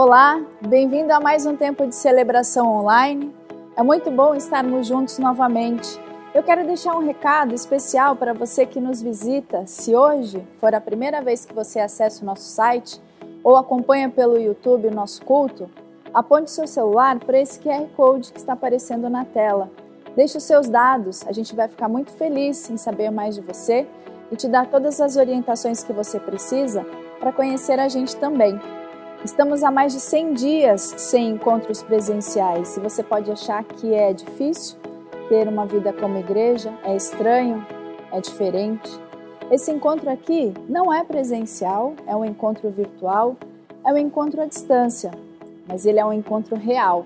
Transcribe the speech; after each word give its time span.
Olá, 0.00 0.40
bem-vindo 0.60 1.12
a 1.12 1.18
mais 1.18 1.44
um 1.44 1.56
tempo 1.56 1.84
de 1.84 1.92
celebração 1.92 2.70
online. 2.70 3.34
É 3.76 3.82
muito 3.82 4.12
bom 4.12 4.32
estarmos 4.32 4.86
juntos 4.86 5.18
novamente. 5.18 6.00
Eu 6.32 6.40
quero 6.40 6.64
deixar 6.64 6.94
um 6.94 7.04
recado 7.04 7.52
especial 7.52 8.14
para 8.14 8.32
você 8.32 8.64
que 8.64 8.78
nos 8.78 9.02
visita. 9.02 9.66
Se 9.66 9.96
hoje 9.96 10.40
for 10.60 10.72
a 10.72 10.80
primeira 10.80 11.20
vez 11.20 11.44
que 11.44 11.52
você 11.52 11.80
acessa 11.80 12.22
o 12.22 12.26
nosso 12.26 12.44
site 12.44 13.02
ou 13.42 13.56
acompanha 13.56 14.08
pelo 14.08 14.38
YouTube 14.38 14.86
o 14.86 14.94
nosso 14.94 15.20
culto, 15.24 15.68
aponte 16.14 16.52
seu 16.52 16.68
celular 16.68 17.18
para 17.18 17.40
esse 17.40 17.58
QR 17.58 17.88
Code 17.96 18.32
que 18.32 18.38
está 18.38 18.52
aparecendo 18.52 19.10
na 19.10 19.24
tela. 19.24 19.68
Deixe 20.14 20.38
os 20.38 20.44
seus 20.44 20.68
dados, 20.68 21.26
a 21.26 21.32
gente 21.32 21.56
vai 21.56 21.66
ficar 21.66 21.88
muito 21.88 22.12
feliz 22.12 22.70
em 22.70 22.76
saber 22.76 23.10
mais 23.10 23.34
de 23.34 23.40
você 23.40 23.84
e 24.30 24.36
te 24.36 24.46
dar 24.46 24.70
todas 24.70 25.00
as 25.00 25.16
orientações 25.16 25.82
que 25.82 25.92
você 25.92 26.20
precisa 26.20 26.86
para 27.18 27.32
conhecer 27.32 27.80
a 27.80 27.88
gente 27.88 28.14
também. 28.14 28.60
Estamos 29.24 29.64
há 29.64 29.70
mais 29.70 29.92
de 29.92 29.98
100 29.98 30.34
dias 30.34 30.94
sem 30.96 31.30
encontros 31.30 31.82
presenciais 31.82 32.76
e 32.76 32.80
você 32.80 33.02
pode 33.02 33.28
achar 33.32 33.64
que 33.64 33.92
é 33.92 34.12
difícil 34.12 34.78
ter 35.28 35.48
uma 35.48 35.66
vida 35.66 35.92
como 35.92 36.16
igreja, 36.18 36.72
é 36.84 36.94
estranho, 36.94 37.66
é 38.12 38.20
diferente. 38.20 38.88
Esse 39.50 39.72
encontro 39.72 40.08
aqui 40.08 40.54
não 40.68 40.94
é 40.94 41.02
presencial, 41.02 41.94
é 42.06 42.14
um 42.14 42.24
encontro 42.24 42.70
virtual, 42.70 43.36
é 43.84 43.92
um 43.92 43.98
encontro 43.98 44.40
à 44.40 44.46
distância, 44.46 45.10
mas 45.66 45.84
ele 45.84 45.98
é 45.98 46.04
um 46.04 46.12
encontro 46.12 46.54
real. 46.54 47.04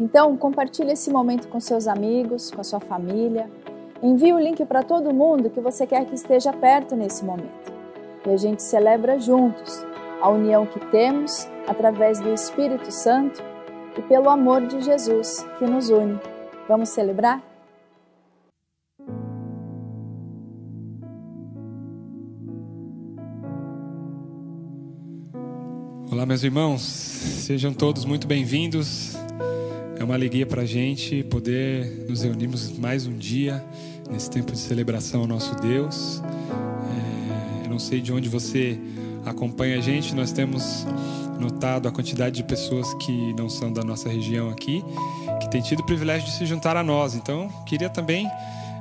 Então, 0.00 0.34
compartilhe 0.38 0.92
esse 0.92 1.10
momento 1.10 1.48
com 1.48 1.60
seus 1.60 1.86
amigos, 1.86 2.50
com 2.50 2.62
a 2.62 2.64
sua 2.64 2.80
família. 2.80 3.50
Envie 4.02 4.32
o 4.32 4.38
link 4.38 4.64
para 4.64 4.82
todo 4.82 5.12
mundo 5.12 5.50
que 5.50 5.60
você 5.60 5.86
quer 5.86 6.06
que 6.06 6.14
esteja 6.14 6.54
perto 6.54 6.96
nesse 6.96 7.22
momento. 7.22 7.72
E 8.26 8.30
a 8.30 8.36
gente 8.38 8.62
celebra 8.62 9.18
juntos 9.18 9.86
a 10.20 10.28
união 10.28 10.66
que 10.66 10.80
temos 10.86 11.48
através 11.66 12.20
do 12.20 12.32
Espírito 12.32 12.90
Santo 12.90 13.42
e 13.96 14.02
pelo 14.02 14.28
amor 14.28 14.66
de 14.66 14.80
Jesus 14.82 15.46
que 15.58 15.66
nos 15.66 15.90
une. 15.90 16.18
Vamos 16.68 16.88
celebrar? 16.88 17.42
Olá, 26.10 26.24
meus 26.24 26.44
irmãos, 26.44 26.80
sejam 26.82 27.74
todos 27.74 28.04
muito 28.04 28.26
bem-vindos. 28.26 29.14
É 29.98 30.04
uma 30.04 30.14
alegria 30.14 30.46
para 30.46 30.62
a 30.62 30.66
gente 30.66 31.22
poder 31.24 32.06
nos 32.08 32.22
reunirmos 32.22 32.78
mais 32.78 33.06
um 33.06 33.16
dia 33.16 33.64
nesse 34.10 34.30
tempo 34.30 34.52
de 34.52 34.58
celebração 34.58 35.22
ao 35.22 35.26
nosso 35.26 35.54
Deus. 35.56 36.22
É, 36.22 37.66
eu 37.66 37.70
não 37.70 37.78
sei 37.78 38.00
de 38.00 38.12
onde 38.12 38.28
você 38.28 38.78
acompanha 39.24 39.78
a 39.78 39.80
gente, 39.80 40.14
nós 40.14 40.32
temos 40.32 40.86
notado 41.38 41.88
a 41.88 41.92
quantidade 41.92 42.36
de 42.36 42.44
pessoas 42.44 42.92
que 42.94 43.32
não 43.34 43.48
são 43.48 43.72
da 43.72 43.82
nossa 43.82 44.08
região 44.08 44.50
aqui, 44.50 44.84
que 45.40 45.50
têm 45.50 45.60
tido 45.60 45.80
o 45.80 45.84
privilégio 45.84 46.26
de 46.26 46.32
se 46.34 46.46
juntar 46.46 46.76
a 46.76 46.82
nós. 46.82 47.14
Então, 47.14 47.48
queria 47.66 47.88
também 47.88 48.26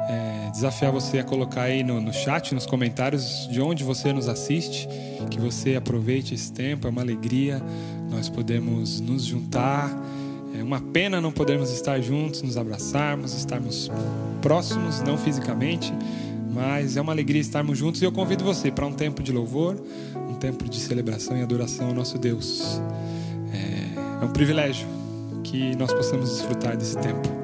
é, 0.09 0.49
desafiar 0.51 0.91
você 0.91 1.19
a 1.19 1.23
colocar 1.23 1.63
aí 1.63 1.83
no, 1.83 1.99
no 1.99 2.13
chat, 2.13 2.53
nos 2.53 2.65
comentários, 2.65 3.47
de 3.51 3.61
onde 3.61 3.83
você 3.83 4.13
nos 4.13 4.27
assiste, 4.27 4.87
que 5.29 5.39
você 5.39 5.75
aproveite 5.75 6.33
esse 6.35 6.51
tempo, 6.51 6.87
é 6.87 6.89
uma 6.89 7.01
alegria 7.01 7.61
nós 8.13 8.29
podemos 8.29 8.99
nos 8.99 9.25
juntar. 9.25 9.91
É 10.57 10.61
uma 10.61 10.79
pena 10.79 11.19
não 11.19 11.31
podermos 11.31 11.71
estar 11.71 11.99
juntos, 11.99 12.43
nos 12.43 12.57
abraçarmos, 12.57 13.33
estarmos 13.33 13.89
próximos, 14.39 15.01
não 15.01 15.17
fisicamente, 15.17 15.91
mas 16.53 16.95
é 16.95 17.01
uma 17.01 17.11
alegria 17.11 17.41
estarmos 17.41 17.77
juntos 17.77 18.01
e 18.01 18.05
eu 18.05 18.11
convido 18.11 18.43
você 18.43 18.71
para 18.71 18.85
um 18.85 18.93
tempo 18.93 19.23
de 19.23 19.31
louvor, 19.31 19.75
tempo 20.43 20.67
de 20.67 20.77
celebração 20.77 21.37
e 21.37 21.41
adoração 21.41 21.87
ao 21.87 21.93
nosso 21.93 22.17
Deus. 22.17 22.81
É, 23.53 24.23
é 24.23 24.25
um 24.25 24.33
privilégio 24.33 24.85
que 25.41 25.73
nós 25.77 25.93
possamos 25.93 26.31
desfrutar 26.31 26.75
desse 26.75 26.97
tempo. 26.97 27.42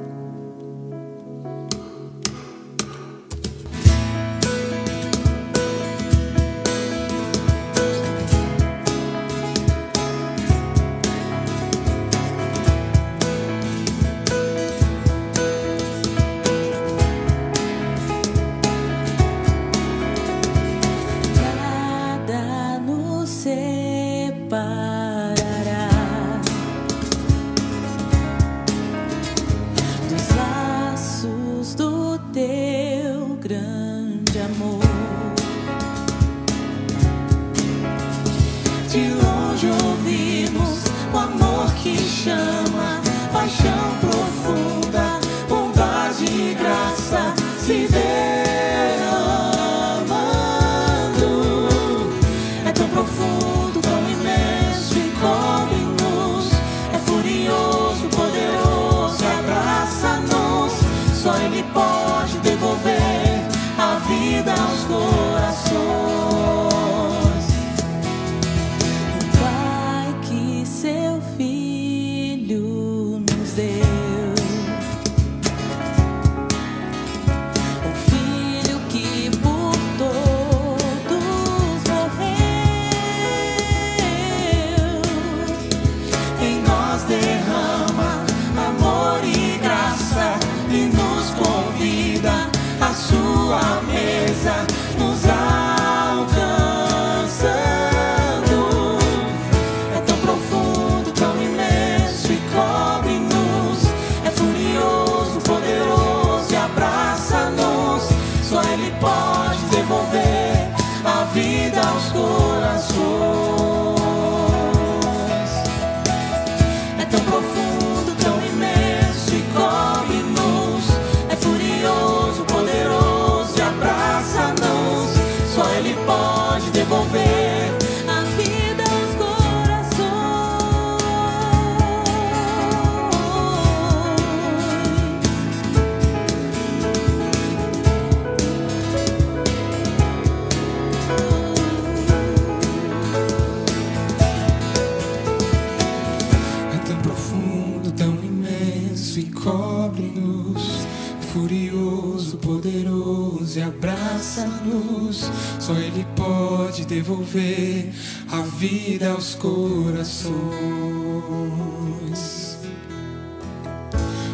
Devolver 157.00 157.90
a 158.30 158.42
vida 158.42 159.12
aos 159.12 159.34
corações. 159.36 160.36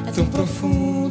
É 0.08 0.12
tão 0.12 0.26
profundo, 0.26 1.05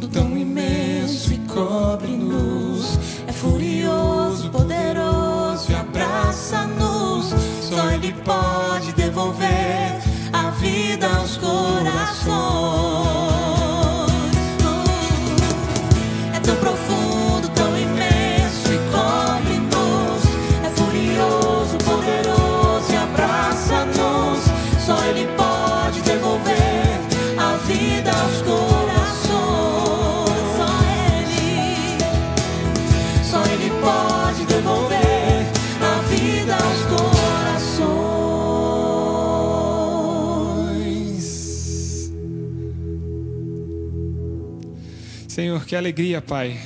alegria, 45.85 46.23
Pai, 46.23 46.59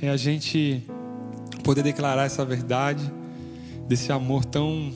é 0.00 0.08
a 0.08 0.16
gente 0.16 0.80
poder 1.64 1.82
declarar 1.82 2.26
essa 2.26 2.44
verdade, 2.44 3.02
desse 3.88 4.12
amor 4.12 4.44
tão 4.44 4.92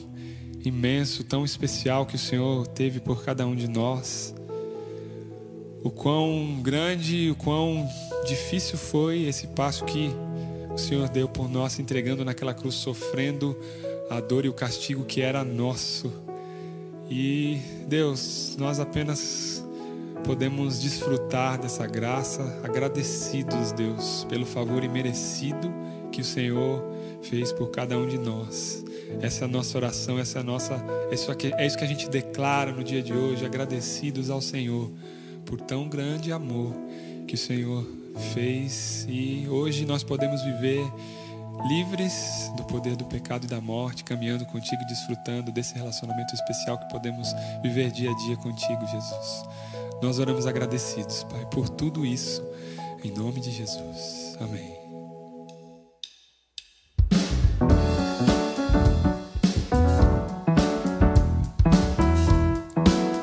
imenso, 0.63 1.25
tão 1.25 1.43
especial 1.43 2.05
que 2.05 2.15
o 2.15 2.17
Senhor 2.17 2.65
teve 2.67 3.01
por 3.01 3.25
cada 3.25 3.45
um 3.45 3.53
de 3.53 3.67
nós. 3.67 4.33
O 5.83 5.91
quão 5.91 6.61
grande, 6.63 7.29
o 7.29 7.35
quão 7.35 7.85
difícil 8.25 8.77
foi 8.77 9.23
esse 9.23 9.47
passo 9.47 9.83
que 9.83 10.09
o 10.73 10.77
Senhor 10.77 11.09
deu 11.09 11.27
por 11.27 11.49
nós, 11.49 11.77
entregando 11.77 12.23
naquela 12.23 12.53
cruz, 12.53 12.75
sofrendo 12.75 13.59
a 14.09 14.21
dor 14.21 14.45
e 14.45 14.47
o 14.47 14.53
castigo 14.53 15.03
que 15.03 15.19
era 15.19 15.43
nosso. 15.43 16.13
E 17.09 17.59
Deus, 17.89 18.55
nós 18.57 18.79
apenas 18.79 19.54
podemos 20.25 20.81
desfrutar 20.81 21.59
dessa 21.59 21.85
graça, 21.85 22.59
agradecidos, 22.63 23.71
Deus, 23.71 24.25
pelo 24.27 24.45
favor 24.45 24.83
imerecido 24.83 25.71
que 26.11 26.21
o 26.21 26.23
Senhor 26.25 26.83
fez 27.21 27.51
por 27.53 27.69
cada 27.69 27.95
um 27.97 28.07
de 28.07 28.17
nós. 28.17 28.83
Essa 29.21 29.43
é 29.43 29.45
a 29.45 29.47
nossa 29.47 29.77
oração, 29.77 30.17
essa 30.17 30.39
é 30.39 30.41
a 30.41 30.43
nossa, 30.43 30.73
é 30.73 31.61
é 31.61 31.67
isso 31.67 31.77
que 31.77 31.83
a 31.83 31.87
gente 31.87 32.09
declara 32.09 32.71
no 32.71 32.83
dia 32.83 33.03
de 33.03 33.13
hoje, 33.13 33.45
agradecidos 33.45 34.31
ao 34.31 34.41
Senhor 34.41 34.91
por 35.45 35.61
tão 35.61 35.87
grande 35.87 36.31
amor 36.31 36.73
que 37.27 37.35
o 37.35 37.37
Senhor 37.37 37.85
fez 38.33 39.05
e 39.07 39.47
hoje 39.47 39.85
nós 39.85 40.03
podemos 40.03 40.41
viver 40.41 40.83
livres 41.67 42.51
do 42.57 42.63
poder 42.63 42.95
do 42.95 43.05
pecado 43.05 43.45
e 43.45 43.47
da 43.47 43.61
morte, 43.61 44.03
caminhando 44.03 44.45
contigo, 44.47 44.83
desfrutando 44.87 45.51
desse 45.51 45.75
relacionamento 45.75 46.33
especial 46.33 46.79
que 46.79 46.89
podemos 46.89 47.27
viver 47.61 47.91
dia 47.91 48.09
a 48.09 48.15
dia 48.15 48.35
contigo, 48.37 48.85
Jesus. 48.87 49.84
Nós 50.01 50.19
oramos 50.19 50.45
agradecidos, 50.45 51.23
Pai, 51.23 51.45
por 51.51 51.69
tudo 51.69 52.05
isso, 52.05 52.43
em 53.03 53.11
nome 53.11 53.39
de 53.39 53.51
Jesus. 53.51 54.37
Amém. 54.39 54.75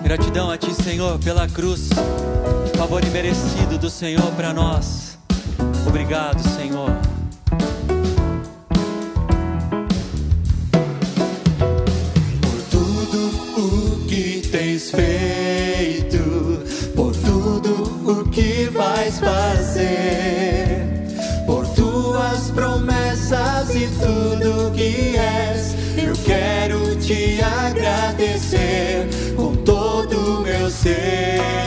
Gratidão 0.02 0.50
a 0.50 0.58
Ti, 0.58 0.74
Senhor, 0.74 1.18
pela 1.20 1.48
cruz, 1.48 1.88
favor 2.82 3.04
imerecido 3.04 3.78
do 3.78 3.88
Senhor 3.88 4.32
para 4.32 4.52
nós. 4.52 5.16
Obrigado, 5.86 6.40
Senhor. 6.40 7.11
Fazer, 19.18 20.86
por 21.46 21.66
tuas 21.68 22.50
promessas 22.50 23.74
e 23.74 23.88
tudo 23.88 24.72
que 24.72 25.16
és, 25.16 25.74
eu 25.96 26.14
quero 26.24 26.96
te 26.96 27.40
agradecer 27.42 29.08
com 29.36 29.54
todo 29.56 30.38
o 30.38 30.40
meu 30.42 30.70
ser. 30.70 31.61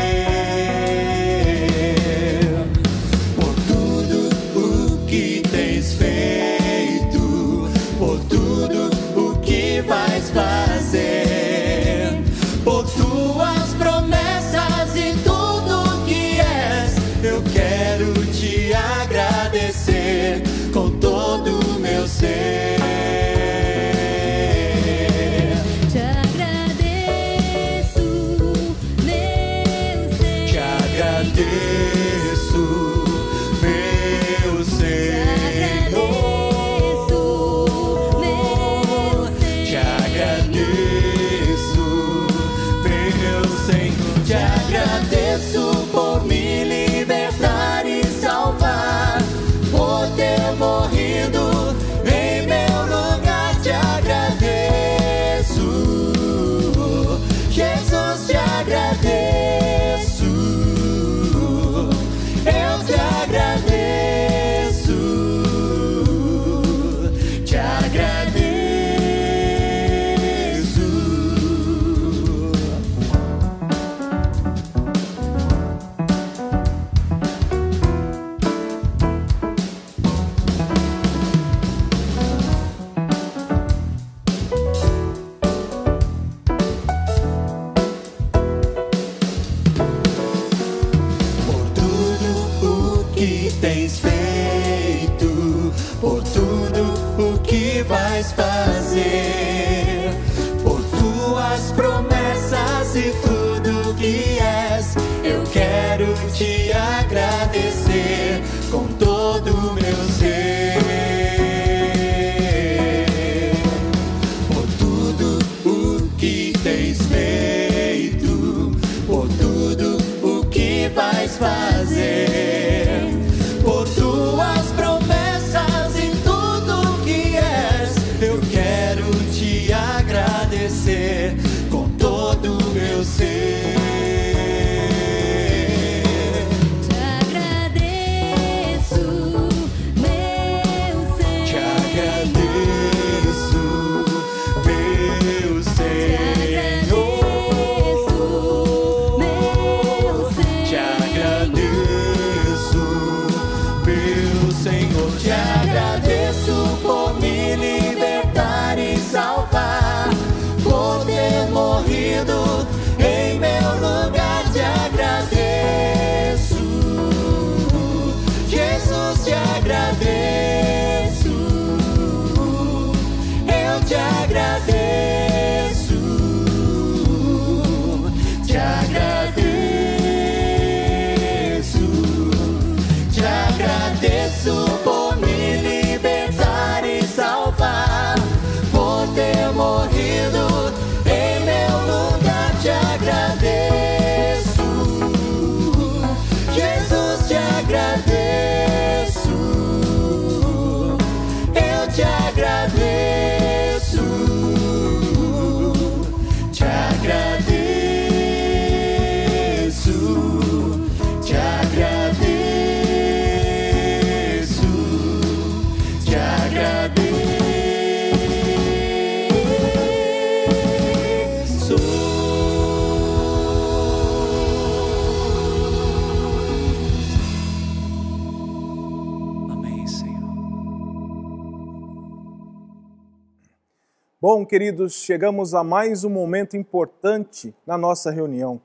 Bom, 234.27 234.43
queridos, 234.43 234.93
chegamos 234.93 235.53
a 235.53 235.63
mais 235.63 236.03
um 236.03 236.09
momento 236.09 236.57
importante 236.57 237.55
na 237.63 237.77
nossa 237.77 238.09
reunião. 238.09 238.59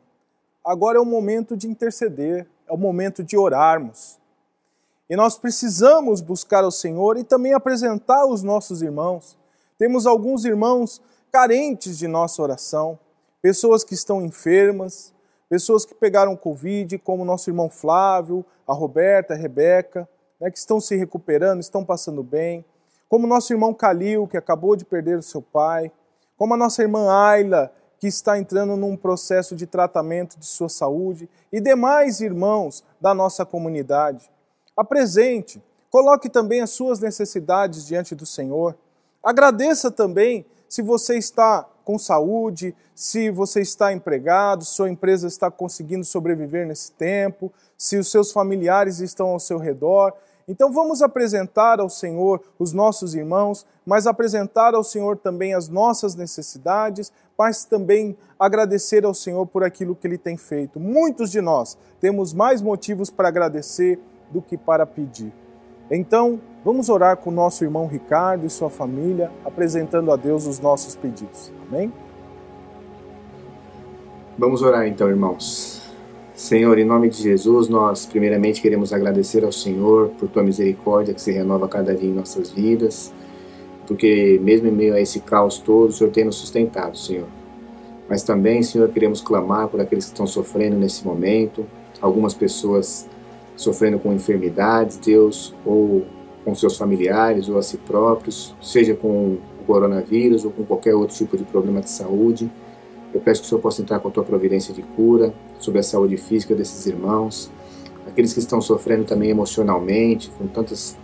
Agora 0.65 0.97
é 0.97 1.01
o 1.03 1.05
momento 1.05 1.55
de 1.55 1.69
interceder, 1.69 2.47
é 2.67 2.73
o 2.73 2.79
momento 2.79 3.23
de 3.23 3.37
orarmos. 3.37 4.19
E 5.07 5.15
nós 5.15 5.37
precisamos 5.37 6.23
buscar 6.23 6.65
o 6.65 6.71
Senhor 6.71 7.19
e 7.19 7.25
também 7.25 7.53
apresentar 7.53 8.25
os 8.25 8.43
nossos 8.43 8.81
irmãos. 8.81 9.37
Temos 9.77 10.07
alguns 10.07 10.47
irmãos 10.47 10.99
carentes 11.31 11.99
de 11.99 12.09
nossa 12.09 12.41
oração, 12.41 12.99
pessoas 13.43 13.85
que 13.85 13.93
estão 13.93 14.23
enfermas, 14.23 15.13
pessoas 15.47 15.85
que 15.85 15.95
pegaram 15.95 16.35
Covid, 16.39 16.97
como 17.01 17.23
nosso 17.23 17.51
irmão 17.51 17.69
Flávio, 17.69 18.47
a 18.67 18.73
Roberta, 18.73 19.35
a 19.35 19.37
Rebeca, 19.37 20.09
né, 20.41 20.51
que 20.51 20.57
estão 20.57 20.81
se 20.81 20.97
recuperando, 20.97 21.61
estão 21.61 21.85
passando 21.85 22.23
bem 22.23 22.65
como 23.11 23.27
nosso 23.27 23.53
irmão 23.53 23.75
Calil, 23.75 24.29
que 24.29 24.37
acabou 24.37 24.77
de 24.77 24.85
perder 24.85 25.19
o 25.19 25.23
seu 25.23 25.43
pai, 25.43 25.91
como 26.37 26.55
a 26.55 26.57
nossa 26.57 26.81
irmã 26.81 27.11
Ayla, 27.11 27.73
que 27.99 28.07
está 28.07 28.39
entrando 28.39 28.77
num 28.77 28.97
processo 28.97 29.57
de 29.57 29.67
tratamento 29.67 30.39
de 30.39 30.47
sua 30.47 30.69
saúde, 30.69 31.29
e 31.53 31.61
demais 31.61 32.21
irmãos 32.21 32.85
da 33.01 33.13
nossa 33.13 33.45
comunidade. 33.45 34.31
Apresente, 34.77 35.61
coloque 35.91 36.31
também 36.31 36.61
as 36.61 36.71
suas 36.71 37.01
necessidades 37.01 37.85
diante 37.85 38.15
do 38.15 38.25
Senhor. 38.25 38.79
Agradeça 39.21 39.91
também 39.91 40.47
se 40.69 40.81
você 40.81 41.19
está 41.19 41.69
com 41.85 41.99
saúde, 41.99 42.77
se 42.95 43.29
você 43.29 43.61
está 43.61 43.93
empregado, 43.93 44.65
sua 44.65 44.89
empresa 44.89 45.27
está 45.27 45.51
conseguindo 45.51 46.05
sobreviver 46.05 46.65
nesse 46.65 46.93
tempo, 46.93 47.53
se 47.77 47.97
os 47.97 48.09
seus 48.09 48.31
familiares 48.31 49.01
estão 49.01 49.31
ao 49.31 49.41
seu 49.41 49.59
redor. 49.59 50.15
Então 50.51 50.73
vamos 50.73 51.01
apresentar 51.01 51.79
ao 51.79 51.89
Senhor 51.89 52.43
os 52.59 52.73
nossos 52.73 53.15
irmãos, 53.15 53.65
mas 53.87 54.05
apresentar 54.05 54.75
ao 54.75 54.83
Senhor 54.83 55.17
também 55.17 55.55
as 55.55 55.69
nossas 55.69 56.17
necessidades, 56.17 57.13
mas 57.39 57.65
também 57.65 58.17
agradecer 58.37 59.05
ao 59.05 59.15
Senhor 59.15 59.47
por 59.47 59.63
aquilo 59.63 59.95
que 59.95 60.09
Ele 60.09 60.19
tem 60.19 60.37
feito. 60.37 60.81
Muitos 60.81 61.31
de 61.31 61.41
nós 61.41 61.79
temos 62.01 62.35
mais 62.35 62.61
motivos 62.61 63.11
para 63.11 63.29
agradecer 63.29 64.01
do 64.29 64.43
que 64.43 64.59
para 64.59 64.85
pedir. 64.85 65.33
Então, 65.89 66.41
vamos 66.65 66.89
orar 66.89 67.17
com 67.19 67.31
o 67.31 67.33
nosso 67.33 67.63
irmão 67.63 67.87
Ricardo 67.87 68.45
e 68.45 68.51
sua 68.51 68.69
família, 68.69 69.31
apresentando 69.45 70.11
a 70.11 70.17
Deus 70.17 70.49
os 70.49 70.59
nossos 70.59 70.97
pedidos. 70.97 71.53
Amém? 71.69 71.93
Vamos 74.37 74.63
orar 74.63 74.85
então, 74.89 75.09
irmãos. 75.09 75.80
Senhor, 76.41 76.79
em 76.79 76.87
nome 76.87 77.11
de 77.11 77.23
Jesus, 77.23 77.69
nós 77.69 78.07
primeiramente 78.07 78.63
queremos 78.63 78.95
agradecer 78.95 79.45
ao 79.45 79.53
Senhor 79.53 80.09
por 80.19 80.27
tua 80.27 80.43
misericórdia 80.43 81.13
que 81.13 81.21
se 81.21 81.31
renova 81.31 81.69
cada 81.69 81.95
dia 81.95 82.09
em 82.09 82.15
nossas 82.15 82.51
vidas, 82.51 83.13
porque 83.87 84.41
mesmo 84.43 84.67
em 84.67 84.73
meio 84.73 84.95
a 84.95 85.01
esse 85.01 85.21
caos 85.21 85.59
todo, 85.59 85.91
o 85.91 85.93
Senhor 85.93 86.11
tem 86.11 86.25
nos 86.25 86.37
sustentado, 86.37 86.97
Senhor. 86.97 87.27
Mas 88.09 88.23
também, 88.23 88.63
Senhor, 88.63 88.89
queremos 88.89 89.21
clamar 89.21 89.69
por 89.69 89.83
aqueles 89.83 90.07
que 90.07 90.13
estão 90.13 90.27
sofrendo 90.27 90.79
nesse 90.79 91.05
momento, 91.05 91.67
algumas 92.01 92.33
pessoas 92.33 93.07
sofrendo 93.55 93.99
com 93.99 94.11
enfermidades, 94.11 94.97
Deus, 94.97 95.55
ou 95.63 96.07
com 96.43 96.55
seus 96.55 96.75
familiares 96.79 97.51
ou 97.51 97.59
a 97.59 97.63
si 97.63 97.77
próprios, 97.77 98.57
seja 98.63 98.95
com 98.95 99.37
o 99.61 99.65
coronavírus 99.67 100.47
ou 100.47 100.51
com 100.51 100.65
qualquer 100.65 100.95
outro 100.95 101.15
tipo 101.15 101.37
de 101.37 101.45
problema 101.45 101.83
de 101.83 101.91
saúde. 101.91 102.51
Eu 103.13 103.21
peço 103.21 103.41
que 103.41 103.47
o 103.47 103.49
Senhor 103.49 103.61
possa 103.61 103.83
entrar 103.83 103.99
com 104.01 104.09
a 104.09 104.11
tua 104.11 104.25
providência 104.25 104.73
de 104.73 104.83
cura 104.83 105.35
sobre 105.59 105.81
a 105.81 105.83
saúde 105.83 106.17
física 106.17 106.55
desses 106.55 106.87
irmãos, 106.87 107.51
aqueles 108.07 108.33
que 108.33 108.39
estão 108.39 108.61
sofrendo 108.61 109.05
também 109.05 109.31
emocionalmente, 109.31 110.31
com 110.39 110.47
tantas 110.47 110.97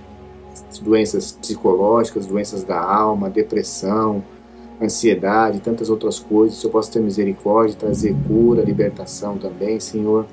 doenças 0.82 1.32
psicológicas, 1.32 2.26
doenças 2.26 2.64
da 2.64 2.80
alma, 2.80 3.28
depressão, 3.28 4.22
ansiedade, 4.80 5.60
tantas 5.60 5.90
outras 5.90 6.18
coisas. 6.18 6.58
O 6.58 6.60
Senhor 6.60 6.72
possa 6.72 6.92
ter 6.92 7.00
misericórdia, 7.00 7.76
trazer 7.76 8.14
cura, 8.26 8.62
libertação 8.62 9.36
também, 9.38 9.80
Senhor. 9.80 10.26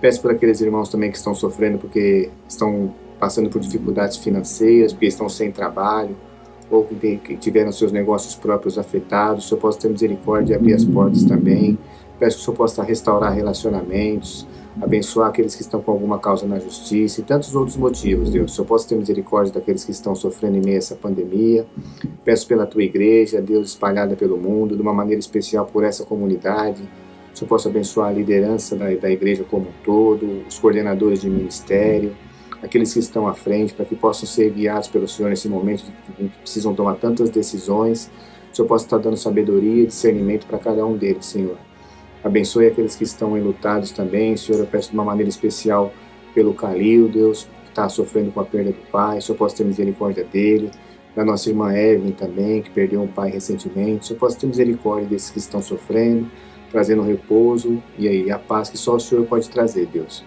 Peço 0.00 0.20
por 0.20 0.30
aqueles 0.30 0.60
irmãos 0.60 0.88
também 0.88 1.10
que 1.10 1.16
estão 1.16 1.34
sofrendo 1.34 1.78
porque 1.78 2.30
estão 2.48 2.92
passando 3.18 3.48
por 3.48 3.60
dificuldades 3.60 4.18
financeiras, 4.18 4.92
porque 4.92 5.06
estão 5.06 5.28
sem 5.28 5.50
trabalho, 5.50 6.14
ou 6.70 6.84
que 6.84 7.36
tiveram 7.36 7.70
seus 7.70 7.92
negócios 7.92 8.34
próprios 8.34 8.78
afetados, 8.78 9.44
o 9.44 9.48
Senhor 9.48 9.60
possa 9.60 9.80
ter 9.80 9.88
misericórdia 9.88 10.54
e 10.54 10.56
abrir 10.56 10.74
as 10.74 10.84
portas 10.84 11.24
também. 11.24 11.78
Peço 12.18 12.36
que 12.36 12.42
o 12.42 12.44
Senhor 12.46 12.56
possa 12.56 12.82
restaurar 12.82 13.32
relacionamentos, 13.32 14.46
abençoar 14.80 15.28
aqueles 15.28 15.54
que 15.54 15.62
estão 15.62 15.80
com 15.80 15.92
alguma 15.92 16.18
causa 16.18 16.46
na 16.46 16.58
justiça 16.58 17.20
e 17.20 17.24
tantos 17.24 17.54
outros 17.54 17.76
motivos, 17.76 18.30
Deus. 18.30 18.52
O 18.52 18.54
Senhor 18.54 18.66
possa 18.66 18.88
ter 18.88 18.96
misericórdia 18.96 19.52
daqueles 19.52 19.84
que 19.84 19.90
estão 19.90 20.14
sofrendo 20.14 20.56
em 20.56 20.60
meio 20.60 20.76
a 20.76 20.78
essa 20.78 20.96
pandemia. 20.96 21.66
Peço 22.24 22.46
pela 22.48 22.66
tua 22.66 22.82
igreja, 22.82 23.40
Deus, 23.40 23.68
espalhada 23.68 24.16
pelo 24.16 24.36
mundo, 24.36 24.74
de 24.74 24.82
uma 24.82 24.94
maneira 24.94 25.20
especial 25.20 25.66
por 25.66 25.84
essa 25.84 26.04
comunidade. 26.04 26.82
O 27.32 27.38
Senhor 27.38 27.48
possa 27.48 27.68
abençoar 27.68 28.08
a 28.08 28.12
liderança 28.12 28.74
da, 28.74 28.86
da 28.94 29.10
igreja 29.10 29.44
como 29.44 29.66
um 29.66 29.72
todo, 29.84 30.42
os 30.48 30.58
coordenadores 30.58 31.20
de 31.20 31.28
ministério 31.28 32.12
aqueles 32.62 32.92
que 32.92 33.00
estão 33.00 33.26
à 33.26 33.34
frente, 33.34 33.74
para 33.74 33.84
que 33.84 33.94
possam 33.94 34.26
ser 34.26 34.50
guiados 34.50 34.88
pelo 34.88 35.06
Senhor 35.06 35.28
nesse 35.28 35.48
momento 35.48 35.84
em 36.18 36.28
que 36.28 36.38
precisam 36.38 36.74
tomar 36.74 36.96
tantas 36.96 37.30
decisões. 37.30 38.10
O 38.52 38.56
Senhor 38.56 38.68
possa 38.68 38.84
estar 38.84 38.98
dando 38.98 39.16
sabedoria 39.16 39.82
e 39.82 39.86
discernimento 39.86 40.46
para 40.46 40.58
cada 40.58 40.84
um 40.84 40.96
deles, 40.96 41.26
Senhor. 41.26 41.56
Abençoe 42.24 42.66
aqueles 42.66 42.96
que 42.96 43.04
estão 43.04 43.36
enlutados 43.36 43.90
também, 43.92 44.36
Senhor. 44.36 44.58
Eu 44.60 44.66
peço 44.66 44.90
de 44.90 44.94
uma 44.94 45.04
maneira 45.04 45.28
especial 45.28 45.92
pelo 46.34 46.54
Calil, 46.54 47.08
Deus, 47.08 47.48
que 47.64 47.68
está 47.68 47.88
sofrendo 47.88 48.32
com 48.32 48.40
a 48.40 48.44
perda 48.44 48.72
do 48.72 48.90
pai. 48.90 49.18
O 49.18 49.22
Senhor 49.22 49.38
possa 49.38 49.56
ter 49.56 49.64
misericórdia 49.64 50.24
dele. 50.24 50.70
Da 51.14 51.24
nossa 51.24 51.48
irmã 51.48 51.72
Evelyn 51.72 52.12
também, 52.12 52.62
que 52.62 52.70
perdeu 52.70 53.00
um 53.00 53.06
pai 53.06 53.30
recentemente. 53.30 54.04
O 54.04 54.06
Senhor 54.08 54.18
possa 54.18 54.38
ter 54.38 54.46
misericórdia 54.46 55.08
desses 55.08 55.30
que 55.30 55.38
estão 55.38 55.62
sofrendo, 55.62 56.30
trazendo 56.70 57.02
repouso 57.02 57.82
e 57.98 58.08
aí 58.08 58.30
a 58.30 58.38
paz 58.38 58.68
que 58.68 58.76
só 58.76 58.96
o 58.96 59.00
Senhor 59.00 59.24
pode 59.26 59.48
trazer, 59.48 59.86
Deus. 59.86 60.24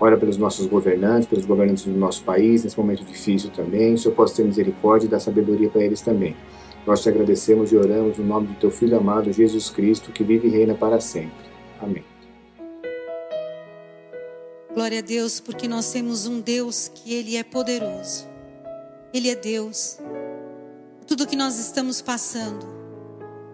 Ora 0.00 0.16
pelos 0.16 0.38
nossos 0.38 0.66
governantes, 0.66 1.28
pelos 1.28 1.44
governantes 1.44 1.84
do 1.84 1.92
nosso 1.92 2.24
país, 2.24 2.64
nesse 2.64 2.78
momento 2.78 3.04
difícil 3.04 3.50
também. 3.50 3.92
O 3.92 3.98
Senhor 3.98 4.14
possa 4.14 4.36
ter 4.36 4.44
misericórdia 4.44 5.06
e 5.06 5.10
dar 5.10 5.20
sabedoria 5.20 5.68
para 5.68 5.84
eles 5.84 6.00
também. 6.00 6.34
Nós 6.86 7.02
te 7.02 7.10
agradecemos 7.10 7.70
e 7.70 7.76
oramos 7.76 8.16
no 8.16 8.24
nome 8.24 8.46
do 8.46 8.54
teu 8.54 8.70
Filho 8.70 8.96
amado, 8.96 9.30
Jesus 9.30 9.68
Cristo, 9.68 10.10
que 10.10 10.24
vive 10.24 10.48
e 10.48 10.50
reina 10.50 10.74
para 10.74 10.98
sempre. 11.00 11.44
Amém. 11.78 12.02
Glória 14.72 15.00
a 15.00 15.02
Deus, 15.02 15.38
porque 15.38 15.68
nós 15.68 15.92
temos 15.92 16.26
um 16.26 16.40
Deus 16.40 16.90
que 16.94 17.12
Ele 17.12 17.36
é 17.36 17.44
poderoso. 17.44 18.26
Ele 19.12 19.28
é 19.28 19.34
Deus. 19.34 19.98
Tudo 21.06 21.26
que 21.26 21.36
nós 21.36 21.58
estamos 21.58 22.00
passando, 22.00 22.66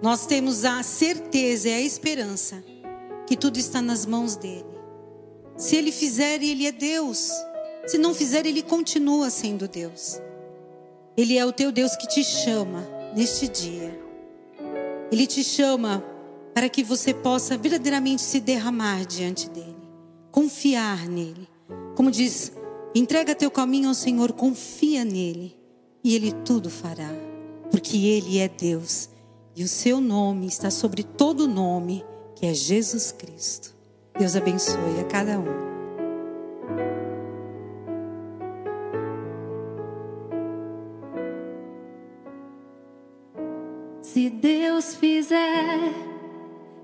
nós 0.00 0.26
temos 0.26 0.64
a 0.64 0.80
certeza 0.84 1.68
e 1.68 1.72
a 1.72 1.80
esperança 1.80 2.62
que 3.26 3.36
tudo 3.36 3.58
está 3.58 3.82
nas 3.82 4.06
mãos 4.06 4.36
dEle. 4.36 4.75
Se 5.56 5.76
ele 5.76 5.90
fizer, 5.90 6.42
ele 6.42 6.66
é 6.66 6.72
Deus. 6.72 7.30
Se 7.86 7.98
não 7.98 8.14
fizer, 8.14 8.44
ele 8.46 8.62
continua 8.62 9.30
sendo 9.30 9.66
Deus. 9.68 10.20
Ele 11.16 11.38
é 11.38 11.46
o 11.46 11.52
teu 11.52 11.72
Deus 11.72 11.96
que 11.96 12.06
te 12.06 12.22
chama 12.22 12.86
neste 13.14 13.48
dia. 13.48 13.98
Ele 15.10 15.26
te 15.26 15.42
chama 15.42 16.04
para 16.54 16.68
que 16.68 16.82
você 16.82 17.14
possa 17.14 17.56
verdadeiramente 17.56 18.22
se 18.22 18.40
derramar 18.40 19.04
diante 19.06 19.48
dele, 19.50 19.76
confiar 20.30 21.06
nele. 21.06 21.48
Como 21.94 22.10
diz, 22.10 22.52
entrega 22.94 23.34
teu 23.34 23.50
caminho 23.50 23.88
ao 23.88 23.94
Senhor, 23.94 24.32
confia 24.32 25.04
nele 25.04 25.56
e 26.02 26.14
ele 26.14 26.32
tudo 26.32 26.70
fará, 26.70 27.10
porque 27.70 27.96
ele 27.96 28.38
é 28.38 28.48
Deus 28.48 29.10
e 29.54 29.62
o 29.62 29.68
seu 29.68 30.00
nome 30.00 30.46
está 30.46 30.70
sobre 30.70 31.02
todo 31.02 31.46
nome, 31.46 32.04
que 32.34 32.46
é 32.46 32.52
Jesus 32.52 33.12
Cristo. 33.12 33.75
Deus 34.18 34.35
abençoe 34.35 35.00
a 35.00 35.04
cada 35.04 35.38
um. 35.38 35.66
Se 44.00 44.30
Deus 44.30 44.94
fizer, 44.94 45.92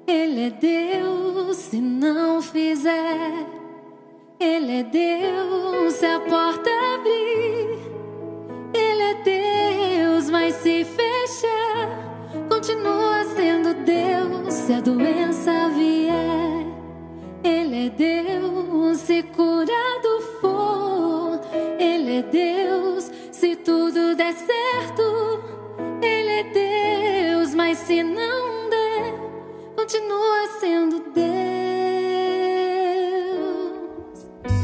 Ele 0.07 0.49
é 0.49 0.51
Deus. 0.51 1.57
Se 1.57 1.81
não 1.81 2.43
fizer, 2.43 3.47
Ele 4.39 4.81
é 4.81 4.83
Deus. 4.83 5.95
Se 5.95 6.05
a 6.05 6.21
porta 6.21 6.69
abrir, 6.95 7.79
Ele 8.75 9.03
é 9.03 9.15
Deus. 9.23 10.29
Mas 10.29 10.57
se 10.57 10.85
fechar, 10.85 11.89
continua 12.51 13.25
sendo 13.35 13.73
Deus. 13.83 14.53
Se 14.53 14.75
a 14.75 14.81
doença 14.83 15.71
vier. 15.71 16.52
Ele 17.45 17.87
é 17.87 17.91
Deus 17.91 18.99
se 18.99 19.23
curado 19.25 20.21
for. 20.41 21.41
Ele 21.77 22.19
é 22.19 22.23
Deus 22.23 23.11
se 23.33 23.57
tudo 23.57 24.15
der 24.15 24.33
certo. 24.33 25.43
Ele 26.01 26.31
é 26.31 26.45
Deus, 27.33 27.53
mas 27.55 27.79
se 27.79 28.03
não 28.03 28.71
der, 28.71 29.15
continua 29.77 30.49
sendo 30.61 31.03
Deus. 31.13 31.23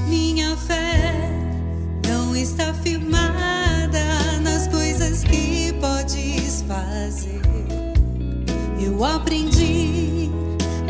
Minha 0.09 0.57
fé 0.57 1.13
não 2.09 2.37
está 2.37 2.73
firmada 2.75 4.05
nas 4.41 4.69
coisas 4.69 5.25
que 5.25 5.73
podes 5.81 6.63
fazer. 6.63 7.43
Eu 8.81 9.05
aprendi 9.05 10.31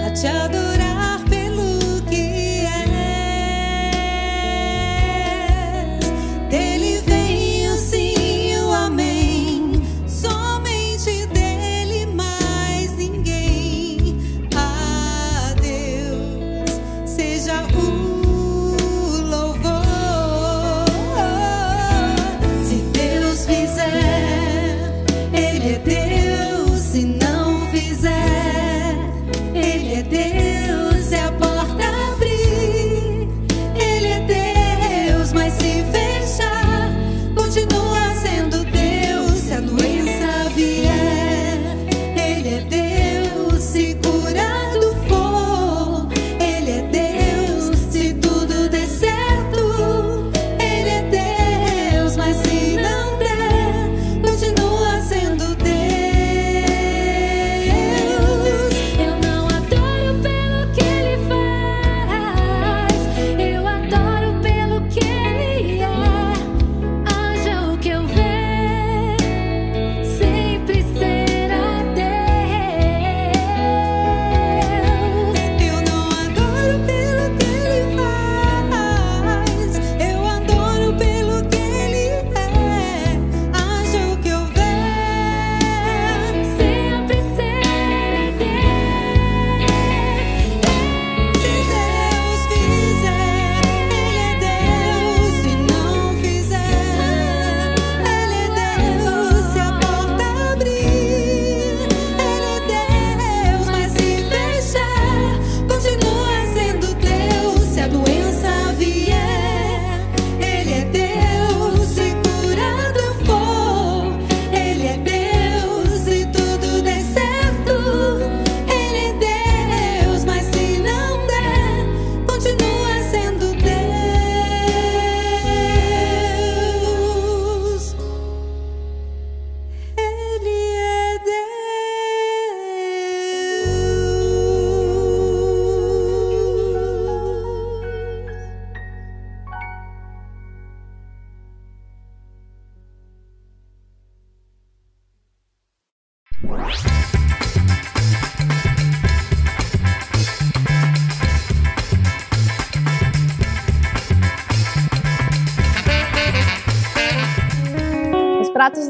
a 0.07 0.11
te 0.13 0.27
adorar. 0.27 0.88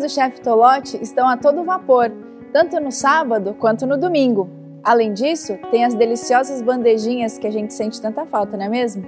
Do 0.08 0.10
chefe 0.10 0.40
Tolote 0.40 0.98
estão 1.02 1.28
a 1.28 1.36
todo 1.36 1.62
vapor, 1.62 2.10
tanto 2.50 2.80
no 2.80 2.90
sábado 2.90 3.54
quanto 3.60 3.86
no 3.86 3.98
domingo. 3.98 4.48
Além 4.82 5.12
disso, 5.12 5.58
tem 5.70 5.84
as 5.84 5.94
deliciosas 5.94 6.62
bandejinhas 6.62 7.36
que 7.36 7.46
a 7.46 7.50
gente 7.50 7.74
sente 7.74 8.00
tanta 8.00 8.24
falta, 8.24 8.56
não 8.56 8.64
é 8.64 8.68
mesmo? 8.70 9.04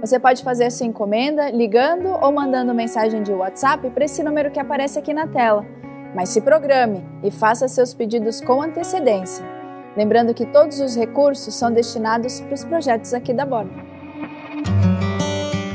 Você 0.00 0.18
pode 0.18 0.42
fazer 0.42 0.70
sua 0.70 0.86
encomenda 0.86 1.50
ligando 1.50 2.08
ou 2.08 2.32
mandando 2.32 2.72
mensagem 2.72 3.22
de 3.22 3.30
WhatsApp 3.30 3.90
para 3.90 4.06
esse 4.06 4.22
número 4.22 4.50
que 4.50 4.58
aparece 4.58 4.98
aqui 4.98 5.12
na 5.12 5.26
tela. 5.26 5.66
Mas 6.14 6.30
se 6.30 6.40
programe 6.40 7.04
e 7.22 7.30
faça 7.30 7.68
seus 7.68 7.92
pedidos 7.92 8.40
com 8.40 8.62
antecedência. 8.62 9.44
Lembrando 9.94 10.32
que 10.32 10.46
todos 10.46 10.80
os 10.80 10.96
recursos 10.96 11.54
são 11.54 11.70
destinados 11.70 12.40
para 12.40 12.54
os 12.54 12.64
projetos 12.64 13.12
aqui 13.12 13.34
da 13.34 13.44
Borda. 13.44 13.97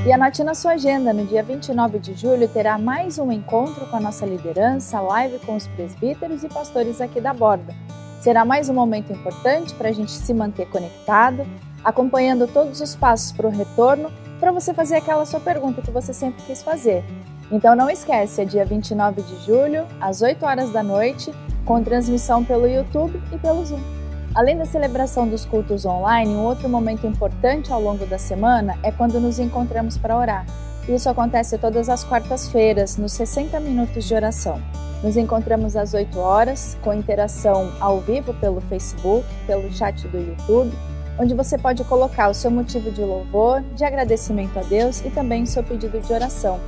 E 0.05 0.11
anote 0.11 0.43
na 0.43 0.53
sua 0.53 0.73
agenda, 0.73 1.13
no 1.13 1.25
dia 1.25 1.41
29 1.41 1.97
de 1.97 2.13
julho 2.13 2.45
terá 2.49 2.77
mais 2.77 3.17
um 3.17 3.31
encontro 3.31 3.85
com 3.85 3.95
a 3.95 4.01
nossa 4.01 4.25
liderança, 4.25 4.99
live 4.99 5.39
com 5.39 5.55
os 5.55 5.65
presbíteros 5.65 6.43
e 6.43 6.49
pastores 6.49 6.99
aqui 6.99 7.21
da 7.21 7.33
Borda. 7.33 7.73
Será 8.19 8.43
mais 8.43 8.67
um 8.67 8.73
momento 8.73 9.13
importante 9.13 9.73
para 9.75 9.87
a 9.87 9.91
gente 9.93 10.11
se 10.11 10.33
manter 10.33 10.67
conectado, 10.67 11.47
acompanhando 11.85 12.47
todos 12.47 12.81
os 12.81 12.97
passos 12.97 13.31
para 13.31 13.47
o 13.47 13.49
retorno, 13.49 14.11
para 14.41 14.51
você 14.51 14.73
fazer 14.73 14.97
aquela 14.97 15.25
sua 15.25 15.39
pergunta 15.39 15.81
que 15.81 15.89
você 15.89 16.13
sempre 16.13 16.43
quis 16.43 16.61
fazer. 16.61 17.01
Então 17.49 17.73
não 17.73 17.89
esquece, 17.89 18.41
é 18.41 18.45
dia 18.45 18.65
29 18.65 19.21
de 19.21 19.45
julho, 19.45 19.87
às 20.01 20.21
8 20.21 20.45
horas 20.45 20.69
da 20.73 20.83
noite, 20.83 21.33
com 21.63 21.81
transmissão 21.81 22.43
pelo 22.43 22.67
YouTube 22.67 23.23
e 23.31 23.37
pelo 23.37 23.65
Zoom. 23.65 24.02
Além 24.35 24.57
da 24.57 24.65
celebração 24.65 25.27
dos 25.27 25.45
cultos 25.45 25.85
online, 25.85 26.33
um 26.33 26.43
outro 26.43 26.67
momento 26.67 27.05
importante 27.05 27.71
ao 27.71 27.79
longo 27.79 28.03
da 28.07 28.17
semana 28.17 28.79
é 28.81 28.91
quando 28.91 29.19
nos 29.19 29.37
encontramos 29.37 29.95
para 29.95 30.17
orar. 30.17 30.45
Isso 30.89 31.07
acontece 31.07 31.55
todas 31.59 31.87
as 31.87 32.03
quartas-feiras, 32.03 32.97
nos 32.97 33.13
60 33.13 33.59
minutos 33.59 34.05
de 34.05 34.15
oração. 34.15 34.59
Nos 35.03 35.17
encontramos 35.17 35.75
às 35.75 35.93
8 35.93 36.17
horas, 36.17 36.75
com 36.81 36.91
interação 36.91 37.71
ao 37.79 37.99
vivo 37.99 38.33
pelo 38.33 38.59
Facebook, 38.61 39.23
pelo 39.45 39.71
chat 39.71 40.07
do 40.07 40.17
YouTube, 40.17 40.75
onde 41.19 41.35
você 41.35 41.55
pode 41.55 41.83
colocar 41.83 42.27
o 42.29 42.33
seu 42.33 42.49
motivo 42.49 42.89
de 42.89 43.01
louvor, 43.01 43.61
de 43.75 43.85
agradecimento 43.85 44.57
a 44.57 44.63
Deus 44.63 44.99
e 45.05 45.11
também 45.11 45.43
o 45.43 45.47
seu 45.47 45.63
pedido 45.63 45.99
de 45.99 46.11
oração. 46.11 46.59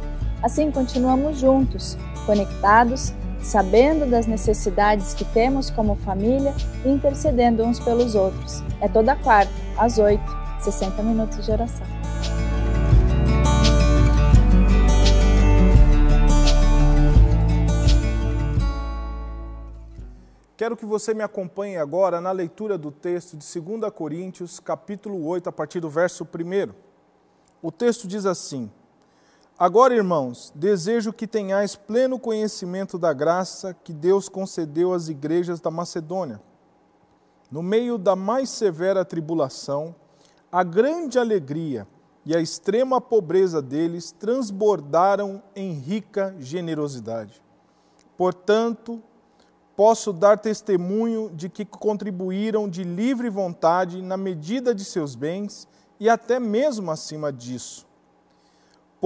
Assim, 0.44 0.70
continuamos 0.70 1.40
juntos, 1.40 1.98
conectados 2.28 3.12
sabendo 3.46 4.10
das 4.10 4.26
necessidades 4.26 5.14
que 5.14 5.24
temos 5.24 5.70
como 5.70 5.96
família 5.98 6.52
e 6.84 6.90
intercedendo 6.90 7.64
uns 7.64 7.80
pelos 7.80 8.16
outros. 8.16 8.64
É 8.82 8.88
toda 8.88 9.16
quarta, 9.16 9.54
às 9.78 10.00
8, 10.00 10.20
60 10.60 11.04
minutos 11.04 11.46
de 11.46 11.52
oração. 11.52 11.86
Quero 20.58 20.76
que 20.76 20.86
você 20.86 21.14
me 21.14 21.22
acompanhe 21.22 21.78
agora 21.78 22.20
na 22.20 22.32
leitura 22.32 22.80
do 22.80 22.90
texto 22.90 23.38
de 23.38 23.62
2 23.62 23.92
Coríntios, 23.94 24.60
capítulo 24.60 25.24
8, 25.28 25.50
a 25.50 25.52
partir 25.52 25.80
do 25.80 25.90
verso 25.90 26.24
1. 26.24 26.74
O 27.62 27.72
texto 27.72 28.08
diz 28.08 28.26
assim: 28.26 28.72
Agora, 29.58 29.96
irmãos, 29.96 30.52
desejo 30.54 31.14
que 31.14 31.26
tenhais 31.26 31.78
pleno 31.78 32.20
conhecimento 32.20 32.98
da 32.98 33.14
graça 33.14 33.74
que 33.74 33.94
Deus 33.94 34.28
concedeu 34.28 34.92
às 34.92 35.08
igrejas 35.08 35.62
da 35.62 35.72
Macedônia. 35.72 36.42
No 37.50 37.64
meio 37.64 37.98
da 37.98 38.18
mais 38.18 38.50
severa 38.50 39.06
tribulação, 39.06 39.96
a 40.52 40.62
grande 40.62 41.18
alegria 41.18 41.88
e 42.26 42.36
a 42.36 42.42
extrema 42.42 43.00
pobreza 43.00 43.62
deles 43.62 44.12
transbordaram 44.12 45.42
em 45.56 45.72
rica 45.72 46.36
generosidade. 46.38 47.42
Portanto, 48.18 49.02
posso 49.74 50.12
dar 50.12 50.38
testemunho 50.38 51.32
de 51.34 51.48
que 51.48 51.64
contribuíram 51.64 52.68
de 52.68 52.84
livre 52.84 53.30
vontade 53.30 54.02
na 54.02 54.18
medida 54.18 54.76
de 54.76 54.84
seus 54.84 55.16
bens 55.16 55.66
e 55.98 56.10
até 56.10 56.42
mesmo 56.42 56.92
acima 56.92 57.32
disso 57.32 57.86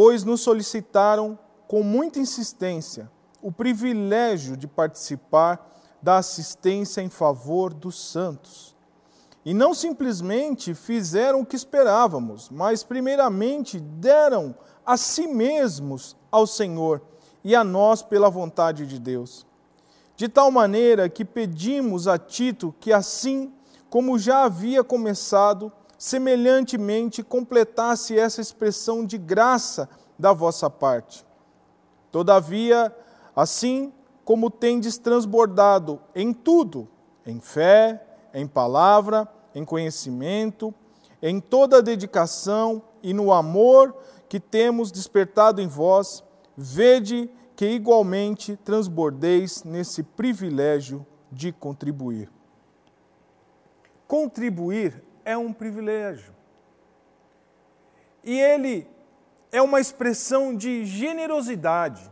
pois 0.02 0.24
nos 0.24 0.40
solicitaram 0.40 1.38
com 1.68 1.84
muita 1.84 2.20
insistência 2.20 3.12
o 3.42 3.52
privilégio 3.52 4.56
de 4.56 4.66
participar 4.66 5.70
da 6.02 6.16
assistência 6.20 7.02
em 7.02 7.10
favor 7.10 7.74
dos 7.74 8.02
santos. 8.10 8.78
E 9.44 9.54
não 9.54 9.74
simplesmente 9.74 10.74
fizeram 10.74 11.42
o 11.42 11.46
que 11.46 11.58
esperávamos, 11.58 12.50
mas 12.50 12.82
primeiramente 12.82 13.78
deram 13.78 14.56
a 14.86 14.96
si 14.96 15.28
mesmos 15.28 16.16
ao 16.32 16.48
Senhor 16.48 17.02
e 17.44 17.54
a 17.54 17.62
nós 17.62 18.02
pela 18.02 18.30
vontade 18.30 18.88
de 18.88 18.98
Deus. 19.02 19.46
De 20.16 20.30
tal 20.30 20.50
maneira 20.50 21.10
que 21.10 21.26
pedimos 21.26 22.08
a 22.08 22.18
Tito 22.18 22.74
que, 22.80 22.94
assim 22.94 23.52
como 23.90 24.18
já 24.18 24.46
havia 24.46 24.82
começado, 24.82 25.70
semelhantemente 26.00 27.22
completasse 27.22 28.18
essa 28.18 28.40
expressão 28.40 29.06
de 29.06 29.18
graça 29.18 29.90
da 30.18 30.32
vossa 30.32 30.70
parte. 30.70 31.26
Todavia, 32.10 32.96
assim 33.36 33.92
como 34.24 34.50
tendes 34.50 34.98
transbordado 34.98 36.02
em 36.16 36.34
tudo, 36.34 36.88
em 37.26 37.42
fé, 37.42 38.02
em 38.34 38.48
palavra, 38.48 39.28
em 39.54 39.66
conhecimento, 39.66 40.74
em 41.22 41.42
toda 41.42 41.80
a 41.80 41.82
dedicação 41.82 42.82
e 43.04 43.14
no 43.14 43.34
amor 43.34 43.94
que 44.30 44.40
temos 44.40 44.94
despertado 44.94 45.62
em 45.62 45.68
vós, 45.68 46.24
vede 46.56 47.30
que 47.58 47.68
igualmente 47.68 48.56
transbordeis 48.64 49.66
nesse 49.66 50.02
privilégio 50.02 51.06
de 51.30 51.52
contribuir. 51.52 52.32
Contribuir 54.08 55.04
é 55.30 55.38
um 55.38 55.54
privilégio. 55.54 56.34
E 58.24 58.39
ele 58.39 58.88
é 59.52 59.62
uma 59.62 59.80
expressão 59.80 60.56
de 60.56 60.84
generosidade. 60.86 62.12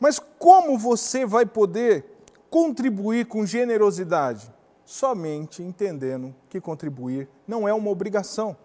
Mas 0.00 0.18
como 0.18 0.76
você 0.76 1.24
vai 1.24 1.46
poder 1.46 2.04
contribuir 2.50 3.26
com 3.26 3.46
generosidade? 3.46 4.52
Somente 4.84 5.62
entendendo 5.62 6.34
que 6.48 6.60
contribuir 6.60 7.28
não 7.46 7.68
é 7.68 7.72
uma 7.72 7.88
obrigação, 7.88 8.56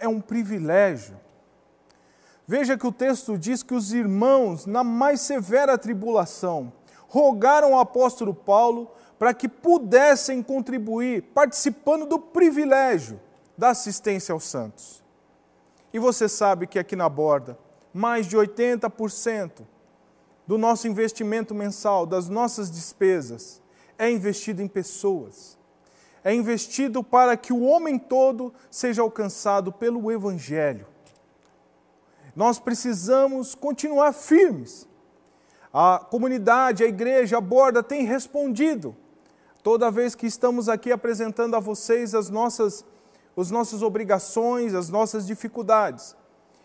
é 0.00 0.08
um 0.08 0.18
privilégio. 0.18 1.20
Veja 2.46 2.78
que 2.78 2.86
o 2.86 2.92
texto 2.92 3.36
diz 3.36 3.62
que 3.62 3.74
os 3.74 3.92
irmãos, 3.92 4.64
na 4.64 4.82
mais 4.82 5.20
severa 5.20 5.76
tribulação, 5.76 6.72
rogaram 7.08 7.74
ao 7.74 7.80
apóstolo 7.80 8.32
Paulo 8.32 8.90
para 9.18 9.32
que 9.32 9.48
pudessem 9.48 10.42
contribuir, 10.42 11.22
participando 11.34 12.06
do 12.06 12.18
privilégio 12.18 13.20
da 13.56 13.70
assistência 13.70 14.32
aos 14.32 14.44
santos. 14.44 15.02
E 15.92 15.98
você 15.98 16.28
sabe 16.28 16.66
que 16.66 16.78
aqui 16.78 16.94
na 16.94 17.08
borda, 17.08 17.58
mais 17.92 18.26
de 18.26 18.36
80% 18.36 19.62
do 20.46 20.58
nosso 20.58 20.86
investimento 20.86 21.54
mensal, 21.54 22.04
das 22.04 22.28
nossas 22.28 22.70
despesas, 22.70 23.62
é 23.98 24.10
investido 24.10 24.60
em 24.60 24.68
pessoas. 24.68 25.56
É 26.22 26.34
investido 26.34 27.02
para 27.02 27.36
que 27.36 27.52
o 27.52 27.62
homem 27.62 27.98
todo 27.98 28.52
seja 28.70 29.00
alcançado 29.00 29.72
pelo 29.72 30.10
Evangelho 30.12 30.86
nós 32.36 32.58
precisamos 32.58 33.54
continuar 33.54 34.12
firmes. 34.12 34.86
A 35.72 35.98
comunidade, 35.98 36.84
a 36.84 36.86
igreja, 36.86 37.38
a 37.38 37.40
borda 37.40 37.82
tem 37.82 38.04
respondido. 38.04 38.94
Toda 39.66 39.90
vez 39.90 40.14
que 40.14 40.28
estamos 40.28 40.68
aqui 40.68 40.92
apresentando 40.92 41.56
a 41.56 41.58
vocês 41.58 42.14
as 42.14 42.30
nossas, 42.30 42.84
as 43.36 43.50
nossas 43.50 43.82
obrigações, 43.82 44.74
as 44.74 44.88
nossas 44.88 45.26
dificuldades. 45.26 46.14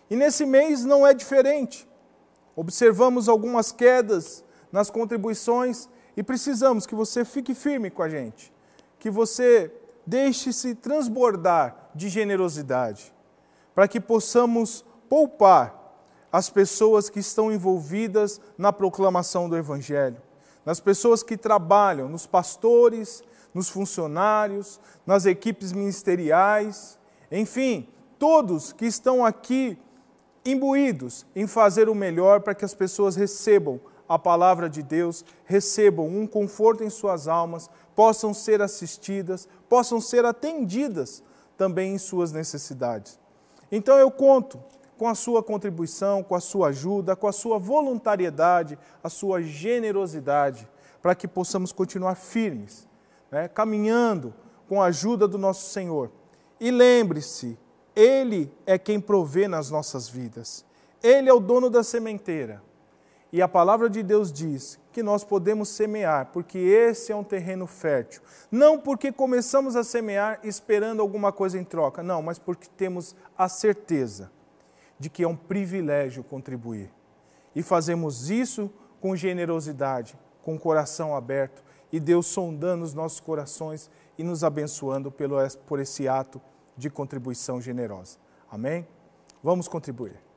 E 0.08 0.16
nesse 0.16 0.46
mês 0.46 0.86
não 0.86 1.08
é 1.08 1.12
diferente. 1.12 1.90
Observamos 2.56 3.28
algumas 3.28 3.72
quedas 3.72 4.44
nas 4.72 4.92
contribuições 4.92 5.90
e 6.16 6.22
precisamos 6.22 6.86
que 6.86 6.94
você 6.94 7.26
fique 7.26 7.56
firme 7.56 7.90
com 7.90 8.04
a 8.04 8.08
gente, 8.08 8.54
que 9.00 9.10
você 9.10 9.74
deixe-se 10.06 10.76
transbordar 10.76 11.90
de 11.96 12.08
generosidade, 12.08 13.12
para 13.74 13.88
que 13.88 14.00
possamos 14.00 14.86
poupar 15.10 15.76
as 16.32 16.52
pessoas 16.52 17.10
que 17.10 17.20
estão 17.20 17.52
envolvidas 17.52 18.40
na 18.60 18.72
proclamação 18.72 19.50
do 19.50 19.58
Evangelho, 19.58 20.22
nas 20.66 20.80
pessoas 20.80 21.24
que 21.24 21.38
trabalham, 21.38 22.08
nos 22.08 22.26
pastores, 22.26 23.24
nos 23.54 23.70
funcionários, 23.70 24.80
nas 25.06 25.26
equipes 25.26 25.72
ministeriais, 25.72 26.98
enfim, 27.32 27.88
todos 28.18 28.72
que 28.72 28.86
estão 28.86 29.26
aqui 29.26 29.78
imbuídos 30.46 31.26
em 31.36 31.48
fazer 31.48 31.90
o 31.90 31.96
melhor 31.96 32.42
para 32.42 32.56
que 32.56 32.66
as 32.66 32.74
pessoas 32.74 33.16
recebam 33.16 33.80
a 34.08 34.20
palavra 34.20 34.70
de 34.70 34.84
Deus, 34.84 35.24
recebam 35.46 36.08
um 36.08 36.28
conforto 36.28 36.84
em 36.84 36.90
suas 36.90 37.28
almas, 37.28 37.70
possam 37.96 38.34
ser 38.34 38.62
assistidas, 38.62 39.48
possam 39.70 40.02
ser 40.02 40.26
atendidas 40.26 41.24
também 41.58 41.94
em 41.94 41.98
suas 41.98 42.32
necessidades. 42.32 43.20
Então 43.72 43.98
eu 43.98 44.12
conto 44.12 44.60
com 45.02 45.08
a 45.08 45.16
sua 45.16 45.42
contribuição, 45.42 46.22
com 46.22 46.36
a 46.36 46.40
sua 46.40 46.68
ajuda, 46.68 47.16
com 47.16 47.28
a 47.28 47.32
sua 47.32 47.58
voluntariedade, 47.58 48.78
a 49.04 49.10
sua 49.10 49.42
generosidade, 49.42 50.70
para 51.02 51.16
que 51.16 51.28
possamos 51.28 51.72
continuar 51.72 52.14
firmes, 52.14 52.88
né, 53.32 53.48
caminhando 53.48 54.32
com 54.70 54.80
a 54.80 54.86
ajuda 54.86 55.28
do 55.28 55.40
nosso 55.40 55.72
Senhor. 55.72 56.12
E 56.60 56.70
lembre-se, 56.70 57.58
Ele 57.96 58.54
é 58.64 58.78
quem 58.78 59.02
provê 59.02 59.48
nas 59.48 59.72
nossas 59.72 60.08
vidas. 60.08 60.64
Ele 61.02 61.28
é 61.28 61.34
o 61.34 61.40
dono 61.40 61.68
da 61.68 61.82
sementeira. 61.82 62.62
E 63.34 63.42
a 63.42 63.48
palavra 63.48 63.90
de 63.90 64.04
Deus 64.04 64.32
diz 64.32 64.80
que 64.92 65.02
nós 65.02 65.24
podemos 65.24 65.70
semear, 65.70 66.30
porque 66.32 66.60
esse 66.60 67.12
é 67.12 67.16
um 67.16 67.24
terreno 67.24 67.66
fértil. 67.66 68.22
Não 68.52 68.78
porque 68.78 69.12
começamos 69.12 69.76
a 69.76 69.84
semear 69.84 70.40
esperando 70.44 71.02
alguma 71.02 71.32
coisa 71.32 71.58
em 71.58 71.64
troca, 71.64 72.04
não, 72.04 72.22
mas 72.22 72.38
porque 72.38 72.68
temos 72.78 73.16
a 73.36 73.50
certeza 73.50 74.30
de 75.02 75.10
que 75.10 75.24
é 75.24 75.28
um 75.28 75.36
privilégio 75.36 76.24
contribuir. 76.24 76.92
E 77.56 77.64
fazemos 77.64 78.30
isso 78.30 78.70
com 79.00 79.16
generosidade, 79.16 80.16
com 80.44 80.54
o 80.54 80.60
coração 80.60 81.16
aberto 81.16 81.64
e 81.92 82.00
Deus 82.00 82.28
sondando 82.28 82.84
os 82.84 82.94
nossos 82.94 83.20
corações 83.20 83.90
e 84.16 84.24
nos 84.24 84.44
abençoando 84.44 85.12
pelo, 85.12 85.38
por 85.66 85.80
esse 85.80 86.08
ato 86.08 86.40
de 86.78 86.88
contribuição 86.88 87.60
generosa. 87.60 88.20
Amém? 88.50 88.88
Vamos 89.44 89.68
contribuir. 89.68 90.31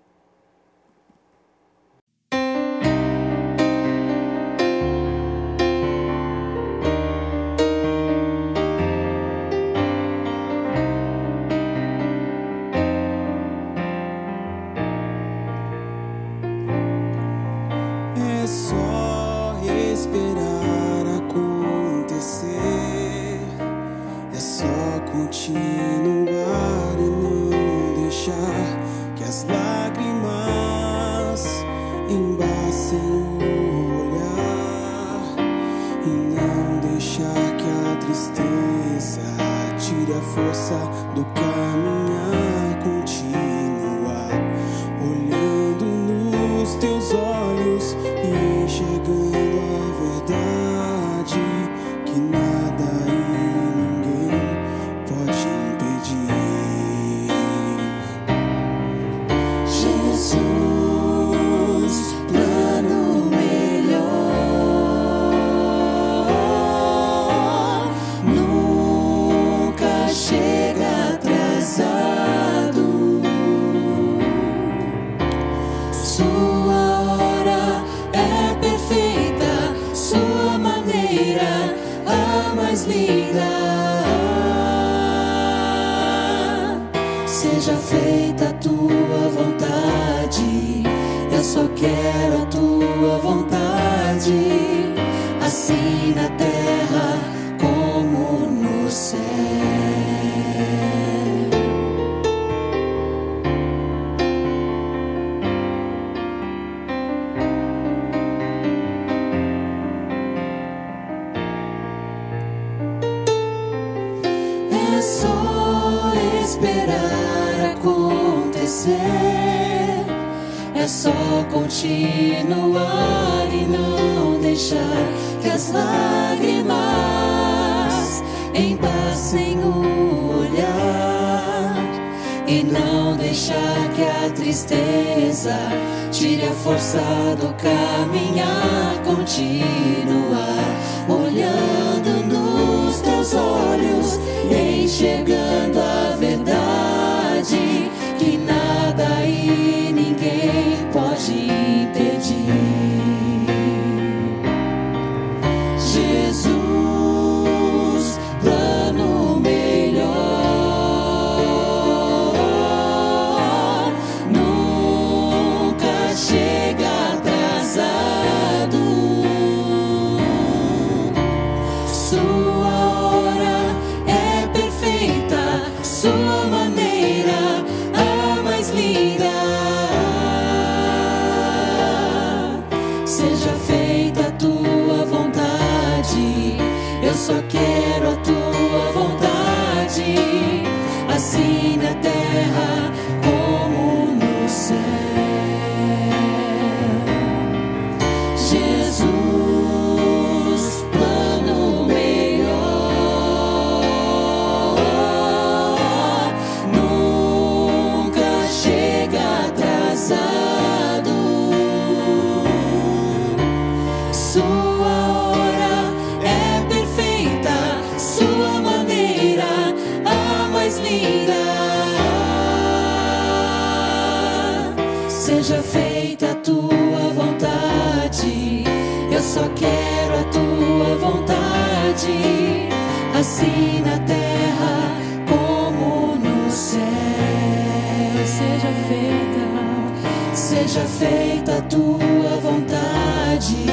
Seja 240.66 240.86
feita 240.86 241.58
a 241.58 241.62
tua 241.62 242.40
vontade, 242.42 243.66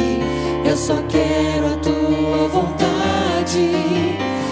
eu 0.65 0.75
só 0.75 1.01
quero 1.04 1.67
a 1.67 1.77
tua 1.77 2.47
vontade, 2.49 3.71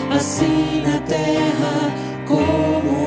assim 0.10 0.82
na 0.82 1.00
terra 1.00 1.94
como 2.26 2.99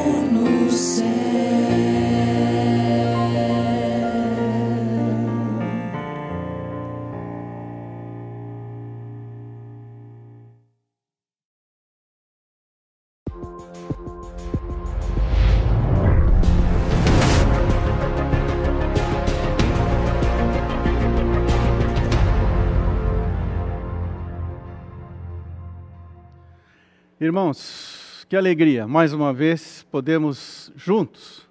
Irmãos, 27.33 28.27
que 28.29 28.37
alegria, 28.37 28.87
mais 28.87 29.15
uma 29.15 29.33
vez 29.33 29.87
podemos 29.91 30.71
juntos 30.77 31.49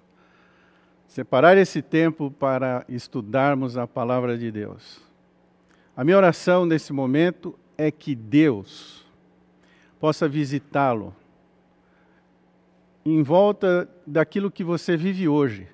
separar 1.08 1.58
esse 1.58 1.82
tempo 1.82 2.30
para 2.30 2.84
estudarmos 2.88 3.76
a 3.76 3.84
palavra 3.84 4.38
de 4.38 4.52
Deus. 4.52 5.00
A 5.96 6.04
minha 6.04 6.16
oração 6.16 6.64
nesse 6.64 6.92
momento 6.92 7.58
é 7.76 7.90
que 7.90 8.14
Deus 8.14 9.04
possa 9.98 10.28
visitá-lo 10.28 11.12
em 13.04 13.20
volta 13.20 13.90
daquilo 14.06 14.52
que 14.52 14.62
você 14.62 14.96
vive 14.96 15.26
hoje. 15.26 15.66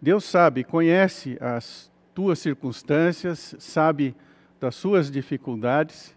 Deus 0.00 0.22
sabe, 0.22 0.62
conhece 0.62 1.36
as 1.40 1.90
tuas 2.14 2.38
circunstâncias, 2.38 3.56
sabe 3.58 4.14
das 4.60 4.76
suas 4.76 5.10
dificuldades, 5.10 6.16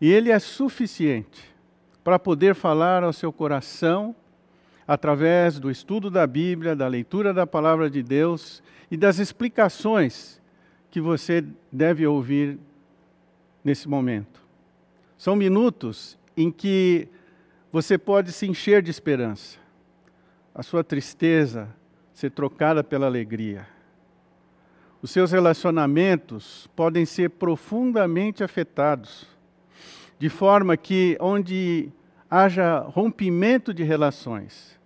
e 0.00 0.10
Ele 0.10 0.32
é 0.32 0.40
suficiente 0.40 1.49
para 2.02 2.18
poder 2.18 2.54
falar 2.54 3.02
ao 3.02 3.12
seu 3.12 3.32
coração 3.32 4.14
através 4.86 5.60
do 5.60 5.70
estudo 5.70 6.10
da 6.10 6.26
Bíblia, 6.26 6.74
da 6.74 6.88
leitura 6.88 7.32
da 7.32 7.46
palavra 7.46 7.88
de 7.88 8.02
Deus 8.02 8.62
e 8.90 8.96
das 8.96 9.18
explicações 9.18 10.40
que 10.90 11.00
você 11.00 11.44
deve 11.70 12.06
ouvir 12.06 12.58
nesse 13.62 13.88
momento. 13.88 14.40
São 15.16 15.36
minutos 15.36 16.18
em 16.36 16.50
que 16.50 17.06
você 17.70 17.96
pode 17.96 18.32
se 18.32 18.46
encher 18.46 18.82
de 18.82 18.90
esperança, 18.90 19.58
a 20.54 20.62
sua 20.62 20.82
tristeza 20.82 21.68
ser 22.12 22.30
trocada 22.30 22.82
pela 22.82 23.06
alegria. 23.06 23.66
Os 25.00 25.10
seus 25.10 25.32
relacionamentos 25.32 26.68
podem 26.74 27.06
ser 27.06 27.30
profundamente 27.30 28.42
afetados, 28.42 29.26
de 30.20 30.28
forma 30.28 30.76
que 30.76 31.16
onde 31.18 31.88
haja 32.30 32.80
rompimento 32.80 33.72
de 33.72 33.82
relações, 33.82 34.78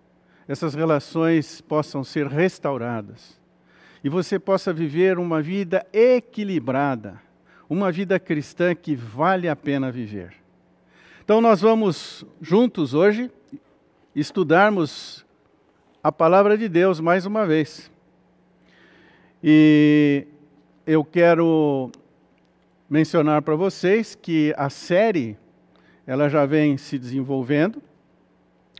essas 0.47 0.73
relações 0.73 1.59
possam 1.59 2.05
ser 2.05 2.25
restauradas 2.25 3.37
e 4.01 4.07
você 4.07 4.39
possa 4.39 4.71
viver 4.71 5.19
uma 5.19 5.41
vida 5.41 5.85
equilibrada, 5.91 7.21
uma 7.69 7.91
vida 7.91 8.17
cristã 8.17 8.73
que 8.73 8.95
vale 8.95 9.49
a 9.49 9.57
pena 9.57 9.91
viver. 9.91 10.33
Então, 11.21 11.41
nós 11.41 11.59
vamos 11.59 12.23
juntos 12.39 12.93
hoje 12.93 13.29
estudarmos 14.15 15.25
a 16.01 16.13
palavra 16.13 16.57
de 16.57 16.69
Deus 16.69 17.01
mais 17.01 17.25
uma 17.25 17.45
vez. 17.45 17.91
E 19.43 20.25
eu 20.87 21.03
quero 21.03 21.91
mencionar 22.95 23.41
para 23.41 23.57
vocês 23.57 24.15
que 24.15 24.53
a 24.55 24.69
série 24.69 25.37
ela 26.07 26.29
já 26.29 26.45
vem 26.45 26.77
se 26.77 26.97
desenvolvendo. 26.97 27.83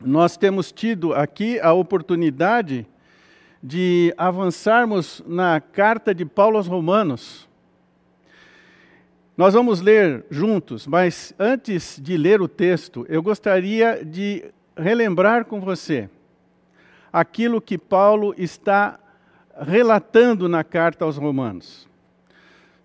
Nós 0.02 0.38
temos 0.38 0.72
tido 0.72 1.14
aqui 1.14 1.60
a 1.60 1.74
oportunidade 1.74 2.88
de 3.62 4.14
avançarmos 4.18 5.22
na 5.28 5.60
carta 5.60 6.16
de 6.16 6.24
Paulo 6.24 6.56
aos 6.56 6.66
Romanos. 6.66 7.46
Nós 9.36 9.54
vamos 9.54 9.82
ler 9.82 10.26
juntos, 10.32 10.88
mas 10.88 11.36
antes 11.38 12.00
de 12.02 12.16
ler 12.16 12.42
o 12.42 12.48
texto, 12.48 13.06
eu 13.10 13.22
gostaria 13.22 14.02
de 14.02 14.46
relembrar 14.78 15.44
com 15.44 15.60
você 15.60 16.10
aquilo 17.12 17.60
que 17.60 17.78
Paulo 17.78 18.34
está 18.38 18.98
relatando 19.60 20.48
na 20.48 20.64
carta 20.64 21.04
aos 21.04 21.18
Romanos. 21.18 21.86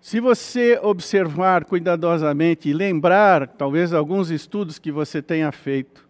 Se 0.01 0.19
você 0.19 0.79
observar 0.81 1.63
cuidadosamente 1.63 2.67
e 2.67 2.73
lembrar, 2.73 3.47
talvez, 3.47 3.93
alguns 3.93 4.31
estudos 4.31 4.79
que 4.79 4.91
você 4.91 5.21
tenha 5.21 5.51
feito, 5.51 6.09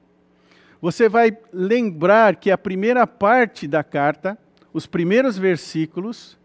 você 0.82 1.10
vai 1.10 1.38
lembrar 1.52 2.38
que 2.38 2.50
a 2.50 2.58
primeira 2.58 3.06
parte 3.06 3.68
da 3.68 3.84
carta, 3.84 4.38
os 4.72 4.88
primeiros 4.88 5.38
versículos, 5.38 6.40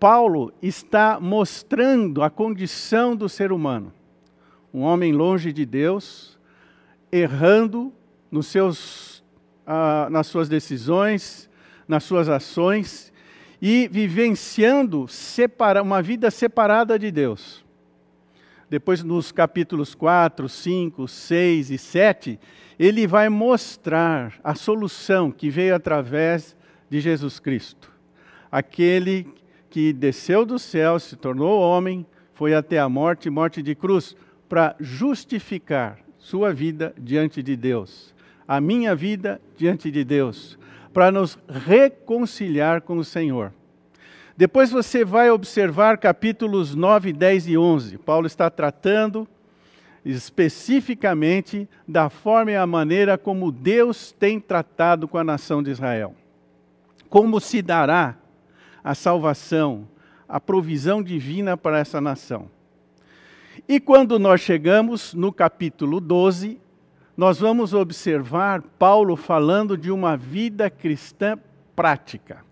Paulo 0.00 0.52
está 0.60 1.20
mostrando 1.20 2.24
a 2.24 2.28
condição 2.28 3.14
do 3.14 3.28
ser 3.28 3.52
humano. 3.52 3.92
Um 4.74 4.80
homem 4.80 5.12
longe 5.12 5.52
de 5.52 5.64
Deus, 5.64 6.36
errando, 7.12 7.92
nos 8.32 8.48
seus, 8.48 9.22
ah, 9.64 10.08
nas 10.10 10.26
suas 10.26 10.48
decisões, 10.48 11.48
nas 11.86 12.02
suas 12.02 12.28
ações 12.28 13.12
e 13.60 13.88
vivenciando 13.88 15.06
separa, 15.08 15.82
uma 15.82 16.00
vida 16.00 16.30
separada 16.30 16.98
de 16.98 17.10
Deus. 17.10 17.64
Depois, 18.68 19.02
nos 19.02 19.32
capítulos 19.32 19.94
4, 19.94 20.48
5, 20.48 21.08
6 21.08 21.70
e 21.70 21.78
7, 21.78 22.40
ele 22.78 23.06
vai 23.06 23.28
mostrar 23.28 24.38
a 24.42 24.54
solução 24.54 25.30
que 25.30 25.50
veio 25.50 25.74
através 25.74 26.56
de 26.88 27.00
Jesus 27.00 27.38
Cristo. 27.38 27.92
Aquele 28.50 29.26
que 29.68 29.92
desceu 29.92 30.46
do 30.46 30.58
céu, 30.58 30.98
se 30.98 31.16
tornou 31.16 31.60
homem, 31.60 32.06
foi 32.32 32.54
até 32.54 32.78
a 32.78 32.88
morte 32.88 33.28
morte 33.28 33.62
de 33.62 33.74
cruz 33.74 34.16
para 34.48 34.74
justificar 34.80 35.98
sua 36.18 36.52
vida 36.52 36.94
diante 36.98 37.42
de 37.42 37.56
Deus, 37.56 38.14
a 38.46 38.60
minha 38.60 38.94
vida 38.94 39.40
diante 39.56 39.90
de 39.90 40.04
Deus, 40.04 40.58
para 40.92 41.10
nos 41.10 41.38
reconciliar 41.48 42.80
com 42.80 42.98
o 42.98 43.04
Senhor. 43.04 43.52
Depois 44.36 44.70
você 44.70 45.04
vai 45.04 45.30
observar 45.30 45.98
capítulos 45.98 46.74
9, 46.74 47.12
10 47.12 47.48
e 47.48 47.58
11. 47.58 47.98
Paulo 47.98 48.26
está 48.26 48.48
tratando 48.48 49.28
especificamente 50.04 51.68
da 51.86 52.08
forma 52.08 52.52
e 52.52 52.56
a 52.56 52.66
maneira 52.66 53.18
como 53.18 53.52
Deus 53.52 54.12
tem 54.12 54.40
tratado 54.40 55.06
com 55.06 55.18
a 55.18 55.24
nação 55.24 55.62
de 55.62 55.70
Israel. 55.70 56.14
Como 57.08 57.38
se 57.38 57.60
dará 57.60 58.16
a 58.82 58.94
salvação, 58.94 59.86
a 60.28 60.40
provisão 60.40 61.02
divina 61.02 61.56
para 61.56 61.78
essa 61.78 62.00
nação. 62.00 62.48
E 63.68 63.78
quando 63.78 64.18
nós 64.18 64.40
chegamos 64.40 65.12
no 65.12 65.32
capítulo 65.32 66.00
12, 66.00 66.58
nós 67.20 67.38
vamos 67.38 67.74
observar 67.74 68.62
Paulo 68.62 69.14
falando 69.14 69.76
de 69.76 69.90
uma 69.90 70.16
vida 70.16 70.70
cristã 70.70 71.38
prática. 71.76 72.42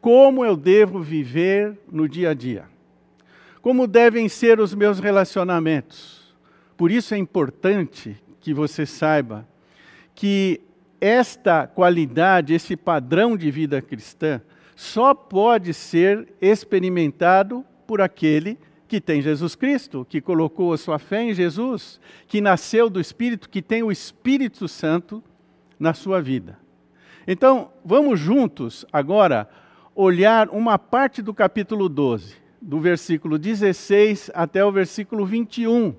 Como 0.00 0.42
eu 0.46 0.56
devo 0.56 1.02
viver 1.02 1.78
no 1.92 2.08
dia 2.08 2.30
a 2.30 2.34
dia? 2.34 2.64
Como 3.60 3.86
devem 3.86 4.30
ser 4.30 4.60
os 4.60 4.72
meus 4.72 4.98
relacionamentos? 4.98 6.34
Por 6.74 6.90
isso 6.90 7.12
é 7.12 7.18
importante 7.18 8.16
que 8.40 8.54
você 8.54 8.86
saiba 8.86 9.46
que 10.14 10.62
esta 10.98 11.66
qualidade, 11.66 12.54
esse 12.54 12.78
padrão 12.78 13.36
de 13.36 13.50
vida 13.50 13.82
cristã, 13.82 14.40
só 14.74 15.12
pode 15.12 15.74
ser 15.74 16.26
experimentado 16.40 17.62
por 17.86 18.00
aquele 18.00 18.56
que 18.86 19.00
tem 19.00 19.20
Jesus 19.20 19.54
Cristo, 19.54 20.06
que 20.08 20.20
colocou 20.20 20.72
a 20.72 20.78
sua 20.78 20.98
fé 20.98 21.22
em 21.22 21.34
Jesus, 21.34 22.00
que 22.26 22.40
nasceu 22.40 22.88
do 22.88 23.00
Espírito, 23.00 23.48
que 23.48 23.60
tem 23.60 23.82
o 23.82 23.92
Espírito 23.92 24.68
Santo 24.68 25.22
na 25.78 25.92
sua 25.92 26.20
vida. 26.20 26.58
Então, 27.26 27.70
vamos 27.84 28.20
juntos 28.20 28.86
agora 28.92 29.48
olhar 29.94 30.48
uma 30.50 30.78
parte 30.78 31.20
do 31.20 31.34
capítulo 31.34 31.88
12, 31.88 32.36
do 32.60 32.78
versículo 32.78 33.38
16 33.38 34.30
até 34.34 34.64
o 34.64 34.70
versículo 34.70 35.26
21. 35.26 35.94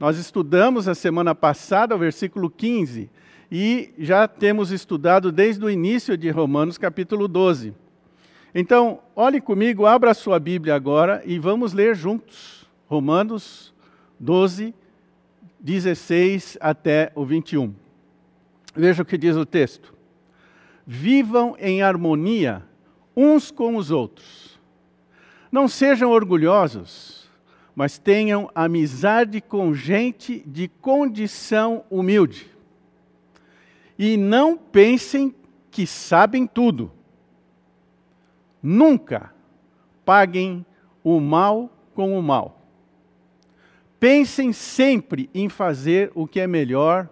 Nós 0.00 0.18
estudamos 0.18 0.88
a 0.88 0.94
semana 0.94 1.34
passada 1.34 1.94
o 1.94 1.98
versículo 1.98 2.50
15 2.50 3.10
e 3.50 3.92
já 3.98 4.26
temos 4.26 4.70
estudado 4.70 5.30
desde 5.30 5.64
o 5.64 5.70
início 5.70 6.16
de 6.16 6.30
Romanos, 6.30 6.78
capítulo 6.78 7.28
12. 7.28 7.74
Então, 8.54 9.00
olhe 9.16 9.40
comigo, 9.40 9.84
abra 9.84 10.12
a 10.12 10.14
sua 10.14 10.38
Bíblia 10.38 10.76
agora 10.76 11.20
e 11.26 11.40
vamos 11.40 11.72
ler 11.72 11.96
juntos 11.96 12.64
Romanos 12.86 13.74
12, 14.20 14.72
16 15.58 16.56
até 16.60 17.10
o 17.16 17.24
21. 17.24 17.74
Veja 18.76 19.02
o 19.02 19.04
que 19.04 19.18
diz 19.18 19.34
o 19.34 19.44
texto. 19.44 19.92
Vivam 20.86 21.56
em 21.58 21.82
harmonia 21.82 22.62
uns 23.16 23.50
com 23.50 23.74
os 23.74 23.90
outros. 23.90 24.56
Não 25.50 25.66
sejam 25.66 26.12
orgulhosos, 26.12 27.28
mas 27.74 27.98
tenham 27.98 28.48
amizade 28.54 29.40
com 29.40 29.74
gente 29.74 30.44
de 30.46 30.68
condição 30.68 31.84
humilde. 31.90 32.48
E 33.98 34.16
não 34.16 34.56
pensem 34.56 35.34
que 35.72 35.88
sabem 35.88 36.46
tudo 36.46 36.92
Nunca 38.66 39.30
paguem 40.06 40.64
o 41.02 41.20
mal 41.20 41.70
com 41.94 42.18
o 42.18 42.22
mal. 42.22 42.62
Pensem 44.00 44.54
sempre 44.54 45.28
em 45.34 45.50
fazer 45.50 46.10
o 46.14 46.26
que 46.26 46.40
é 46.40 46.46
melhor 46.46 47.10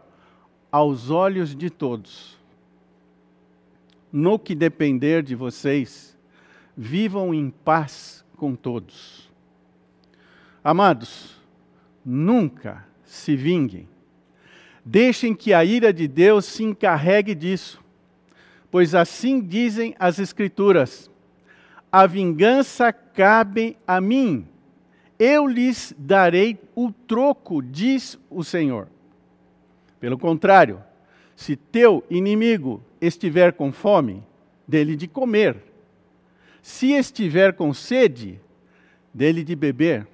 aos 0.70 1.10
olhos 1.10 1.54
de 1.54 1.68
todos. 1.68 2.38
No 4.10 4.38
que 4.38 4.54
depender 4.54 5.22
de 5.22 5.34
vocês, 5.34 6.16
vivam 6.74 7.34
em 7.34 7.50
paz 7.50 8.24
com 8.34 8.54
todos. 8.54 9.30
Amados, 10.64 11.36
nunca 12.02 12.86
se 13.04 13.36
vinguem. 13.36 13.86
Deixem 14.82 15.34
que 15.34 15.52
a 15.52 15.62
ira 15.62 15.92
de 15.92 16.08
Deus 16.08 16.46
se 16.46 16.64
encarregue 16.64 17.34
disso, 17.34 17.78
pois 18.70 18.94
assim 18.94 19.38
dizem 19.38 19.94
as 19.98 20.18
Escrituras 20.18 21.11
a 21.92 22.06
vingança 22.06 22.90
cabe 22.90 23.76
a 23.86 24.00
mim. 24.00 24.48
Eu 25.18 25.46
lhes 25.46 25.94
darei 25.98 26.58
o 26.74 26.90
troco, 26.90 27.62
diz 27.62 28.18
o 28.30 28.42
Senhor. 28.42 28.88
Pelo 30.00 30.18
contrário, 30.18 30.82
se 31.36 31.54
teu 31.54 32.02
inimigo 32.08 32.82
estiver 33.00 33.52
com 33.52 33.70
fome, 33.70 34.24
dele 34.66 34.96
de 34.96 35.06
comer. 35.06 35.62
Se 36.62 36.92
estiver 36.92 37.52
com 37.52 37.74
sede, 37.74 38.40
dele 39.12 39.44
de 39.44 39.54
beber. 39.54 40.08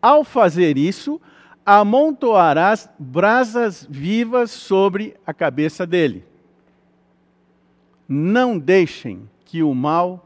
Ao 0.00 0.22
fazer 0.22 0.78
isso, 0.78 1.20
amontoarás 1.64 2.88
brasas 2.98 3.86
vivas 3.90 4.52
sobre 4.52 5.16
a 5.26 5.34
cabeça 5.34 5.86
dele. 5.86 6.24
Não 8.08 8.56
deixem 8.56 9.28
que 9.44 9.62
o 9.62 9.74
mal 9.74 10.25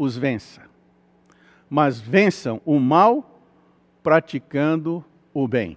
os 0.00 0.16
vença. 0.16 0.62
Mas 1.68 2.00
vençam 2.00 2.58
o 2.64 2.80
mal 2.80 3.38
praticando 4.02 5.04
o 5.34 5.46
bem. 5.46 5.76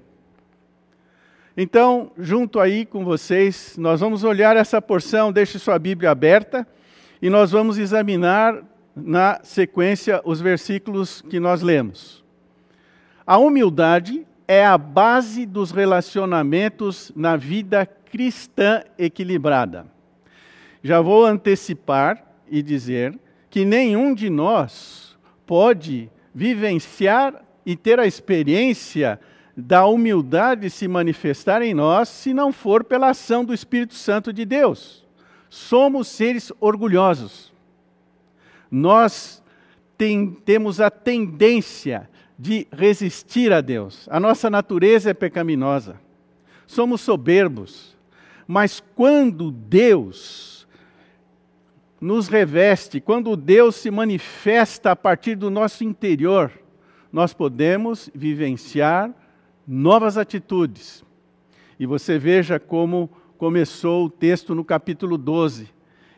Então, 1.58 2.10
junto 2.18 2.58
aí 2.58 2.86
com 2.86 3.04
vocês, 3.04 3.76
nós 3.78 4.00
vamos 4.00 4.24
olhar 4.24 4.56
essa 4.56 4.82
porção, 4.82 5.30
deixe 5.30 5.60
sua 5.60 5.78
Bíblia 5.78 6.10
aberta, 6.10 6.66
e 7.22 7.30
nós 7.30 7.52
vamos 7.52 7.78
examinar 7.78 8.64
na 8.96 9.42
sequência 9.44 10.22
os 10.24 10.40
versículos 10.40 11.22
que 11.22 11.38
nós 11.38 11.62
lemos. 11.62 12.24
A 13.28 13.38
humildade 13.38 14.26
é 14.48 14.66
a 14.66 14.78
base 14.78 15.46
dos 15.46 15.72
relacionamentos 15.72 17.12
na 17.14 17.36
vida 17.36 17.86
cristã 17.86 18.84
equilibrada. 18.98 19.86
Já 20.82 21.02
vou 21.02 21.26
antecipar 21.26 22.26
e 22.50 22.64
dizer 22.64 23.20
que 23.54 23.64
nenhum 23.66 24.16
de 24.16 24.32
nós 24.32 25.16
pode 25.46 26.10
vivenciar 26.34 27.46
e 27.64 27.76
ter 27.76 28.00
a 28.00 28.08
experiência 28.08 29.20
da 29.56 29.86
humildade 29.86 30.72
se 30.72 30.88
manifestar 30.88 31.62
em 31.62 31.72
nós 31.72 32.10
se 32.10 32.34
não 32.34 32.52
for 32.52 32.84
pela 32.84 33.12
ação 33.12 33.46
do 33.46 33.54
Espírito 33.54 33.94
Santo 33.94 34.34
de 34.34 34.44
Deus. 34.44 35.06
Somos 35.52 36.08
seres 36.08 36.52
orgulhosos. 36.60 37.54
Nós 38.72 39.44
tem, 40.00 40.32
temos 40.32 40.82
a 40.82 40.90
tendência 40.90 42.10
de 42.40 42.68
resistir 42.72 43.54
a 43.54 43.62
Deus. 43.62 44.08
A 44.10 44.20
nossa 44.20 44.50
natureza 44.50 45.12
é 45.12 45.14
pecaminosa. 45.14 46.02
Somos 46.66 47.02
soberbos. 47.02 47.96
Mas 48.48 48.82
quando 48.96 49.52
Deus 49.52 50.53
nos 52.04 52.28
reveste, 52.28 53.00
quando 53.00 53.34
Deus 53.38 53.76
se 53.76 53.90
manifesta 53.90 54.92
a 54.92 54.96
partir 54.96 55.36
do 55.36 55.50
nosso 55.50 55.86
interior, 55.86 56.52
nós 57.12 57.34
podemos 57.34 58.10
vivenciar 58.14 59.10
novas 59.66 60.18
atitudes. 60.18 61.02
E 61.80 61.86
você 61.86 62.20
veja 62.20 62.60
como 62.60 63.10
começou 63.38 64.06
o 64.06 64.10
texto 64.10 64.54
no 64.54 64.66
capítulo 64.66 65.18
12. 65.18 65.70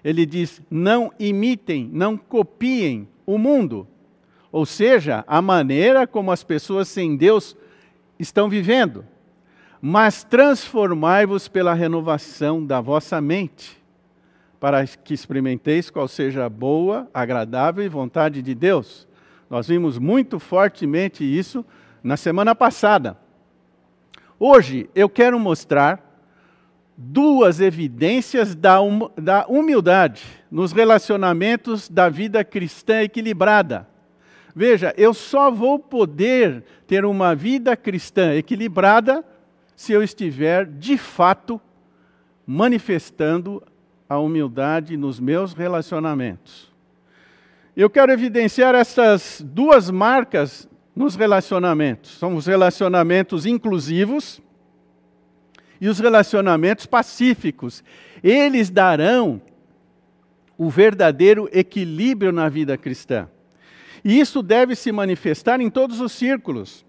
Ele 0.04 0.26
diz: 0.26 0.60
Não 0.72 1.14
imitem, 1.20 1.88
não 1.94 2.18
copiem 2.18 3.08
o 3.24 3.38
mundo. 3.38 3.88
Ou 4.52 4.66
seja, 4.66 5.24
a 5.28 5.40
maneira 5.40 6.08
como 6.08 6.32
as 6.32 6.44
pessoas 6.44 6.88
sem 6.88 7.16
Deus 7.16 7.56
estão 8.18 8.50
vivendo. 8.50 9.06
Mas 9.80 10.24
transformai-vos 10.24 11.48
pela 11.48 11.76
renovação 11.76 12.66
da 12.66 12.82
vossa 12.82 13.22
mente 13.22 13.85
para 14.60 14.86
que 14.86 15.14
experimenteis 15.14 15.90
qual 15.90 16.08
seja 16.08 16.46
a 16.46 16.50
boa, 16.50 17.10
agradável 17.14 17.84
e 17.84 17.90
vontade 17.90 18.42
de 18.42 18.56
Deus. 18.56 19.08
Nós 19.50 19.68
vimos 19.68 19.98
muito 19.98 20.40
fortemente 20.40 21.24
isso 21.24 21.66
na 22.04 22.18
semana 22.18 22.56
passada. 22.56 23.18
Hoje 24.40 24.90
eu 24.96 25.08
quero 25.08 25.40
mostrar 25.40 26.06
duas 26.98 27.60
evidências 27.60 28.56
da, 28.56 28.82
hum, 28.82 29.10
da 29.18 29.46
humildade 29.48 30.24
nos 30.50 30.72
relacionamentos 30.72 31.90
da 31.90 32.10
vida 32.10 32.44
cristã 32.44 33.02
equilibrada. 33.02 33.88
Veja, 34.56 34.94
eu 34.98 35.14
só 35.14 35.52
vou 35.52 35.78
poder 35.78 36.64
ter 36.88 37.04
uma 37.04 37.36
vida 37.36 37.76
cristã 37.76 38.34
equilibrada 38.34 39.24
se 39.76 39.92
eu 39.92 40.02
estiver 40.02 40.66
de 40.66 40.98
fato 40.98 41.60
manifestando 42.48 43.62
a 44.08 44.20
humildade 44.20 44.96
nos 44.96 45.20
meus 45.20 45.54
relacionamentos. 45.54 46.72
Eu 47.76 47.90
quero 47.90 48.12
evidenciar 48.12 48.74
essas 48.76 49.44
duas 49.46 49.90
marcas 49.90 50.70
nos 50.96 51.16
relacionamentos. 51.16 52.12
São 52.12 52.36
os 52.36 52.46
relacionamentos 52.46 53.46
inclusivos 53.46 54.42
e 55.82 55.90
os 55.90 56.00
relacionamentos 56.00 56.86
pacíficos. 56.86 57.84
Eles 58.24 58.70
darão 58.70 59.42
o 60.58 60.70
verdadeiro 60.70 61.50
equilíbrio 61.52 62.32
na 62.32 62.48
vida 62.48 62.78
cristã. 62.78 63.28
E 64.04 64.20
isso 64.20 64.42
deve 64.42 64.76
se 64.76 64.92
manifestar 64.92 65.60
em 65.60 65.70
todos 65.70 66.00
os 66.00 66.12
círculos. 66.12 66.86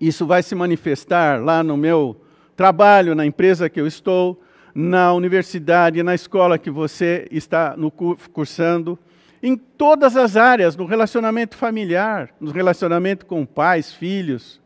Isso 0.00 0.24
vai 0.26 0.42
se 0.42 0.54
manifestar 0.54 1.42
lá 1.42 1.62
no 1.62 1.76
meu 1.76 2.20
trabalho, 2.56 3.14
na 3.14 3.26
empresa 3.26 3.68
que 3.68 3.80
eu 3.80 3.86
estou, 3.86 4.40
na 4.74 5.12
universidade, 5.12 6.02
na 6.02 6.14
escola 6.14 6.58
que 6.58 6.70
você 6.70 7.28
está 7.30 7.76
no 7.76 7.90
cursando, 7.90 8.98
em 9.42 9.56
todas 9.56 10.16
as 10.16 10.36
áreas, 10.36 10.74
no 10.74 10.84
relacionamento 10.86 11.56
familiar, 11.56 12.30
no 12.40 12.50
relacionamento 12.50 13.26
com 13.26 13.44
pais, 13.46 13.92
filhos, 13.92 14.60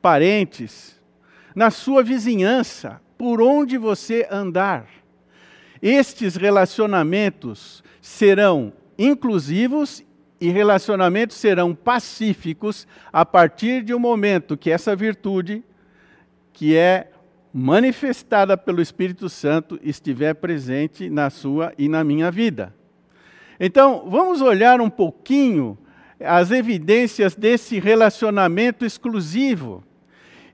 parentes, 0.00 1.00
na 1.54 1.70
sua 1.70 2.02
vizinhança, 2.02 3.00
por 3.16 3.42
onde 3.42 3.76
você 3.76 4.28
andar. 4.30 4.86
Estes 5.82 6.36
relacionamentos 6.36 7.82
serão 8.00 8.72
inclusivos 8.98 10.04
e 10.40 10.50
relacionamentos 10.50 11.36
serão 11.36 11.74
pacíficos 11.74 12.86
a 13.12 13.24
partir 13.24 13.82
de 13.82 13.92
um 13.92 13.98
momento 13.98 14.56
que 14.56 14.70
essa 14.70 14.94
virtude, 14.94 15.64
que 16.52 16.76
é 16.76 17.10
manifestada 17.58 18.56
pelo 18.56 18.80
Espírito 18.80 19.28
Santo, 19.28 19.80
estiver 19.82 20.32
presente 20.34 21.10
na 21.10 21.28
sua 21.28 21.72
e 21.76 21.88
na 21.88 22.04
minha 22.04 22.30
vida. 22.30 22.72
Então, 23.58 24.08
vamos 24.08 24.40
olhar 24.40 24.80
um 24.80 24.88
pouquinho 24.88 25.76
as 26.20 26.52
evidências 26.52 27.34
desse 27.34 27.80
relacionamento 27.80 28.84
exclusivo. 28.84 29.82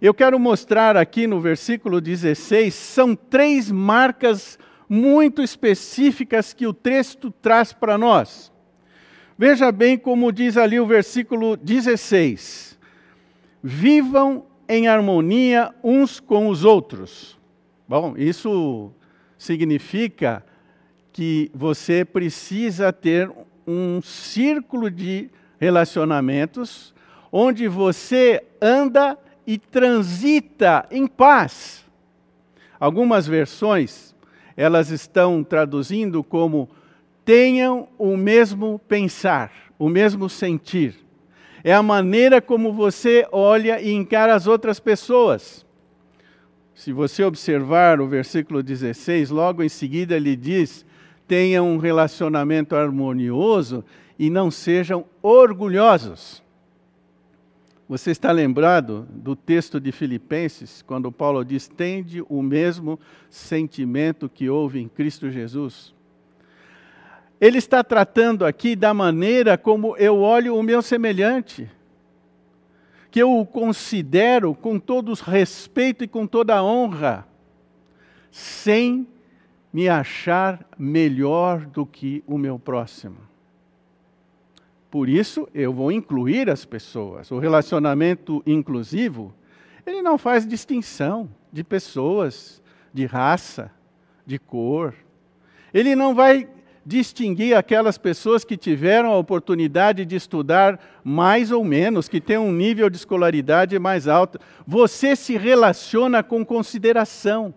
Eu 0.00 0.14
quero 0.14 0.38
mostrar 0.38 0.96
aqui 0.96 1.26
no 1.26 1.42
versículo 1.42 2.00
16, 2.00 2.72
são 2.72 3.14
três 3.14 3.70
marcas 3.70 4.58
muito 4.88 5.42
específicas 5.42 6.54
que 6.54 6.66
o 6.66 6.72
texto 6.72 7.30
traz 7.30 7.70
para 7.70 7.98
nós. 7.98 8.50
Veja 9.36 9.70
bem 9.70 9.98
como 9.98 10.32
diz 10.32 10.56
ali 10.56 10.80
o 10.80 10.86
versículo 10.86 11.54
16: 11.54 12.78
Vivam 13.62 14.46
em 14.68 14.88
harmonia 14.88 15.74
uns 15.82 16.20
com 16.20 16.48
os 16.48 16.64
outros. 16.64 17.38
Bom, 17.88 18.14
isso 18.16 18.90
significa 19.36 20.44
que 21.12 21.50
você 21.54 22.04
precisa 22.04 22.92
ter 22.92 23.30
um 23.66 24.00
círculo 24.02 24.90
de 24.90 25.30
relacionamentos 25.58 26.94
onde 27.30 27.68
você 27.68 28.42
anda 28.60 29.18
e 29.46 29.58
transita 29.58 30.86
em 30.90 31.06
paz. 31.06 31.84
Algumas 32.78 33.26
versões, 33.26 34.14
elas 34.56 34.90
estão 34.90 35.42
traduzindo 35.42 36.22
como 36.22 36.68
tenham 37.24 37.88
o 37.98 38.16
mesmo 38.16 38.78
pensar, 38.86 39.50
o 39.78 39.88
mesmo 39.88 40.28
sentir. 40.28 41.03
É 41.64 41.72
a 41.72 41.82
maneira 41.82 42.42
como 42.42 42.74
você 42.74 43.26
olha 43.32 43.80
e 43.80 43.90
encara 43.90 44.34
as 44.34 44.46
outras 44.46 44.78
pessoas. 44.78 45.64
Se 46.74 46.92
você 46.92 47.24
observar 47.24 48.02
o 48.02 48.06
versículo 48.06 48.62
16, 48.62 49.30
logo 49.30 49.62
em 49.62 49.68
seguida 49.70 50.14
ele 50.14 50.36
diz: 50.36 50.84
tenham 51.26 51.66
um 51.66 51.78
relacionamento 51.78 52.76
harmonioso 52.76 53.82
e 54.18 54.28
não 54.28 54.50
sejam 54.50 55.06
orgulhosos. 55.22 56.42
Você 57.88 58.10
está 58.10 58.30
lembrado 58.30 59.06
do 59.10 59.34
texto 59.34 59.80
de 59.80 59.90
Filipenses, 59.90 60.82
quando 60.82 61.10
Paulo 61.10 61.42
diz: 61.42 61.66
tende 61.66 62.22
o 62.28 62.42
mesmo 62.42 63.00
sentimento 63.30 64.28
que 64.28 64.50
houve 64.50 64.80
em 64.80 64.88
Cristo 64.88 65.30
Jesus? 65.30 65.94
Ele 67.40 67.58
está 67.58 67.82
tratando 67.82 68.44
aqui 68.44 68.76
da 68.76 68.94
maneira 68.94 69.58
como 69.58 69.96
eu 69.96 70.20
olho 70.20 70.56
o 70.56 70.62
meu 70.62 70.80
semelhante, 70.80 71.70
que 73.10 73.20
eu 73.20 73.38
o 73.38 73.46
considero 73.46 74.54
com 74.54 74.78
todo 74.78 75.12
respeito 75.14 76.04
e 76.04 76.08
com 76.08 76.26
toda 76.26 76.62
honra, 76.62 77.26
sem 78.30 79.06
me 79.72 79.88
achar 79.88 80.64
melhor 80.78 81.66
do 81.66 81.84
que 81.84 82.22
o 82.26 82.38
meu 82.38 82.58
próximo. 82.58 83.16
Por 84.94 85.08
isso, 85.08 85.48
eu 85.52 85.72
vou 85.72 85.90
incluir 85.90 86.48
as 86.48 86.64
pessoas. 86.64 87.32
O 87.32 87.40
relacionamento 87.40 88.40
inclusivo, 88.46 89.34
ele 89.84 90.00
não 90.00 90.16
faz 90.16 90.46
distinção 90.46 91.28
de 91.52 91.64
pessoas, 91.64 92.62
de 92.92 93.04
raça, 93.04 93.72
de 94.24 94.38
cor. 94.38 94.94
Ele 95.72 95.96
não 95.96 96.14
vai 96.14 96.48
distinguir 96.84 97.56
aquelas 97.56 97.96
pessoas 97.96 98.44
que 98.44 98.56
tiveram 98.56 99.10
a 99.10 99.18
oportunidade 99.18 100.04
de 100.04 100.16
estudar 100.16 100.78
mais 101.02 101.50
ou 101.50 101.64
menos, 101.64 102.08
que 102.08 102.20
têm 102.20 102.36
um 102.36 102.52
nível 102.52 102.90
de 102.90 102.96
escolaridade 102.96 103.78
mais 103.78 104.06
alto. 104.06 104.38
Você 104.66 105.16
se 105.16 105.36
relaciona 105.36 106.22
com 106.22 106.44
consideração, 106.44 107.54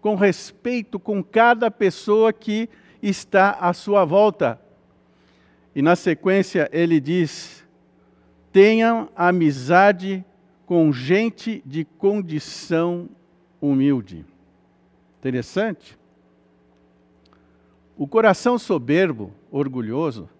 com 0.00 0.14
respeito 0.14 0.98
com 0.98 1.22
cada 1.22 1.70
pessoa 1.70 2.32
que 2.32 2.68
está 3.02 3.50
à 3.52 3.72
sua 3.72 4.04
volta. 4.04 4.60
E 5.74 5.82
na 5.82 5.96
sequência 5.96 6.68
ele 6.72 7.00
diz: 7.00 7.64
tenham 8.52 9.08
amizade 9.16 10.24
com 10.64 10.92
gente 10.92 11.62
de 11.66 11.84
condição 11.84 13.08
humilde. 13.60 14.24
Interessante? 15.18 15.97
O 17.98 18.06
coração 18.06 18.56
soberbo, 18.56 19.34
orgulhoso, 19.50 20.30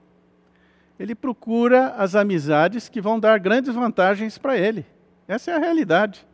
ele 0.97 1.13
procura 1.13 1.89
as 1.97 2.15
amizades 2.15 2.89
que 2.89 3.01
vão 3.01 3.19
dar 3.19 3.41
grandes 3.41 3.75
vantagens 3.75 4.39
para 4.39 4.57
ele. 4.57 4.87
Essa 5.27 5.51
é 5.51 5.55
a 5.55 5.59
realidade. 5.59 6.25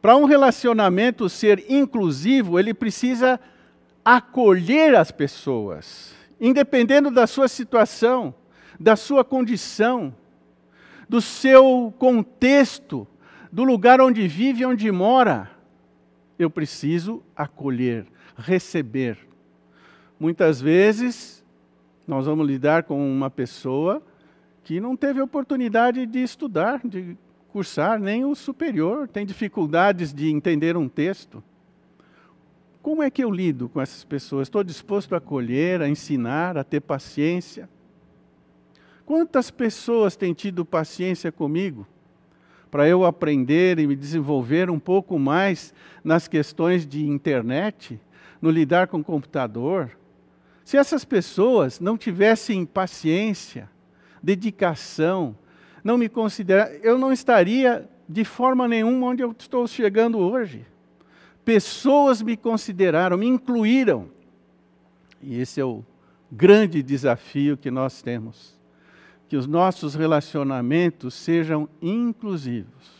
Para 0.00 0.16
um 0.16 0.24
relacionamento 0.24 1.28
ser 1.28 1.68
inclusivo, 1.68 2.60
ele 2.60 2.72
precisa 2.72 3.40
acolher 4.04 4.94
as 4.94 5.10
pessoas, 5.10 6.14
independendo 6.40 7.10
da 7.10 7.26
sua 7.26 7.48
situação, 7.48 8.32
da 8.78 8.94
sua 8.94 9.24
condição, 9.24 10.14
do 11.08 11.20
seu 11.20 11.92
contexto, 11.98 13.04
do 13.50 13.64
lugar 13.64 14.00
onde 14.00 14.28
vive, 14.28 14.64
onde 14.64 14.92
mora. 14.92 15.50
Eu 16.38 16.50
preciso 16.50 17.20
acolher, 17.34 18.06
receber. 18.36 19.26
Muitas 20.18 20.60
vezes, 20.60 21.44
nós 22.06 22.26
vamos 22.26 22.46
lidar 22.46 22.84
com 22.84 22.98
uma 22.98 23.28
pessoa 23.28 24.02
que 24.64 24.80
não 24.80 24.96
teve 24.96 25.20
oportunidade 25.20 26.06
de 26.06 26.22
estudar, 26.22 26.80
de 26.84 27.16
cursar 27.48 28.00
nem 28.00 28.24
o 28.24 28.34
superior, 28.34 29.08
tem 29.08 29.26
dificuldades 29.26 30.12
de 30.12 30.28
entender 30.30 30.76
um 30.76 30.88
texto. 30.88 31.42
Como 32.82 33.02
é 33.02 33.10
que 33.10 33.22
eu 33.22 33.30
lido 33.30 33.68
com 33.68 33.80
essas 33.80 34.04
pessoas? 34.04 34.46
Estou 34.46 34.64
disposto 34.64 35.14
a 35.14 35.18
acolher, 35.18 35.82
a 35.82 35.88
ensinar, 35.88 36.56
a 36.56 36.64
ter 36.64 36.80
paciência? 36.80 37.68
Quantas 39.04 39.50
pessoas 39.50 40.16
têm 40.16 40.32
tido 40.32 40.64
paciência 40.64 41.30
comigo 41.30 41.86
para 42.70 42.88
eu 42.88 43.04
aprender 43.04 43.78
e 43.78 43.86
me 43.86 43.94
desenvolver 43.94 44.70
um 44.70 44.78
pouco 44.78 45.18
mais 45.18 45.74
nas 46.02 46.26
questões 46.26 46.86
de 46.86 47.06
internet, 47.06 48.00
no 48.40 48.50
lidar 48.50 48.88
com 48.88 48.98
o 48.98 49.04
computador? 49.04 49.96
Se 50.66 50.76
essas 50.76 51.04
pessoas 51.04 51.78
não 51.78 51.96
tivessem 51.96 52.66
paciência, 52.66 53.70
dedicação, 54.20 55.38
não 55.84 55.96
me 55.96 56.08
considerar, 56.08 56.74
eu 56.84 56.98
não 56.98 57.12
estaria 57.12 57.88
de 58.08 58.24
forma 58.24 58.66
nenhuma 58.66 59.06
onde 59.06 59.22
eu 59.22 59.30
estou 59.38 59.64
chegando 59.68 60.18
hoje. 60.18 60.66
Pessoas 61.44 62.20
me 62.20 62.36
consideraram, 62.36 63.16
me 63.16 63.28
incluíram. 63.28 64.10
E 65.22 65.38
esse 65.38 65.60
é 65.60 65.64
o 65.64 65.84
grande 66.32 66.82
desafio 66.82 67.56
que 67.56 67.70
nós 67.70 68.02
temos. 68.02 68.58
Que 69.28 69.36
os 69.36 69.46
nossos 69.46 69.94
relacionamentos 69.94 71.14
sejam 71.14 71.68
inclusivos. 71.80 72.90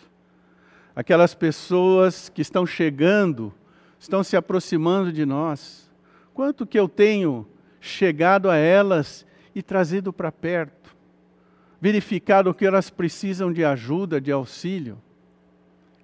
Aquelas 0.95 1.35
pessoas 1.35 2.29
que 2.29 2.43
estão 2.43 2.65
chegando 2.65 3.53
estão 3.99 4.23
se 4.23 4.37
aproximando 4.37 5.13
de 5.13 5.27
nós, 5.27 5.91
quanto 6.33 6.65
que 6.65 6.79
eu 6.79 6.89
tenho 6.89 7.45
chegado 7.87 8.51
a 8.51 8.57
elas 8.57 9.27
e 9.55 9.63
trazido 9.63 10.13
para 10.13 10.31
perto, 10.31 10.95
verificado 11.81 12.53
que 12.53 12.67
elas 12.67 12.91
precisam 12.91 13.53
de 13.53 13.65
ajuda, 13.65 14.21
de 14.21 14.31
auxílio. 14.31 14.99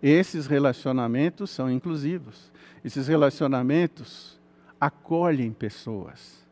Esses 0.02 0.46
relacionamentos 0.46 1.50
são 1.50 1.70
inclusivos. 1.70 2.50
Esses 2.84 3.06
relacionamentos 3.06 4.40
acolhem 4.80 5.52
pessoas. 5.52 6.42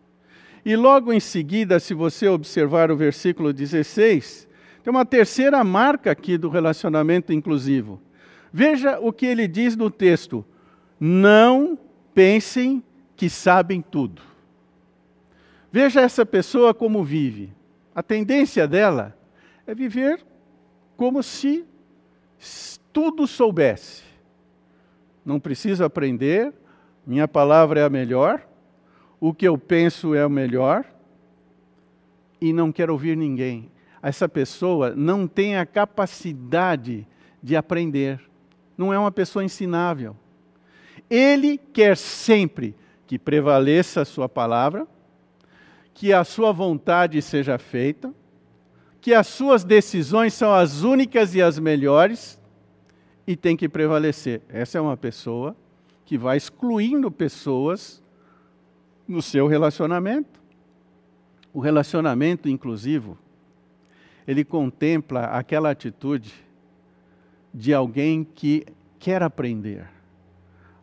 E 0.65 0.77
logo 0.77 1.13
em 1.13 1.21
seguida, 1.21 1.81
se 1.81 1.95
você 1.95 2.29
observar 2.29 2.91
o 2.91 2.97
versículo 2.97 3.53
16, 3.53 4.47
tem 4.83 4.91
uma 4.91 5.05
terceira 5.05 5.65
marca 5.65 6.11
aqui 6.11 6.37
do 6.37 6.49
relacionamento 6.49 7.33
inclusivo. 7.33 8.01
Veja 8.53 8.99
o 9.01 9.13
que 9.13 9.27
ele 9.27 9.49
diz 9.49 9.77
no 9.77 9.91
texto: 9.91 10.45
Não 10.99 11.79
pensem 12.15 12.83
que 13.17 13.31
sabem 13.31 13.81
tudo. 13.81 14.30
Veja 15.73 16.01
essa 16.01 16.27
pessoa 16.27 16.75
como 16.75 17.05
vive. 17.05 17.53
A 17.95 18.03
tendência 18.03 18.67
dela 18.67 19.17
é 19.67 19.75
viver 19.75 20.25
como 20.97 21.23
se 21.23 21.65
tudo 22.93 23.27
soubesse. 23.27 24.03
Não 25.25 25.39
preciso 25.39 25.85
aprender, 25.85 26.53
minha 27.07 27.29
palavra 27.29 27.81
é 27.81 27.85
a 27.85 27.91
melhor, 27.91 28.47
o 29.21 29.33
que 29.33 29.47
eu 29.47 29.57
penso 29.57 30.15
é 30.15 30.25
o 30.25 30.31
melhor, 30.31 30.85
e 32.41 32.53
não 32.53 32.73
quero 32.73 32.93
ouvir 32.93 33.17
ninguém. 33.17 33.71
Essa 34.03 34.29
pessoa 34.29 34.95
não 34.97 35.27
tem 35.27 35.57
a 35.57 35.67
capacidade 35.67 37.07
de 37.43 37.55
aprender, 37.55 38.21
não 38.77 38.93
é 38.93 38.99
uma 38.99 39.13
pessoa 39.13 39.45
ensinável. 39.45 40.17
Ele 41.09 41.59
quer 41.59 41.97
sempre 41.97 42.75
que 43.07 43.19
prevaleça 43.19 44.01
a 44.01 44.07
sua 44.07 44.29
palavra, 44.29 44.87
que 45.95 46.13
a 46.13 46.25
sua 46.25 46.53
vontade 46.53 47.21
seja 47.21 47.59
feita, 47.59 48.15
que 49.01 49.15
as 49.15 49.27
suas 49.27 49.65
decisões 49.65 50.35
são 50.35 50.53
as 50.53 50.83
únicas 50.83 51.35
e 51.35 51.43
as 51.43 51.59
melhores 51.59 52.41
e 53.27 53.37
tem 53.37 53.57
que 53.57 53.69
prevalecer. 53.69 54.43
Essa 54.49 54.79
é 54.79 54.81
uma 54.81 54.97
pessoa 54.97 55.57
que 56.05 56.19
vai 56.19 56.37
excluindo 56.37 57.11
pessoas 57.11 58.03
no 59.07 59.23
seu 59.23 59.47
relacionamento. 59.47 60.41
O 61.53 61.61
relacionamento 61.61 62.49
inclusivo, 62.49 63.19
ele 64.27 64.45
contempla 64.45 65.25
aquela 65.25 65.71
atitude 65.71 66.33
de 67.53 67.75
alguém 67.75 68.23
que 68.23 68.65
quer 68.99 69.23
aprender, 69.23 69.89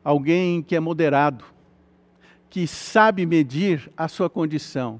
alguém 0.03 0.61
que 0.61 0.75
é 0.75 0.79
moderado, 0.79 1.45
que 2.49 2.67
sabe 2.67 3.25
medir 3.25 3.91
a 3.95 4.07
sua 4.07 4.29
condição, 4.29 4.99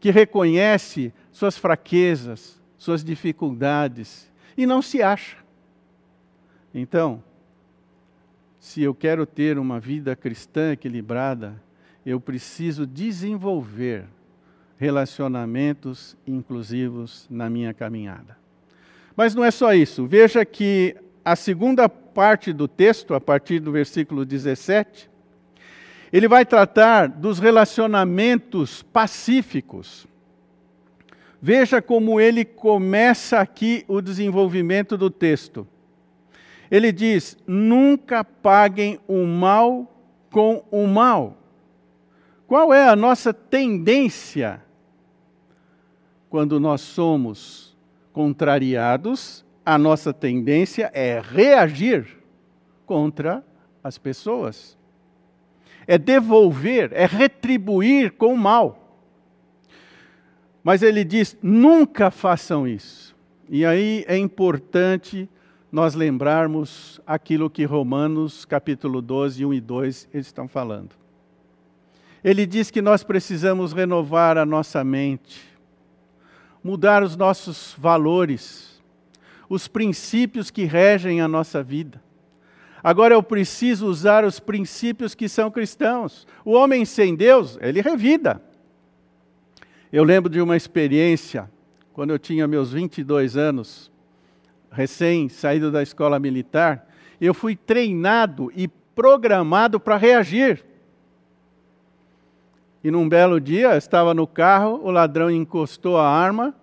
que 0.00 0.10
reconhece 0.10 1.12
suas 1.32 1.56
fraquezas, 1.56 2.60
suas 2.76 3.02
dificuldades 3.02 4.30
e 4.56 4.66
não 4.66 4.82
se 4.82 5.02
acha. 5.02 5.36
Então, 6.74 7.22
se 8.58 8.82
eu 8.82 8.94
quero 8.94 9.24
ter 9.24 9.58
uma 9.58 9.78
vida 9.78 10.16
cristã 10.16 10.72
equilibrada, 10.72 11.60
eu 12.04 12.20
preciso 12.20 12.86
desenvolver 12.86 14.04
relacionamentos 14.78 16.16
inclusivos 16.26 17.26
na 17.30 17.48
minha 17.48 17.72
caminhada. 17.72 18.36
Mas 19.16 19.34
não 19.34 19.44
é 19.44 19.50
só 19.50 19.72
isso. 19.72 20.06
Veja 20.06 20.44
que 20.44 20.94
a 21.24 21.34
segunda 21.34 21.88
parte 21.88 22.52
do 22.52 22.68
texto, 22.68 23.14
a 23.14 23.20
partir 23.20 23.60
do 23.60 23.72
versículo 23.72 24.24
17, 24.24 25.10
ele 26.12 26.28
vai 26.28 26.44
tratar 26.44 27.08
dos 27.08 27.38
relacionamentos 27.38 28.82
pacíficos. 28.82 30.06
Veja 31.40 31.82
como 31.82 32.20
ele 32.20 32.44
começa 32.44 33.40
aqui 33.40 33.84
o 33.86 34.00
desenvolvimento 34.00 34.96
do 34.96 35.10
texto. 35.10 35.66
Ele 36.70 36.90
diz: 36.90 37.36
nunca 37.46 38.24
paguem 38.24 38.98
o 39.06 39.24
mal 39.24 39.92
com 40.30 40.64
o 40.70 40.86
mal. 40.86 41.36
Qual 42.46 42.72
é 42.72 42.88
a 42.88 42.96
nossa 42.96 43.34
tendência 43.34 44.62
quando 46.28 46.60
nós 46.60 46.80
somos 46.80 47.76
contrariados? 48.12 49.44
A 49.64 49.76
nossa 49.76 50.12
tendência 50.12 50.90
é 50.94 51.20
reagir 51.20 52.06
contra 52.84 53.44
as 53.82 53.98
pessoas, 53.98 54.78
é 55.86 55.96
devolver, 55.96 56.90
é 56.92 57.06
retribuir 57.06 58.12
com 58.12 58.34
o 58.34 58.38
mal. 58.38 58.82
Mas 60.62 60.82
ele 60.82 61.04
diz: 61.04 61.36
nunca 61.42 62.10
façam 62.10 62.66
isso. 62.66 63.14
E 63.48 63.64
aí 63.64 64.04
é 64.08 64.18
importante 64.18 65.28
nós 65.70 65.94
lembrarmos 65.94 67.00
aquilo 67.06 67.48
que 67.48 67.64
Romanos 67.64 68.44
capítulo 68.44 69.00
12, 69.00 69.44
1 69.44 69.54
e 69.54 69.60
2 69.60 70.08
eles 70.12 70.26
estão 70.26 70.48
falando. 70.48 70.90
Ele 72.24 72.44
diz 72.44 72.70
que 72.70 72.82
nós 72.82 73.04
precisamos 73.04 73.72
renovar 73.72 74.36
a 74.36 74.44
nossa 74.44 74.82
mente, 74.82 75.40
mudar 76.64 77.04
os 77.04 77.16
nossos 77.16 77.76
valores, 77.78 78.82
os 79.48 79.68
princípios 79.68 80.50
que 80.50 80.64
regem 80.64 81.20
a 81.20 81.28
nossa 81.28 81.62
vida. 81.62 82.02
Agora 82.86 83.14
eu 83.14 83.20
preciso 83.20 83.88
usar 83.88 84.24
os 84.24 84.38
princípios 84.38 85.12
que 85.12 85.28
são 85.28 85.50
cristãos. 85.50 86.24
O 86.44 86.52
homem 86.52 86.84
sem 86.84 87.16
Deus, 87.16 87.58
ele 87.60 87.80
revida. 87.80 88.40
Eu 89.92 90.04
lembro 90.04 90.30
de 90.30 90.40
uma 90.40 90.56
experiência, 90.56 91.50
quando 91.92 92.10
eu 92.10 92.18
tinha 92.20 92.46
meus 92.46 92.72
22 92.72 93.36
anos, 93.36 93.90
recém 94.70 95.28
saído 95.28 95.72
da 95.72 95.82
escola 95.82 96.20
militar, 96.20 96.88
eu 97.20 97.34
fui 97.34 97.56
treinado 97.56 98.52
e 98.54 98.68
programado 98.68 99.80
para 99.80 99.96
reagir. 99.96 100.64
E 102.84 102.90
num 102.92 103.08
belo 103.08 103.40
dia, 103.40 103.76
estava 103.76 104.14
no 104.14 104.28
carro, 104.28 104.80
o 104.84 104.92
ladrão 104.92 105.28
encostou 105.28 105.98
a 105.98 106.08
arma 106.08 106.54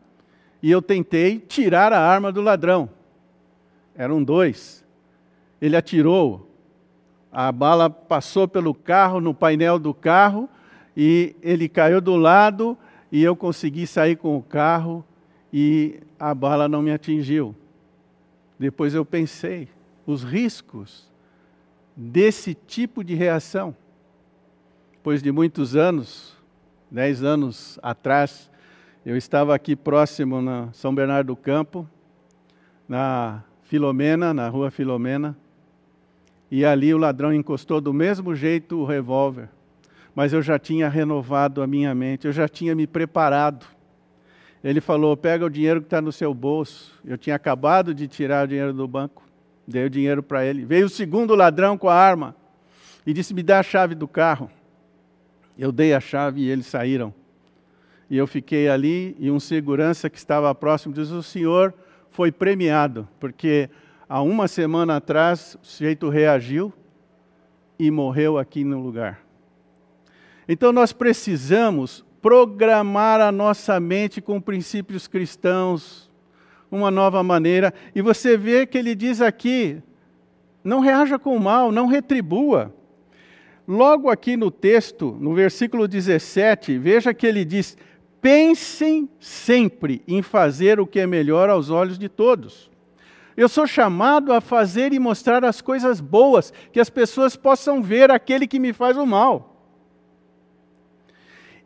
e 0.62 0.72
eu 0.72 0.82
tentei 0.82 1.38
tirar 1.38 1.92
a 1.92 2.00
arma 2.00 2.32
do 2.32 2.40
ladrão. 2.40 2.90
Eram 3.94 4.24
dois. 4.24 4.83
Ele 5.64 5.78
atirou, 5.78 6.46
a 7.32 7.50
bala 7.50 7.90
passou 7.90 8.50
pelo 8.50 8.74
carro, 8.74 9.22
no 9.22 9.34
painel 9.34 9.80
do 9.80 9.94
carro, 9.94 10.50
e 10.96 11.38
ele 11.42 11.70
caiu 11.70 12.02
do 12.02 12.18
lado 12.18 12.78
e 13.10 13.24
eu 13.24 13.34
consegui 13.34 13.88
sair 13.88 14.18
com 14.18 14.36
o 14.36 14.44
carro 14.44 15.06
e 15.54 16.02
a 16.20 16.36
bala 16.36 16.68
não 16.68 16.82
me 16.82 16.92
atingiu. 16.92 17.56
Depois 18.60 18.94
eu 18.94 19.06
pensei 19.06 19.70
os 20.06 20.22
riscos 20.22 21.10
desse 21.96 22.54
tipo 22.54 23.02
de 23.02 23.16
reação. 23.16 23.74
Depois 24.92 25.24
de 25.24 25.32
muitos 25.32 25.78
anos, 25.78 26.36
dez 26.92 27.24
anos 27.24 27.80
atrás, 27.82 28.52
eu 29.06 29.16
estava 29.16 29.56
aqui 29.56 29.78
próximo 29.78 30.42
na 30.42 30.74
São 30.74 30.94
Bernardo 30.94 31.28
do 31.28 31.38
Campo, 31.38 31.88
na 32.86 33.46
Filomena, 33.62 34.34
na 34.34 34.50
rua 34.50 34.70
Filomena, 34.70 35.38
e 36.56 36.64
ali 36.64 36.94
o 36.94 37.00
ladrão 37.00 37.34
encostou 37.34 37.82
do 37.82 37.92
mesmo 37.92 38.36
jeito 38.36 38.78
o 38.78 38.86
revólver. 38.86 39.50
Mas 40.14 40.34
eu 40.34 40.42
já 40.44 40.60
tinha 40.60 40.88
renovado 40.88 41.64
a 41.64 41.66
minha 41.66 41.96
mente, 41.96 42.28
eu 42.28 42.32
já 42.32 42.48
tinha 42.48 42.76
me 42.76 42.86
preparado. 42.86 43.66
Ele 44.64 44.80
falou: 44.80 45.18
pega 45.18 45.44
o 45.44 45.50
dinheiro 45.50 45.82
que 45.82 45.88
está 45.88 46.00
no 46.00 46.12
seu 46.12 46.32
bolso. 46.32 46.94
Eu 47.04 47.18
tinha 47.18 47.36
acabado 47.36 47.92
de 47.92 48.08
tirar 48.08 48.46
o 48.46 48.48
dinheiro 48.48 48.72
do 48.72 48.88
banco, 48.88 49.24
dei 49.68 49.86
o 49.86 49.90
dinheiro 49.90 50.22
para 50.22 50.46
ele. 50.46 50.64
Veio 50.64 50.86
o 50.86 50.90
segundo 50.90 51.34
ladrão 51.34 51.76
com 51.76 51.90
a 51.90 51.96
arma 51.96 52.36
e 53.04 53.14
disse: 53.14 53.34
me 53.34 53.42
dá 53.42 53.58
a 53.58 53.64
chave 53.64 53.96
do 53.96 54.08
carro. 54.08 54.48
Eu 55.58 55.72
dei 55.72 55.92
a 55.92 56.00
chave 56.00 56.42
e 56.42 56.50
eles 56.52 56.68
saíram. 56.68 57.12
E 58.12 58.16
eu 58.16 58.28
fiquei 58.28 58.70
ali 58.70 59.16
e 59.18 59.32
um 59.32 59.40
segurança 59.40 60.08
que 60.08 60.20
estava 60.20 60.54
próximo 60.54 60.94
disse: 60.94 61.14
o 61.14 61.24
senhor 61.24 61.74
foi 62.12 62.32
premiado, 62.32 63.08
porque 63.20 63.72
há 64.14 64.22
uma 64.22 64.48
semana 64.48 64.98
atrás 64.98 65.58
o 65.60 65.66
sujeito 65.66 66.08
reagiu 66.08 66.72
e 67.80 67.90
morreu 67.90 68.38
aqui 68.38 68.64
no 68.64 68.80
lugar. 68.80 69.26
Então 70.48 70.72
nós 70.72 70.94
precisamos 70.94 72.06
programar 72.22 73.20
a 73.20 73.32
nossa 73.32 73.80
mente 73.80 74.22
com 74.22 74.40
princípios 74.40 75.08
cristãos, 75.08 76.12
uma 76.70 76.92
nova 76.92 77.24
maneira. 77.24 77.74
E 77.96 78.04
você 78.04 78.38
vê 78.38 78.68
que 78.68 78.78
ele 78.78 78.94
diz 78.94 79.20
aqui: 79.20 79.82
não 80.64 80.80
reaja 80.80 81.18
com 81.18 81.36
o 81.36 81.40
mal, 81.40 81.72
não 81.72 81.88
retribua. 81.88 82.72
Logo 83.68 84.12
aqui 84.12 84.38
no 84.38 84.52
texto, 84.52 85.18
no 85.20 85.34
versículo 85.34 85.88
17, 85.88 86.78
veja 86.78 87.16
que 87.16 87.26
ele 87.26 87.44
diz: 87.44 87.76
pensem 88.22 89.10
sempre 89.20 90.04
em 90.08 90.22
fazer 90.22 90.80
o 90.80 90.86
que 90.86 91.00
é 91.00 91.08
melhor 91.08 91.50
aos 91.50 91.72
olhos 91.72 91.98
de 91.98 92.08
todos. 92.08 92.72
Eu 93.36 93.50
sou 93.50 93.66
chamado 93.66 94.32
a 94.32 94.40
fazer 94.40 94.94
e 94.94 95.00
mostrar 95.00 95.44
as 95.44 95.62
coisas 95.62 96.00
boas, 96.00 96.54
que 96.72 96.80
as 96.80 96.90
pessoas 96.90 97.36
possam 97.36 97.82
ver 97.82 98.12
aquele 98.12 98.48
que 98.48 98.60
me 98.60 98.74
faz 98.74 98.96
o 98.98 99.06
mal. 99.06 99.54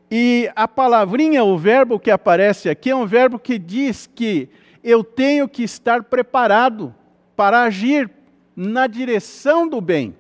E 0.09 0.49
a 0.55 0.67
palavrinha, 0.67 1.43
o 1.43 1.57
verbo 1.57 1.99
que 1.99 2.09
aparece 2.09 2.69
aqui, 2.69 2.89
é 2.89 2.95
um 2.95 3.05
verbo 3.05 3.37
que 3.37 3.59
diz 3.59 4.07
que 4.07 4.49
eu 4.81 5.03
tenho 5.03 5.49
que 5.49 5.63
estar 5.63 6.03
preparado 6.03 6.95
para 7.35 7.63
agir 7.63 8.09
na 8.55 8.87
direção 8.87 9.67
do 9.67 9.81
bem. 9.81 10.15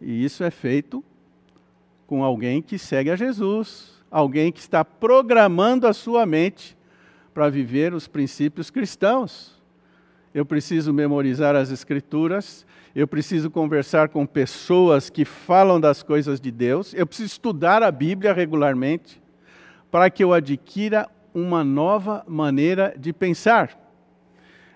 E 0.00 0.24
isso 0.24 0.42
é 0.42 0.50
feito 0.50 1.04
com 2.06 2.24
alguém 2.24 2.62
que 2.62 2.78
segue 2.78 3.10
a 3.10 3.16
Jesus, 3.16 3.92
alguém 4.10 4.50
que 4.50 4.58
está 4.58 4.84
programando 4.84 5.86
a 5.86 5.92
sua 5.92 6.24
mente 6.24 6.76
para 7.34 7.50
viver 7.50 7.92
os 7.92 8.08
princípios 8.08 8.70
cristãos. 8.70 9.59
Eu 10.32 10.46
preciso 10.46 10.92
memorizar 10.92 11.56
as 11.56 11.70
Escrituras, 11.72 12.64
eu 12.94 13.06
preciso 13.06 13.50
conversar 13.50 14.08
com 14.08 14.24
pessoas 14.24 15.10
que 15.10 15.24
falam 15.24 15.80
das 15.80 16.02
coisas 16.02 16.40
de 16.40 16.52
Deus, 16.52 16.94
eu 16.94 17.04
preciso 17.06 17.26
estudar 17.26 17.82
a 17.82 17.90
Bíblia 17.90 18.32
regularmente, 18.32 19.20
para 19.90 20.08
que 20.08 20.22
eu 20.22 20.32
adquira 20.32 21.08
uma 21.34 21.64
nova 21.64 22.24
maneira 22.28 22.94
de 22.96 23.12
pensar. 23.12 23.76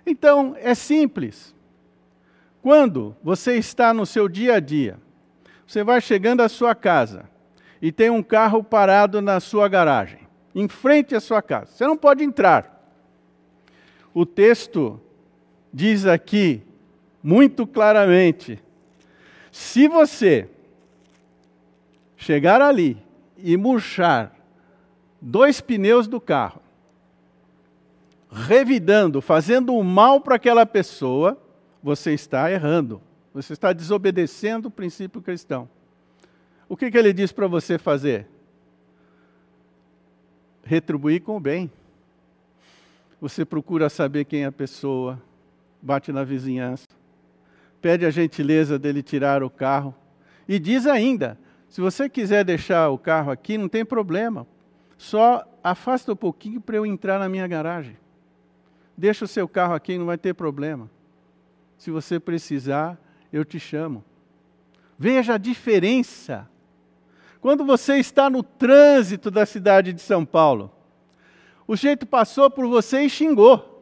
Então, 0.04 0.56
é 0.58 0.74
simples. 0.74 1.54
Quando 2.60 3.16
você 3.22 3.54
está 3.54 3.94
no 3.94 4.04
seu 4.04 4.28
dia 4.28 4.56
a 4.56 4.60
dia, 4.60 4.98
você 5.66 5.84
vai 5.84 6.00
chegando 6.00 6.40
à 6.40 6.48
sua 6.48 6.74
casa 6.74 7.28
e 7.80 7.92
tem 7.92 8.10
um 8.10 8.22
carro 8.22 8.64
parado 8.64 9.20
na 9.20 9.38
sua 9.38 9.68
garagem, 9.68 10.20
em 10.54 10.66
frente 10.66 11.14
à 11.14 11.20
sua 11.20 11.40
casa. 11.40 11.72
Você 11.72 11.86
não 11.86 11.96
pode 11.96 12.24
entrar. 12.24 12.72
O 14.12 14.26
texto 14.26 15.00
diz 15.74 16.06
aqui 16.06 16.62
muito 17.20 17.66
claramente: 17.66 18.62
se 19.50 19.88
você 19.88 20.48
chegar 22.16 22.62
ali 22.62 22.96
e 23.36 23.56
murchar 23.56 24.32
dois 25.20 25.60
pneus 25.60 26.06
do 26.06 26.20
carro, 26.20 26.62
revidando, 28.30 29.20
fazendo 29.20 29.74
um 29.74 29.82
mal 29.82 30.20
para 30.20 30.36
aquela 30.36 30.64
pessoa, 30.64 31.36
você 31.82 32.12
está 32.14 32.50
errando. 32.50 33.02
Você 33.34 33.52
está 33.52 33.72
desobedecendo 33.72 34.68
o 34.68 34.70
princípio 34.70 35.20
cristão. 35.20 35.68
O 36.68 36.76
que, 36.76 36.88
que 36.88 36.96
ele 36.96 37.12
diz 37.12 37.32
para 37.32 37.48
você 37.48 37.78
fazer? 37.78 38.28
Retribuir 40.62 41.20
com 41.20 41.36
o 41.36 41.40
bem. 41.40 41.70
Você 43.20 43.44
procura 43.44 43.88
saber 43.88 44.24
quem 44.24 44.44
é 44.44 44.46
a 44.46 44.52
pessoa, 44.52 45.20
bate 45.84 46.10
na 46.10 46.24
vizinhança, 46.24 46.86
pede 47.80 48.06
a 48.06 48.10
gentileza 48.10 48.78
dele 48.78 49.02
tirar 49.02 49.42
o 49.42 49.50
carro. 49.50 49.94
E 50.48 50.58
diz 50.58 50.86
ainda: 50.86 51.38
se 51.68 51.80
você 51.80 52.08
quiser 52.08 52.42
deixar 52.42 52.88
o 52.88 52.96
carro 52.96 53.30
aqui, 53.30 53.58
não 53.58 53.68
tem 53.68 53.84
problema. 53.84 54.46
Só 54.96 55.44
afasta 55.62 56.12
um 56.12 56.16
pouquinho 56.16 56.60
para 56.60 56.76
eu 56.76 56.86
entrar 56.86 57.18
na 57.18 57.28
minha 57.28 57.46
garagem. 57.46 57.98
Deixa 58.96 59.26
o 59.26 59.28
seu 59.28 59.46
carro 59.46 59.74
aqui, 59.74 59.98
não 59.98 60.06
vai 60.06 60.16
ter 60.16 60.32
problema. 60.34 60.90
Se 61.76 61.90
você 61.90 62.18
precisar, 62.18 62.98
eu 63.30 63.44
te 63.44 63.60
chamo. 63.60 64.02
Veja 64.98 65.34
a 65.34 65.38
diferença. 65.38 66.48
Quando 67.40 67.64
você 67.64 67.96
está 67.96 68.30
no 68.30 68.42
trânsito 68.42 69.30
da 69.30 69.44
cidade 69.44 69.92
de 69.92 70.00
São 70.00 70.24
Paulo, 70.24 70.72
o 71.66 71.76
jeito 71.76 72.06
passou 72.06 72.48
por 72.48 72.66
você 72.66 73.02
e 73.02 73.10
xingou. 73.10 73.73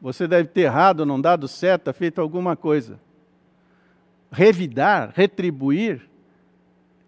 Você 0.00 0.26
deve 0.26 0.48
ter 0.48 0.62
errado, 0.62 1.04
não 1.04 1.20
dado 1.20 1.46
certo, 1.46 1.92
feito 1.92 2.20
alguma 2.20 2.56
coisa 2.56 2.98
revidar, 4.30 5.12
retribuir, 5.14 6.08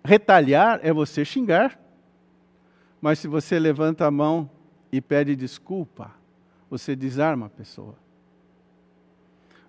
retalhar 0.04 0.80
é 0.82 0.92
você 0.92 1.24
xingar. 1.24 1.78
Mas 3.00 3.18
se 3.18 3.28
você 3.28 3.58
levanta 3.58 4.06
a 4.06 4.10
mão 4.10 4.50
e 4.90 5.00
pede 5.00 5.34
desculpa, 5.34 6.10
você 6.68 6.94
desarma 6.94 7.46
a 7.46 7.50
pessoa. 7.50 7.96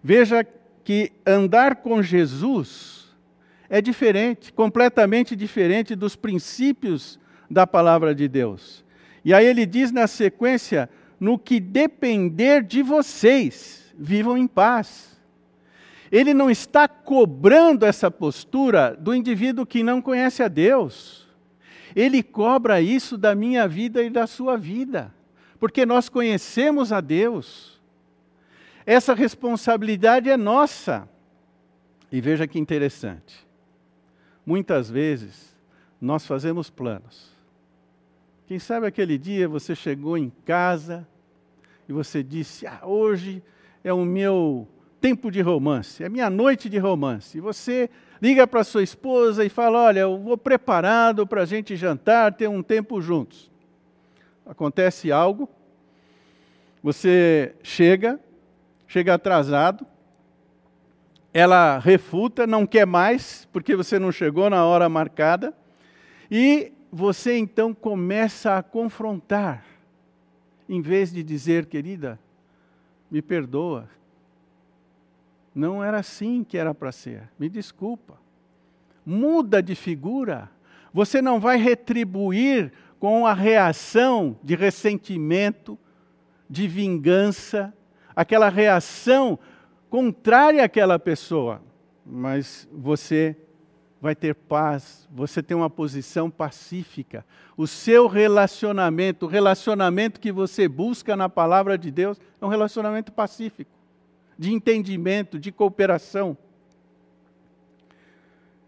Veja 0.03 0.45
que 0.83 1.11
andar 1.25 1.77
com 1.77 2.01
Jesus 2.01 3.15
é 3.69 3.81
diferente, 3.81 4.51
completamente 4.51 5.35
diferente 5.35 5.95
dos 5.95 6.15
princípios 6.15 7.19
da 7.49 7.65
palavra 7.65 8.13
de 8.13 8.27
Deus. 8.27 8.83
E 9.23 9.33
aí 9.33 9.45
ele 9.45 9.65
diz 9.65 9.91
na 9.91 10.05
sequência: 10.05 10.89
no 11.23 11.39
que 11.39 11.59
depender 11.59 12.63
de 12.63 12.83
vocês, 12.83 13.93
vivam 13.97 14.37
em 14.37 14.47
paz 14.47 15.13
ele 16.13 16.31
não 16.31 16.47
está 16.47 16.87
cobrando 16.87 17.87
essa 17.87 18.11
postura 18.11 18.95
do 18.95 19.15
indivíduo 19.15 19.65
que 19.65 19.81
não 19.81 19.99
conhece 19.99 20.43
a 20.43 20.47
Deus. 20.47 21.27
Ele 21.95 22.21
cobra 22.21 22.79
isso 22.79 23.17
da 23.17 23.33
minha 23.33 23.67
vida 23.67 24.03
e 24.03 24.11
da 24.11 24.27
sua 24.27 24.55
vida, 24.55 25.11
porque 25.59 25.87
nós 25.87 26.09
conhecemos 26.09 26.91
a 26.91 27.01
Deus. 27.01 27.81
Essa 28.85 29.15
responsabilidade 29.15 30.29
é 30.29 30.37
nossa. 30.37 31.09
E 32.11 32.21
veja 32.21 32.45
que 32.45 32.59
interessante. 32.59 33.43
Muitas 34.45 34.91
vezes 34.91 35.57
nós 35.99 36.27
fazemos 36.27 36.69
planos. 36.69 37.31
Quem 38.45 38.59
sabe 38.59 38.85
aquele 38.85 39.17
dia 39.17 39.49
você 39.49 39.73
chegou 39.73 40.15
em 40.15 40.31
casa 40.45 41.07
e 41.87 41.93
você 41.93 42.23
disse: 42.23 42.65
ah, 42.65 42.81
hoje 42.83 43.43
é 43.83 43.91
o 43.93 44.05
meu 44.05 44.67
tempo 44.99 45.29
de 45.29 45.41
romance, 45.41 46.03
é 46.03 46.09
minha 46.09 46.29
noite 46.29 46.69
de 46.69 46.77
romance. 46.77 47.37
E 47.37 47.41
você 47.41 47.89
liga 48.21 48.47
para 48.47 48.63
sua 48.63 48.83
esposa 48.83 49.43
e 49.43 49.49
fala: 49.49 49.79
Olha, 49.79 49.99
eu 50.01 50.17
vou 50.17 50.37
preparado 50.37 51.27
para 51.27 51.41
a 51.41 51.45
gente 51.45 51.75
jantar, 51.75 52.33
ter 52.33 52.47
um 52.47 52.63
tempo 52.63 53.01
juntos. 53.01 53.51
Acontece 54.45 55.11
algo, 55.11 55.49
você 56.81 57.55
chega, 57.63 58.19
chega 58.87 59.13
atrasado, 59.13 59.85
ela 61.33 61.79
refuta, 61.79 62.45
não 62.45 62.65
quer 62.65 62.85
mais, 62.85 63.47
porque 63.51 63.75
você 63.75 63.97
não 63.97 64.11
chegou 64.11 64.49
na 64.49 64.65
hora 64.65 64.87
marcada, 64.87 65.53
e 66.29 66.71
você 66.91 67.37
então 67.37 67.73
começa 67.73 68.57
a 68.57 68.61
confrontar, 68.61 69.65
em 70.73 70.81
vez 70.81 71.11
de 71.11 71.21
dizer, 71.21 71.67
querida, 71.67 72.19
me 73.11 73.21
perdoa, 73.21 73.87
não 75.53 75.83
era 75.83 75.99
assim 75.99 76.43
que 76.43 76.57
era 76.57 76.73
para 76.73 76.91
ser. 76.91 77.29
Me 77.37 77.47
desculpa. 77.47 78.17
Muda 79.05 79.61
de 79.61 79.75
figura. 79.75 80.49
Você 80.91 81.21
não 81.21 81.39
vai 81.39 81.57
retribuir 81.57 82.73
com 82.99 83.27
a 83.27 83.33
reação 83.33 84.35
de 84.43 84.55
ressentimento, 84.55 85.77
de 86.49 86.67
vingança, 86.67 87.71
aquela 88.15 88.49
reação 88.49 89.37
contrária 89.91 90.63
àquela 90.63 90.97
pessoa. 90.97 91.61
Mas 92.03 92.67
você 92.71 93.37
vai 94.03 94.13
ter 94.13 94.35
paz, 94.35 95.07
você 95.09 95.41
tem 95.41 95.55
uma 95.55 95.69
posição 95.69 96.29
pacífica. 96.29 97.25
O 97.55 97.65
seu 97.65 98.05
relacionamento, 98.05 99.25
o 99.25 99.29
relacionamento 99.29 100.19
que 100.19 100.29
você 100.29 100.67
busca 100.67 101.15
na 101.15 101.29
palavra 101.29 101.77
de 101.77 101.89
Deus, 101.89 102.19
é 102.41 102.45
um 102.45 102.49
relacionamento 102.49 103.13
pacífico 103.13 103.71
de 104.37 104.51
entendimento, 104.51 105.39
de 105.39 105.53
cooperação. 105.53 106.37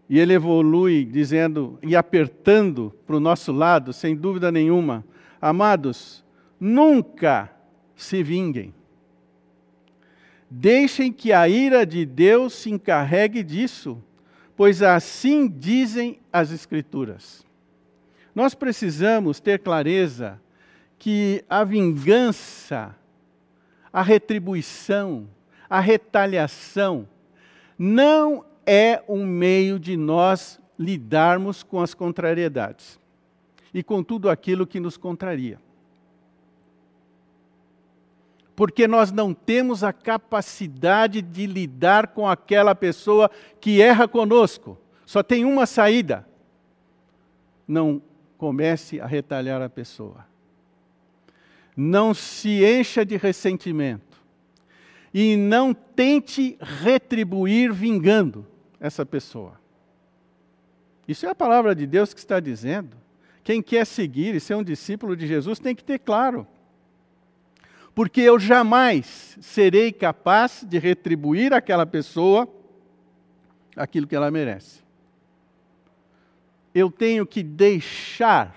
E 0.08 0.18
ele 0.18 0.32
evolui 0.32 1.04
dizendo 1.04 1.78
e 1.82 1.94
apertando 1.94 2.94
para 3.06 3.16
o 3.16 3.20
nosso 3.20 3.52
lado, 3.52 3.92
sem 3.92 4.16
dúvida 4.16 4.50
nenhuma: 4.50 5.04
Amados, 5.38 6.24
nunca 6.58 7.52
se 7.94 8.22
vinguem. 8.22 8.72
Deixem 10.48 11.12
que 11.12 11.30
a 11.30 11.46
ira 11.46 11.84
de 11.84 12.06
Deus 12.06 12.54
se 12.54 12.70
encarregue 12.70 13.42
disso, 13.42 14.02
pois 14.56 14.82
assim 14.82 15.46
dizem 15.46 16.18
as 16.32 16.50
Escrituras. 16.50 17.44
Nós 18.34 18.54
precisamos 18.54 19.40
ter 19.40 19.60
clareza 19.60 20.40
que 20.98 21.44
a 21.48 21.62
vingança, 21.64 22.94
a 23.92 24.02
retribuição, 24.02 25.28
a 25.68 25.80
retaliação 25.80 27.08
não 27.78 28.44
é 28.64 29.02
um 29.08 29.24
meio 29.24 29.78
de 29.78 29.96
nós 29.96 30.60
lidarmos 30.78 31.62
com 31.62 31.80
as 31.80 31.94
contrariedades 31.94 32.98
e 33.72 33.82
com 33.82 34.02
tudo 34.02 34.28
aquilo 34.28 34.66
que 34.66 34.80
nos 34.80 34.96
contraria. 34.96 35.58
Porque 38.56 38.88
nós 38.88 39.12
não 39.12 39.34
temos 39.34 39.84
a 39.84 39.92
capacidade 39.92 41.20
de 41.20 41.46
lidar 41.46 42.08
com 42.08 42.26
aquela 42.26 42.74
pessoa 42.74 43.30
que 43.60 43.82
erra 43.82 44.08
conosco. 44.08 44.78
Só 45.04 45.22
tem 45.22 45.44
uma 45.44 45.66
saída. 45.66 46.26
Não 47.68 48.02
comece 48.38 48.98
a 48.98 49.06
retalhar 49.06 49.60
a 49.60 49.68
pessoa. 49.68 50.26
Não 51.76 52.14
se 52.14 52.64
encha 52.64 53.04
de 53.04 53.18
ressentimento 53.18 54.16
e 55.12 55.36
não 55.36 55.74
tente 55.74 56.56
retribuir 56.60 57.72
vingando 57.72 58.46
essa 58.80 59.04
pessoa. 59.04 59.60
Isso 61.06 61.26
é 61.26 61.30
a 61.30 61.34
palavra 61.34 61.74
de 61.74 61.86
Deus 61.86 62.12
que 62.12 62.20
está 62.20 62.40
dizendo. 62.40 62.96
Quem 63.44 63.62
quer 63.62 63.86
seguir 63.86 64.34
e 64.34 64.40
ser 64.40 64.54
um 64.54 64.62
discípulo 64.62 65.16
de 65.16 65.26
Jesus 65.26 65.58
tem 65.58 65.74
que 65.74 65.84
ter 65.84 65.98
claro. 65.98 66.46
Porque 67.96 68.20
eu 68.20 68.38
jamais 68.38 69.38
serei 69.40 69.90
capaz 69.90 70.62
de 70.68 70.78
retribuir 70.78 71.54
àquela 71.54 71.86
pessoa 71.86 72.46
aquilo 73.74 74.06
que 74.06 74.14
ela 74.14 74.30
merece. 74.30 74.82
Eu 76.74 76.90
tenho 76.90 77.26
que 77.26 77.42
deixar 77.42 78.54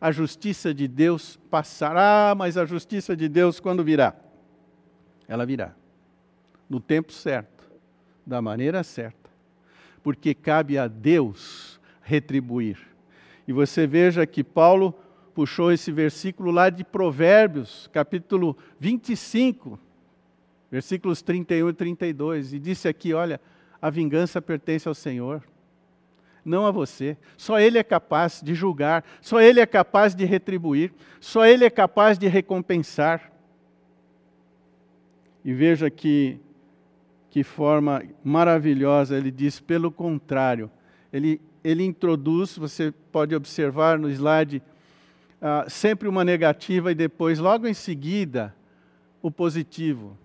a 0.00 0.12
justiça 0.12 0.72
de 0.72 0.86
Deus 0.86 1.36
passar. 1.50 1.96
Ah, 1.96 2.32
mas 2.36 2.56
a 2.56 2.64
justiça 2.64 3.16
de 3.16 3.28
Deus 3.28 3.58
quando 3.58 3.82
virá? 3.82 4.14
Ela 5.26 5.44
virá. 5.44 5.74
No 6.70 6.78
tempo 6.78 7.12
certo, 7.12 7.68
da 8.24 8.40
maneira 8.40 8.84
certa. 8.84 9.28
Porque 10.00 10.32
cabe 10.32 10.78
a 10.78 10.86
Deus 10.86 11.80
retribuir. 12.02 12.78
E 13.48 13.52
você 13.52 13.84
veja 13.84 14.24
que 14.24 14.44
Paulo 14.44 14.96
puxou 15.36 15.70
esse 15.70 15.92
versículo 15.92 16.50
lá 16.50 16.70
de 16.70 16.82
Provérbios, 16.82 17.90
capítulo 17.92 18.56
25, 18.80 19.78
versículos 20.70 21.20
31 21.20 21.68
e 21.68 21.72
32, 21.74 22.54
e 22.54 22.58
disse 22.58 22.88
aqui: 22.88 23.12
olha, 23.12 23.38
a 23.80 23.90
vingança 23.90 24.40
pertence 24.40 24.88
ao 24.88 24.94
Senhor 24.94 25.42
não 26.42 26.64
a 26.64 26.70
você. 26.70 27.18
Só 27.36 27.60
Ele 27.60 27.76
é 27.76 27.82
capaz 27.82 28.40
de 28.42 28.54
julgar, 28.54 29.04
só 29.20 29.38
Ele 29.38 29.60
é 29.60 29.66
capaz 29.66 30.14
de 30.14 30.24
retribuir, 30.24 30.94
só 31.20 31.44
Ele 31.44 31.66
é 31.66 31.70
capaz 31.70 32.18
de 32.18 32.28
recompensar. 32.28 33.30
E 35.44 35.52
veja 35.52 35.90
que, 35.90 36.40
que 37.28 37.44
forma 37.44 38.02
maravilhosa 38.24 39.16
ele 39.16 39.30
diz, 39.30 39.60
pelo 39.60 39.92
contrário, 39.92 40.68
ele, 41.12 41.40
ele 41.62 41.84
introduz, 41.84 42.56
você 42.56 42.92
pode 43.12 43.32
observar 43.32 43.96
no 43.96 44.08
slide, 44.08 44.60
uh, 45.46 45.70
sempre 45.70 46.08
uma 46.08 46.24
negativa 46.24 46.90
e 46.90 46.94
depois, 46.94 47.38
logo 47.38 47.66
em 47.66 47.74
seguida, 47.74 48.54
o 49.22 49.30
positivo 49.30 50.16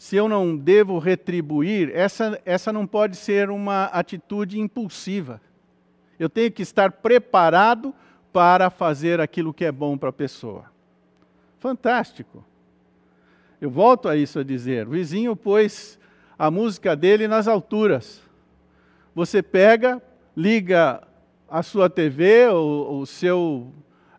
se 0.00 0.16
eu 0.16 0.30
não 0.30 0.56
devo 0.56 0.98
retribuir, 0.98 1.90
essa, 1.94 2.40
essa 2.46 2.72
não 2.72 2.86
pode 2.86 3.16
ser 3.16 3.50
uma 3.50 3.84
atitude 3.84 4.58
impulsiva. 4.58 5.42
Eu 6.18 6.30
tenho 6.30 6.50
que 6.50 6.62
estar 6.62 6.90
preparado 6.90 7.94
para 8.32 8.70
fazer 8.70 9.20
aquilo 9.20 9.52
que 9.52 9.62
é 9.62 9.70
bom 9.70 9.98
para 9.98 10.08
a 10.08 10.12
pessoa. 10.12 10.64
Fantástico. 11.58 12.42
Eu 13.60 13.68
volto 13.68 14.08
a 14.08 14.16
isso 14.16 14.38
a 14.38 14.42
dizer: 14.42 14.88
o 14.88 14.92
vizinho 14.92 15.36
pôs 15.36 15.98
a 16.38 16.50
música 16.50 16.96
dele 16.96 17.28
nas 17.28 17.46
alturas. 17.46 18.22
Você 19.14 19.42
pega, 19.42 20.00
liga 20.34 21.06
a 21.46 21.62
sua 21.62 21.90
TV, 21.90 22.48
o, 22.48 23.00
o 23.00 23.06
seu 23.06 23.70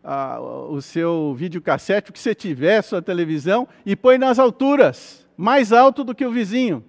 a, 0.04 0.40
o 0.40 0.82
seu 0.82 1.34
videocassete, 1.36 2.10
o 2.10 2.14
que 2.14 2.20
você 2.20 2.34
tiver, 2.34 2.82
sua 2.82 3.02
televisão, 3.02 3.68
e 3.86 3.96
põe 3.96 4.18
nas 4.18 4.40
alturas 4.40 5.28
mais 5.38 5.72
alto 5.72 6.04
do 6.04 6.14
que 6.14 6.26
o 6.26 6.32
vizinho. 6.32 6.84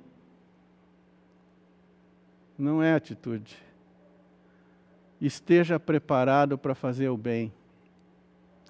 Não 2.58 2.82
é 2.82 2.94
atitude. 2.94 3.56
Esteja 5.20 5.80
preparado 5.80 6.58
para 6.58 6.74
fazer 6.74 7.08
o 7.08 7.16
bem. 7.16 7.52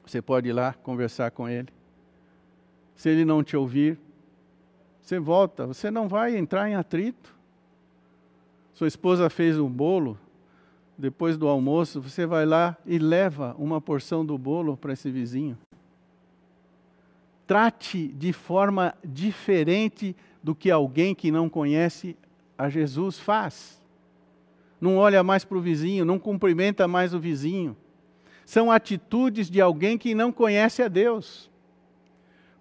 Você 0.06 0.20
pode 0.20 0.48
ir 0.48 0.52
lá 0.52 0.72
conversar 0.72 1.30
com 1.30 1.48
ele. 1.48 1.68
Se 2.94 3.08
ele 3.08 3.24
não 3.24 3.42
te 3.42 3.56
ouvir, 3.56 3.98
você 5.00 5.18
volta. 5.18 5.66
Você 5.66 5.90
não 5.90 6.08
vai 6.08 6.36
entrar 6.36 6.68
em 6.68 6.74
atrito. 6.74 7.34
Sua 8.74 8.86
esposa 8.86 9.28
fez 9.28 9.58
um 9.58 9.68
bolo. 9.68 10.18
Depois 10.96 11.36
do 11.36 11.48
almoço, 11.48 12.00
você 12.00 12.26
vai 12.26 12.46
lá 12.46 12.76
e 12.86 12.98
leva 12.98 13.54
uma 13.58 13.80
porção 13.80 14.24
do 14.24 14.36
bolo 14.38 14.76
para 14.76 14.92
esse 14.92 15.10
vizinho 15.10 15.58
trate 17.52 18.08
de 18.08 18.32
forma 18.32 18.94
diferente 19.04 20.16
do 20.42 20.54
que 20.54 20.70
alguém 20.70 21.14
que 21.14 21.30
não 21.30 21.50
conhece 21.50 22.16
a 22.56 22.70
Jesus 22.70 23.18
faz. 23.18 23.78
Não 24.80 24.96
olha 24.96 25.22
mais 25.22 25.44
para 25.44 25.58
o 25.58 25.60
vizinho, 25.60 26.02
não 26.02 26.18
cumprimenta 26.18 26.88
mais 26.88 27.12
o 27.12 27.20
vizinho. 27.20 27.76
São 28.46 28.72
atitudes 28.72 29.50
de 29.50 29.60
alguém 29.60 29.98
que 29.98 30.14
não 30.14 30.32
conhece 30.32 30.82
a 30.82 30.88
Deus. 30.88 31.50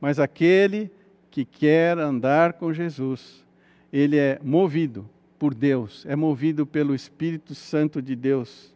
Mas 0.02 0.20
aquele 0.20 0.92
que 1.30 1.46
quer 1.46 1.98
andar 1.98 2.54
com 2.54 2.74
Jesus, 2.74 3.46
ele 3.94 4.18
é 4.18 4.42
movido 4.44 5.10
por 5.42 5.56
Deus, 5.56 6.06
é 6.08 6.16
movido 6.16 6.68
pelo 6.68 6.94
Espírito 6.94 7.56
Santo 7.56 8.00
de 8.00 8.16
Deus. 8.16 8.72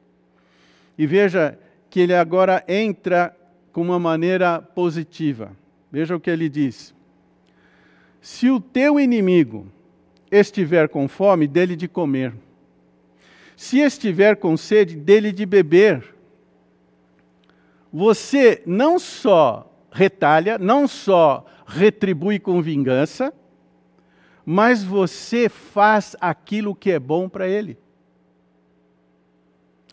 E 0.98 1.06
veja 1.06 1.60
que 1.92 2.00
ele 2.00 2.16
agora 2.16 2.66
entra 2.68 3.38
com 3.72 3.84
uma 3.84 4.00
maneira 4.00 4.64
positiva. 4.64 5.56
Veja 5.92 6.16
o 6.16 6.20
que 6.20 6.28
ele 6.28 6.50
diz: 6.50 6.92
Se 8.20 8.50
o 8.50 8.60
teu 8.60 9.00
inimigo 9.00 9.72
estiver 10.32 10.90
com 10.90 11.08
fome, 11.08 11.46
dele 11.46 11.76
de 11.76 11.88
comer. 11.88 12.34
Se 13.56 13.78
estiver 13.78 14.36
com 14.36 14.58
sede, 14.58 14.96
dele 14.96 15.32
de 15.32 15.46
beber. 15.46 16.16
Você 17.94 18.64
não 18.66 18.98
só 18.98 19.72
retalha, 19.92 20.58
não 20.58 20.88
só 20.88 21.46
retribui 21.68 22.40
com 22.40 22.60
vingança, 22.60 23.32
mas 24.46 24.84
você 24.84 25.50
faz 25.50 26.16
aquilo 26.22 26.76
que 26.76 26.92
é 26.92 27.00
bom 27.00 27.28
para 27.28 27.48
ele. 27.48 27.78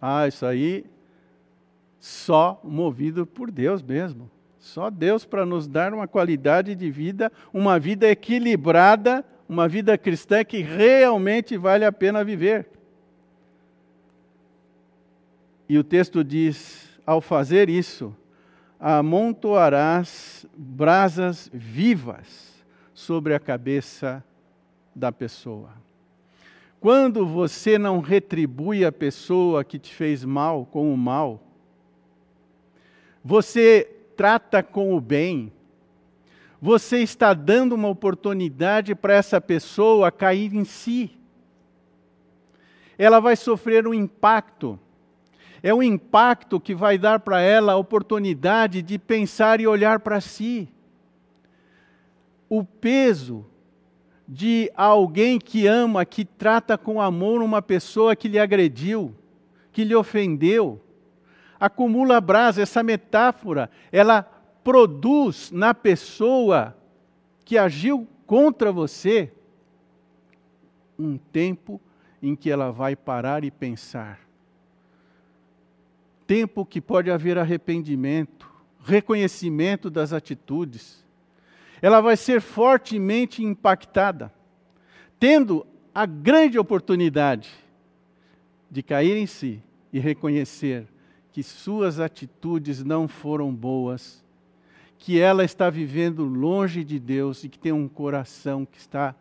Ah, 0.00 0.28
isso 0.28 0.44
aí 0.44 0.84
só 1.98 2.60
movido 2.62 3.24
por 3.24 3.50
Deus 3.50 3.82
mesmo. 3.82 4.30
Só 4.58 4.90
Deus 4.90 5.24
para 5.24 5.46
nos 5.46 5.66
dar 5.66 5.94
uma 5.94 6.06
qualidade 6.06 6.74
de 6.74 6.90
vida, 6.90 7.32
uma 7.52 7.78
vida 7.78 8.08
equilibrada, 8.08 9.24
uma 9.48 9.68
vida 9.68 9.96
cristã 9.96 10.44
que 10.44 10.60
realmente 10.60 11.56
vale 11.56 11.84
a 11.84 11.92
pena 11.92 12.22
viver. 12.22 12.68
E 15.68 15.78
o 15.78 15.84
texto 15.84 16.22
diz: 16.22 16.98
ao 17.06 17.20
fazer 17.20 17.68
isso, 17.68 18.14
amontoarás 18.78 20.44
brasas 20.56 21.48
vivas 21.52 22.64
sobre 22.92 23.34
a 23.34 23.40
cabeça 23.40 24.24
da 24.94 25.10
pessoa. 25.10 25.70
Quando 26.80 27.24
você 27.24 27.78
não 27.78 28.00
retribui 28.00 28.84
a 28.84 28.90
pessoa 28.90 29.62
que 29.62 29.78
te 29.78 29.94
fez 29.94 30.24
mal 30.24 30.66
com 30.66 30.92
o 30.92 30.96
mal, 30.96 31.40
você 33.24 33.88
trata 34.16 34.62
com 34.62 34.96
o 34.96 35.00
bem, 35.00 35.52
você 36.60 36.98
está 36.98 37.34
dando 37.34 37.74
uma 37.74 37.88
oportunidade 37.88 38.94
para 38.94 39.14
essa 39.14 39.40
pessoa 39.40 40.10
cair 40.10 40.54
em 40.54 40.64
si. 40.64 41.16
Ela 42.98 43.20
vai 43.20 43.36
sofrer 43.36 43.86
um 43.86 43.94
impacto. 43.94 44.78
É 45.62 45.72
um 45.72 45.82
impacto 45.82 46.60
que 46.60 46.74
vai 46.74 46.98
dar 46.98 47.20
para 47.20 47.40
ela 47.40 47.72
a 47.72 47.76
oportunidade 47.76 48.82
de 48.82 48.98
pensar 48.98 49.60
e 49.60 49.66
olhar 49.66 50.00
para 50.00 50.20
si. 50.20 50.68
O 52.48 52.64
peso 52.64 53.46
de 54.32 54.72
alguém 54.74 55.38
que 55.38 55.66
ama, 55.66 56.06
que 56.06 56.24
trata 56.24 56.78
com 56.78 57.02
amor 57.02 57.42
uma 57.42 57.60
pessoa 57.60 58.16
que 58.16 58.28
lhe 58.28 58.38
agrediu, 58.38 59.14
que 59.70 59.84
lhe 59.84 59.94
ofendeu, 59.94 60.80
acumula 61.60 62.18
brasa. 62.18 62.62
Essa 62.62 62.82
metáfora, 62.82 63.68
ela 63.92 64.22
produz 64.64 65.50
na 65.50 65.74
pessoa 65.74 66.74
que 67.44 67.58
agiu 67.58 68.08
contra 68.26 68.72
você 68.72 69.30
um 70.98 71.18
tempo 71.18 71.78
em 72.22 72.34
que 72.34 72.50
ela 72.50 72.72
vai 72.72 72.96
parar 72.96 73.44
e 73.44 73.50
pensar. 73.50 74.18
Tempo 76.26 76.64
que 76.64 76.80
pode 76.80 77.10
haver 77.10 77.36
arrependimento, 77.36 78.50
reconhecimento 78.82 79.90
das 79.90 80.14
atitudes. 80.14 81.01
Ela 81.82 82.00
vai 82.00 82.16
ser 82.16 82.40
fortemente 82.40 83.44
impactada, 83.44 84.32
tendo 85.18 85.66
a 85.92 86.06
grande 86.06 86.58
oportunidade 86.58 87.50
de 88.70 88.82
cair 88.82 89.16
em 89.16 89.26
si 89.26 89.60
e 89.92 89.98
reconhecer 89.98 90.86
que 91.32 91.42
suas 91.42 91.98
atitudes 91.98 92.84
não 92.84 93.08
foram 93.08 93.52
boas, 93.52 94.24
que 94.96 95.18
ela 95.18 95.44
está 95.44 95.68
vivendo 95.68 96.24
longe 96.24 96.84
de 96.84 97.00
Deus 97.00 97.42
e 97.42 97.48
que 97.48 97.58
tem 97.58 97.72
um 97.72 97.88
coração 97.88 98.64
que 98.64 98.78
está 98.78 99.14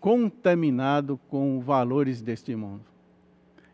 contaminado 0.00 1.20
com 1.28 1.60
valores 1.60 2.20
deste 2.20 2.56
mundo. 2.56 2.84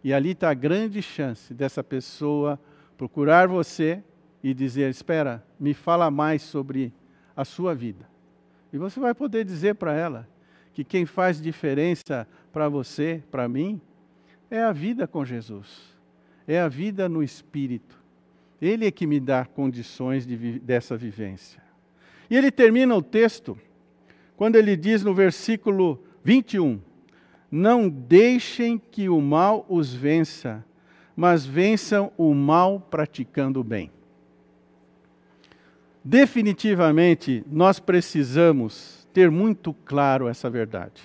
E 0.05 0.12
ali 0.12 0.33
está 0.33 0.51
a 0.51 0.55
grande 0.55 1.01
chance 1.01 1.55
dessa 1.55 1.83
pessoa 1.83 2.61
procurar 2.97 3.49
você 3.49 4.03
e 4.43 4.53
dizer: 4.53 4.91
Espera, 4.91 5.43
me 5.59 5.72
fala 5.72 6.11
mais 6.11 6.43
sobre 6.43 6.93
a 7.35 7.45
sua 7.45 7.74
vida. 7.74 8.07
E 8.73 8.79
você 8.79 9.01
vai 9.01 9.14
poder 9.14 9.45
dizer 9.45 9.75
para 9.75 9.95
ela 9.95 10.29
que 10.73 10.85
quem 10.85 11.07
faz 11.07 11.41
diferença 11.41 12.27
para 12.53 12.69
você, 12.69 13.23
para 13.31 13.49
mim, 13.49 13.81
é 14.51 14.62
a 14.62 14.73
vida 14.73 15.07
com 15.07 15.25
Jesus, 15.25 15.97
é 16.47 16.61
a 16.61 16.69
vida 16.69 17.09
no 17.09 17.23
Espírito. 17.23 17.99
Ele 18.61 18.87
é 18.87 18.91
que 18.91 19.07
me 19.07 19.21
dá 19.21 19.45
condições 19.45 20.27
de, 20.27 20.59
dessa 20.59 20.97
vivência. 20.97 21.62
E 22.31 22.37
ele 22.37 22.51
termina 22.51 22.95
o 22.95 23.03
texto 23.03 23.59
quando 24.37 24.57
ele 24.57 24.77
diz 24.77 25.03
no 25.03 25.14
versículo 25.14 26.03
21: 26.23 26.81
Não 27.51 27.89
deixem 27.89 28.79
que 28.79 29.09
o 29.09 29.21
mal 29.21 29.64
os 29.69 29.93
vença, 29.93 30.64
mas 31.16 31.45
vençam 31.45 32.12
o 32.16 32.35
mal 32.35 32.81
praticando 32.81 33.61
o 33.61 33.64
bem. 33.64 33.91
Definitivamente, 36.05 37.44
nós 37.51 37.80
precisamos 37.80 39.07
ter 39.12 39.30
muito 39.30 39.74
claro 39.84 40.28
essa 40.28 40.49
verdade. 40.49 41.03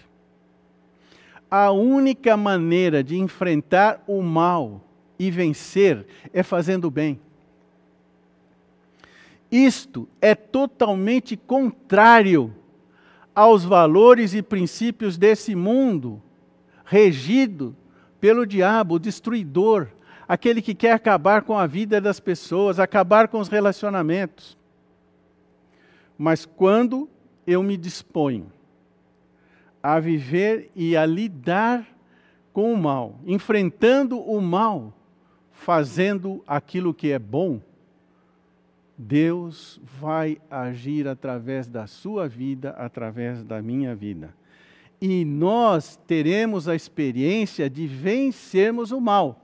A 1.49 1.71
única 1.71 2.35
maneira 2.37 3.03
de 3.03 3.17
enfrentar 3.17 4.03
o 4.07 4.21
mal 4.21 4.81
e 5.19 5.29
vencer 5.29 6.05
é 6.31 6.41
fazendo 6.41 6.85
o 6.85 6.91
bem. 6.91 7.19
Isto 9.51 10.07
é 10.19 10.33
totalmente 10.33 11.37
contrário 11.37 12.53
aos 13.35 13.63
valores 13.63 14.33
e 14.33 14.41
princípios 14.41 15.17
desse 15.17 15.53
mundo, 15.55 16.21
regido 16.85 17.75
pelo 18.19 18.47
diabo, 18.47 18.95
o 18.95 18.99
destruidor, 18.99 19.87
aquele 20.27 20.61
que 20.61 20.73
quer 20.73 20.93
acabar 20.93 21.43
com 21.43 21.57
a 21.57 21.67
vida 21.67 21.99
das 22.01 22.19
pessoas, 22.19 22.79
acabar 22.79 23.27
com 23.27 23.39
os 23.39 23.47
relacionamentos. 23.47 24.57
Mas 26.18 26.45
quando 26.45 27.09
eu 27.45 27.61
me 27.64 27.78
disponho 27.78 28.51
a 29.82 29.99
viver 29.99 30.72
e 30.76 30.95
a 30.95 31.05
lidar 31.05 31.86
com 32.53 32.74
o 32.74 32.78
mal, 32.78 33.20
enfrentando 33.26 34.20
o 34.20 34.39
mal, 34.39 34.93
fazendo 35.51 36.43
aquilo 36.47 36.93
que 36.93 37.11
é 37.11 37.20
bom, 37.20 37.59
Deus 38.97 39.82
vai 39.99 40.38
agir 40.49 41.07
através 41.07 41.68
da 41.68 41.88
sua 41.88 42.28
vida, 42.28 42.72
através 42.72 43.43
da 43.43 43.61
minha 43.61 43.95
vida. 43.95 44.34
E 45.01 45.26
nós 45.26 45.99
teremos 46.07 46.68
a 46.68 46.76
experiência 46.76 47.70
de 47.70 47.88
vencermos 47.88 48.91
o 48.91 49.01
mal. 49.01 49.41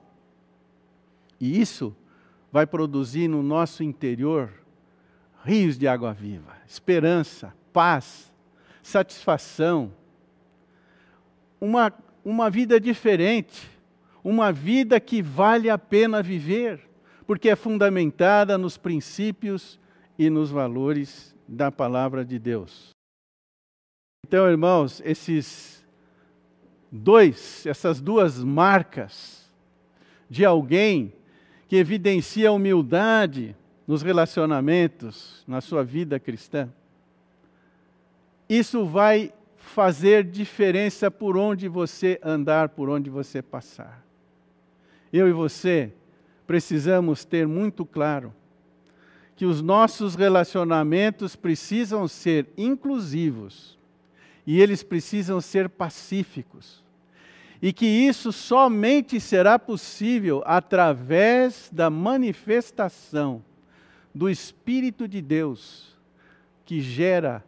E 1.40 1.60
isso 1.60 1.96
vai 2.52 2.66
produzir 2.66 3.28
no 3.28 3.44
nosso 3.44 3.84
interior 3.84 4.52
rios 5.50 5.80
de 5.80 5.88
água 5.88 6.14
viva, 6.14 6.56
esperança, 6.68 7.52
paz, 7.74 8.32
satisfação. 8.84 9.92
Uma, 11.60 11.92
uma 12.24 12.52
vida 12.52 12.80
diferente, 12.80 13.68
uma 14.24 14.52
vida 14.52 15.00
que 15.00 15.24
vale 15.24 15.70
a 15.72 15.78
pena 15.78 16.22
viver 16.22 16.88
porque 17.26 17.50
é 17.50 17.56
fundamentada 17.56 18.58
nos 18.58 18.78
princípios 18.78 19.80
e 20.18 20.30
nos 20.30 20.52
valores 20.52 21.36
da 21.48 21.72
palavra 21.72 22.24
de 22.24 22.38
Deus. 22.38 22.90
Então, 24.28 24.48
irmãos, 24.50 25.02
esses 25.04 25.84
dois, 26.92 27.66
essas 27.66 28.00
duas 28.00 28.44
marcas 28.44 29.48
de 30.30 30.46
alguém 30.46 31.12
que 31.68 31.76
evidencia 31.76 32.52
humildade 32.52 33.56
nos 33.90 34.04
relacionamentos, 34.04 35.44
na 35.48 35.62
sua 35.62 35.84
vida 35.84 36.20
cristã, 36.20 36.70
isso 38.48 38.86
vai 38.86 39.34
fazer 39.58 40.24
diferença 40.24 41.10
por 41.10 41.36
onde 41.36 41.68
você 41.68 42.20
andar, 42.24 42.70
por 42.70 42.88
onde 42.88 43.10
você 43.10 43.42
passar. 43.42 44.06
Eu 45.12 45.28
e 45.28 45.32
você 45.32 45.92
precisamos 46.46 47.26
ter 47.26 47.48
muito 47.48 47.84
claro 47.84 48.32
que 49.36 49.44
os 49.44 49.60
nossos 49.60 50.14
relacionamentos 50.14 51.36
precisam 51.36 52.08
ser 52.08 52.46
inclusivos 52.56 53.76
e 54.46 54.62
eles 54.62 54.84
precisam 54.84 55.42
ser 55.42 55.68
pacíficos. 55.68 56.84
E 57.60 57.74
que 57.74 57.88
isso 57.88 58.32
somente 58.32 59.20
será 59.20 59.58
possível 59.58 60.44
através 60.46 61.72
da 61.74 61.90
manifestação 61.90 63.49
do 64.14 64.30
Espírito 64.30 65.08
de 65.08 65.22
Deus, 65.22 65.98
que 66.66 66.82
gera 66.82 67.44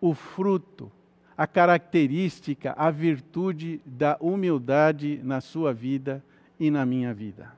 o 0.00 0.14
fruto, 0.14 0.90
a 1.36 1.46
característica, 1.46 2.74
a 2.76 2.90
virtude 2.90 3.80
da 3.84 4.16
humildade 4.20 5.20
na 5.22 5.40
sua 5.40 5.72
vida 5.72 6.22
e 6.58 6.70
na 6.70 6.86
minha 6.86 7.12
vida. 7.12 7.52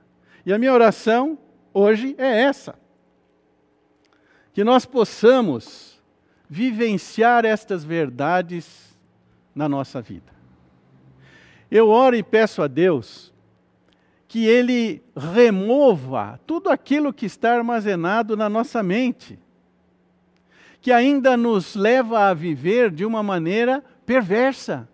E 0.44 0.52
a 0.52 0.58
minha 0.58 0.72
oração 0.72 1.38
hoje 1.74 2.14
é 2.18 2.42
essa: 2.42 2.78
que 4.52 4.64
nós 4.64 4.86
possamos 4.86 6.02
vivenciar 6.48 7.44
estas 7.44 7.84
verdades 7.84 8.96
na 9.54 9.68
nossa 9.68 10.00
vida. 10.00 10.32
Eu 11.70 11.88
oro 11.88 12.14
e 12.14 12.22
peço 12.22 12.62
a 12.62 12.66
Deus 12.66 13.34
que 14.28 14.44
Ele 14.44 15.02
remova 15.16 16.40
tudo 16.46 16.68
aquilo 16.68 17.12
que 17.12 17.26
está 17.26 17.54
armazenado 17.54 18.36
na 18.36 18.48
nossa 18.48 18.82
mente, 18.82 19.38
que 20.80 20.92
ainda 20.92 21.36
nos 21.36 21.74
leva 21.74 22.28
a 22.28 22.34
viver 22.34 22.90
de 22.90 23.04
uma 23.04 23.22
maneira 23.22 23.82
perversa, 24.04 24.88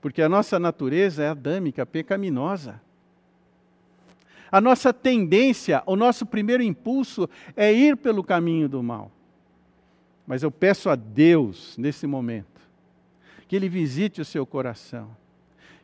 porque 0.00 0.22
a 0.22 0.28
nossa 0.28 0.58
natureza 0.58 1.22
é 1.22 1.28
adâmica, 1.28 1.84
pecaminosa. 1.84 2.80
A 4.50 4.60
nossa 4.60 4.92
tendência, 4.92 5.82
o 5.84 5.96
nosso 5.96 6.24
primeiro 6.24 6.62
impulso 6.62 7.28
é 7.54 7.72
ir 7.72 7.96
pelo 7.96 8.24
caminho 8.24 8.68
do 8.68 8.82
mal. 8.82 9.10
Mas 10.26 10.42
eu 10.42 10.50
peço 10.50 10.88
a 10.88 10.94
Deus, 10.94 11.76
nesse 11.76 12.06
momento, 12.06 12.60
que 13.46 13.56
Ele 13.56 13.68
visite 13.68 14.20
o 14.20 14.24
seu 14.24 14.46
coração, 14.46 15.10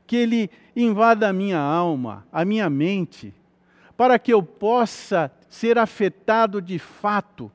que 0.06 0.16
Ele 0.16 0.50
invada 0.74 1.28
a 1.28 1.32
minha 1.32 1.58
alma, 1.58 2.26
a 2.32 2.44
minha 2.44 2.68
mente, 2.68 3.34
para 3.96 4.18
que 4.18 4.32
eu 4.32 4.42
possa 4.42 5.30
ser 5.48 5.78
afetado 5.78 6.60
de 6.60 6.78
fato 6.78 7.50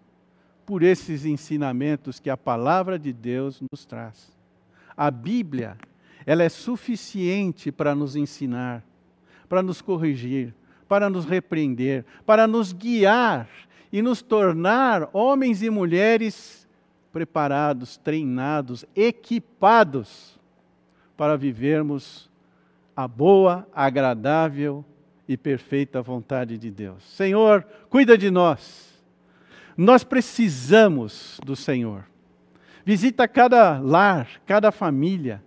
por 0.65 0.83
esses 0.83 1.25
ensinamentos 1.25 2.19
que 2.19 2.29
a 2.29 2.37
palavra 2.37 2.97
de 2.97 3.11
Deus 3.11 3.61
nos 3.71 3.85
traz. 3.85 4.31
A 4.95 5.09
Bíblia, 5.09 5.77
ela 6.25 6.43
é 6.43 6.49
suficiente 6.49 7.71
para 7.71 7.95
nos 7.95 8.15
ensinar, 8.15 8.83
para 9.47 9.63
nos 9.63 9.81
corrigir, 9.81 10.53
para 10.87 11.09
nos 11.09 11.25
repreender, 11.25 12.05
para 12.25 12.47
nos 12.47 12.71
guiar 12.71 13.49
e 13.91 14.01
nos 14.01 14.21
tornar 14.21 15.09
homens 15.11 15.61
e 15.61 15.69
mulheres 15.69 16.67
preparados, 17.11 17.97
treinados, 17.97 18.85
equipados 18.95 20.39
para 21.17 21.35
vivermos 21.35 22.28
a 23.01 23.07
boa, 23.07 23.65
agradável 23.73 24.83
e 25.27 25.37
perfeita 25.37 26.01
vontade 26.01 26.57
de 26.57 26.69
Deus. 26.69 27.01
Senhor, 27.03 27.65
cuida 27.89 28.17
de 28.17 28.29
nós. 28.29 29.01
Nós 29.77 30.03
precisamos 30.03 31.39
do 31.45 31.55
Senhor. 31.55 32.03
Visita 32.83 33.27
cada 33.27 33.79
lar, 33.79 34.27
cada 34.45 34.71
família 34.71 35.41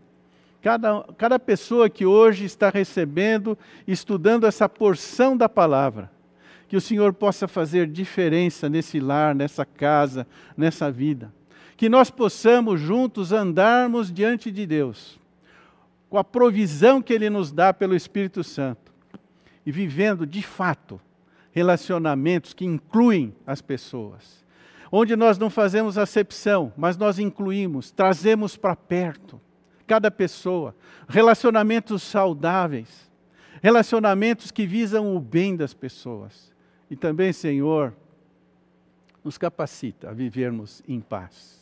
cada, 0.62 1.02
cada 1.18 1.38
pessoa 1.38 1.90
que 1.90 2.06
hoje 2.06 2.44
está 2.44 2.70
recebendo, 2.70 3.58
estudando 3.86 4.46
essa 4.46 4.68
porção 4.68 5.36
da 5.36 5.48
palavra, 5.48 6.10
que 6.68 6.76
o 6.76 6.80
Senhor 6.80 7.12
possa 7.12 7.48
fazer 7.48 7.88
diferença 7.88 8.68
nesse 8.68 9.00
lar, 9.00 9.34
nessa 9.34 9.66
casa, 9.66 10.26
nessa 10.56 10.90
vida. 10.90 11.34
Que 11.76 11.88
nós 11.88 12.10
possamos 12.10 12.80
juntos 12.80 13.32
andarmos 13.32 14.10
diante 14.10 14.50
de 14.52 14.64
Deus, 14.64 15.20
com 16.12 16.18
a 16.18 16.24
provisão 16.24 17.00
que 17.00 17.10
Ele 17.10 17.30
nos 17.30 17.50
dá 17.50 17.72
pelo 17.72 17.96
Espírito 17.96 18.44
Santo, 18.44 18.92
e 19.64 19.72
vivendo 19.72 20.26
de 20.26 20.42
fato 20.42 21.00
relacionamentos 21.52 22.52
que 22.52 22.66
incluem 22.66 23.34
as 23.46 23.62
pessoas. 23.62 24.44
Onde 24.92 25.16
nós 25.16 25.38
não 25.38 25.48
fazemos 25.48 25.96
acepção, 25.96 26.70
mas 26.76 26.98
nós 26.98 27.18
incluímos, 27.18 27.90
trazemos 27.90 28.58
para 28.58 28.76
perto 28.76 29.40
cada 29.86 30.10
pessoa, 30.10 30.76
relacionamentos 31.08 32.02
saudáveis, 32.02 33.10
relacionamentos 33.62 34.50
que 34.50 34.66
visam 34.66 35.16
o 35.16 35.18
bem 35.18 35.56
das 35.56 35.72
pessoas. 35.72 36.52
E 36.90 36.94
também, 36.94 37.32
Senhor, 37.32 37.94
nos 39.24 39.38
capacita 39.38 40.10
a 40.10 40.12
vivermos 40.12 40.82
em 40.86 41.00
paz. 41.00 41.61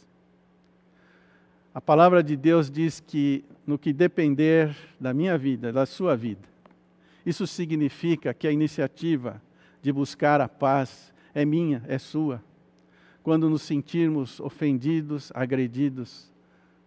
A 1.72 1.80
palavra 1.80 2.22
de 2.22 2.36
Deus 2.36 2.70
diz 2.70 2.98
que 2.98 3.44
no 3.66 3.78
que 3.78 3.92
depender 3.92 4.74
da 4.98 5.14
minha 5.14 5.38
vida, 5.38 5.72
da 5.72 5.86
sua 5.86 6.16
vida, 6.16 6.48
isso 7.24 7.46
significa 7.46 8.34
que 8.34 8.48
a 8.48 8.52
iniciativa 8.52 9.40
de 9.80 9.92
buscar 9.92 10.40
a 10.40 10.48
paz 10.48 11.12
é 11.32 11.44
minha, 11.44 11.82
é 11.86 11.96
sua. 11.98 12.42
Quando 13.22 13.48
nos 13.48 13.62
sentirmos 13.62 14.40
ofendidos, 14.40 15.30
agredidos, 15.34 16.32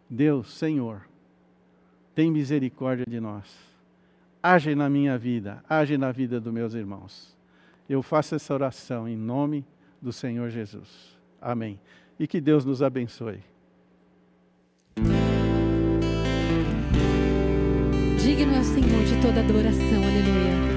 Deus, 0.10 0.52
Senhor, 0.54 1.08
tem 2.14 2.30
misericórdia 2.30 3.06
de 3.08 3.20
nós. 3.20 3.56
Age 4.42 4.76
na 4.76 4.90
minha 4.90 5.18
vida, 5.18 5.64
age 5.70 5.98
na 5.98 6.12
vida 6.12 6.42
dos 6.42 6.54
meus 6.54 6.74
irmãos. 6.74 7.38
Eu 7.88 8.02
faço 8.02 8.36
essa 8.36 8.54
oração 8.54 9.08
em 9.08 9.16
nome 9.16 9.66
do 10.02 10.12
Senhor 10.12 10.50
Jesus. 10.50 11.18
Amém. 11.42 11.80
E 12.20 12.28
que 12.28 12.42
Deus 12.42 12.66
nos 12.66 12.82
abençoe. 12.82 13.53
Digno 18.36 18.56
é 18.56 18.62
o 18.62 18.64
Senhor 18.64 19.04
de 19.06 19.22
toda 19.22 19.42
adoração, 19.42 20.02
aleluia. 20.04 20.73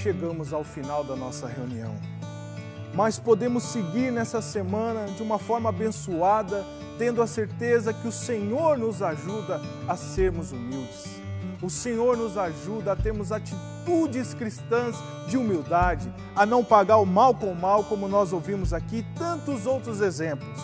Chegamos 0.00 0.52
ao 0.52 0.64
final 0.64 1.04
da 1.04 1.14
nossa 1.14 1.46
reunião. 1.46 1.94
Mas 2.94 3.18
podemos 3.18 3.62
seguir 3.64 4.10
nessa 4.10 4.42
semana 4.42 5.06
de 5.06 5.22
uma 5.22 5.38
forma 5.38 5.68
abençoada, 5.68 6.64
tendo 6.98 7.22
a 7.22 7.26
certeza 7.26 7.92
que 7.92 8.06
o 8.06 8.12
Senhor 8.12 8.76
nos 8.76 9.02
ajuda 9.02 9.60
a 9.88 9.96
sermos 9.96 10.52
humildes. 10.52 11.20
O 11.62 11.70
Senhor 11.70 12.16
nos 12.16 12.36
ajuda 12.36 12.92
a 12.92 12.96
termos 12.96 13.30
atitudes 13.30 14.34
cristãs 14.34 14.96
de 15.28 15.36
humildade, 15.36 16.12
a 16.34 16.44
não 16.44 16.64
pagar 16.64 16.96
o 16.96 17.06
mal 17.06 17.34
com 17.34 17.46
o 17.46 17.54
mal, 17.54 17.84
como 17.84 18.08
nós 18.08 18.32
ouvimos 18.32 18.72
aqui, 18.72 19.06
tantos 19.16 19.66
outros 19.66 20.00
exemplos. 20.00 20.60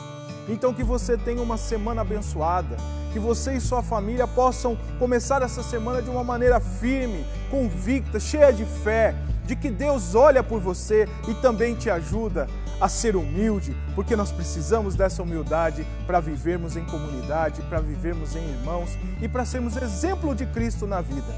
Então, 0.48 0.74
que 0.74 0.82
você 0.82 1.16
tenha 1.16 1.40
uma 1.40 1.56
semana 1.56 2.00
abençoada, 2.00 2.76
que 3.08 3.18
você 3.18 3.54
e 3.54 3.60
sua 3.60 3.82
família 3.82 4.26
possam 4.26 4.76
começar 4.98 5.42
essa 5.42 5.62
semana 5.62 6.02
de 6.02 6.10
uma 6.10 6.24
maneira 6.24 6.60
firme, 6.60 7.24
convicta, 7.50 8.20
cheia 8.20 8.52
de 8.52 8.64
fé, 8.64 9.14
de 9.44 9.56
que 9.56 9.70
Deus 9.70 10.14
olha 10.14 10.42
por 10.42 10.60
você 10.60 11.08
e 11.26 11.34
também 11.34 11.74
te 11.74 11.88
ajuda 11.88 12.46
a 12.80 12.88
ser 12.88 13.16
humilde, 13.16 13.76
porque 13.94 14.14
nós 14.14 14.30
precisamos 14.30 14.94
dessa 14.94 15.22
humildade 15.22 15.86
para 16.06 16.20
vivermos 16.20 16.76
em 16.76 16.84
comunidade, 16.84 17.62
para 17.62 17.80
vivermos 17.80 18.36
em 18.36 18.46
irmãos 18.46 18.90
e 19.20 19.28
para 19.28 19.44
sermos 19.44 19.76
exemplo 19.76 20.34
de 20.34 20.46
Cristo 20.46 20.86
na 20.86 21.00
vida. 21.00 21.34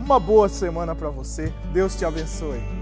Uma 0.00 0.18
boa 0.18 0.48
semana 0.48 0.94
para 0.94 1.10
você. 1.10 1.52
Deus 1.72 1.94
te 1.94 2.04
abençoe. 2.04 2.81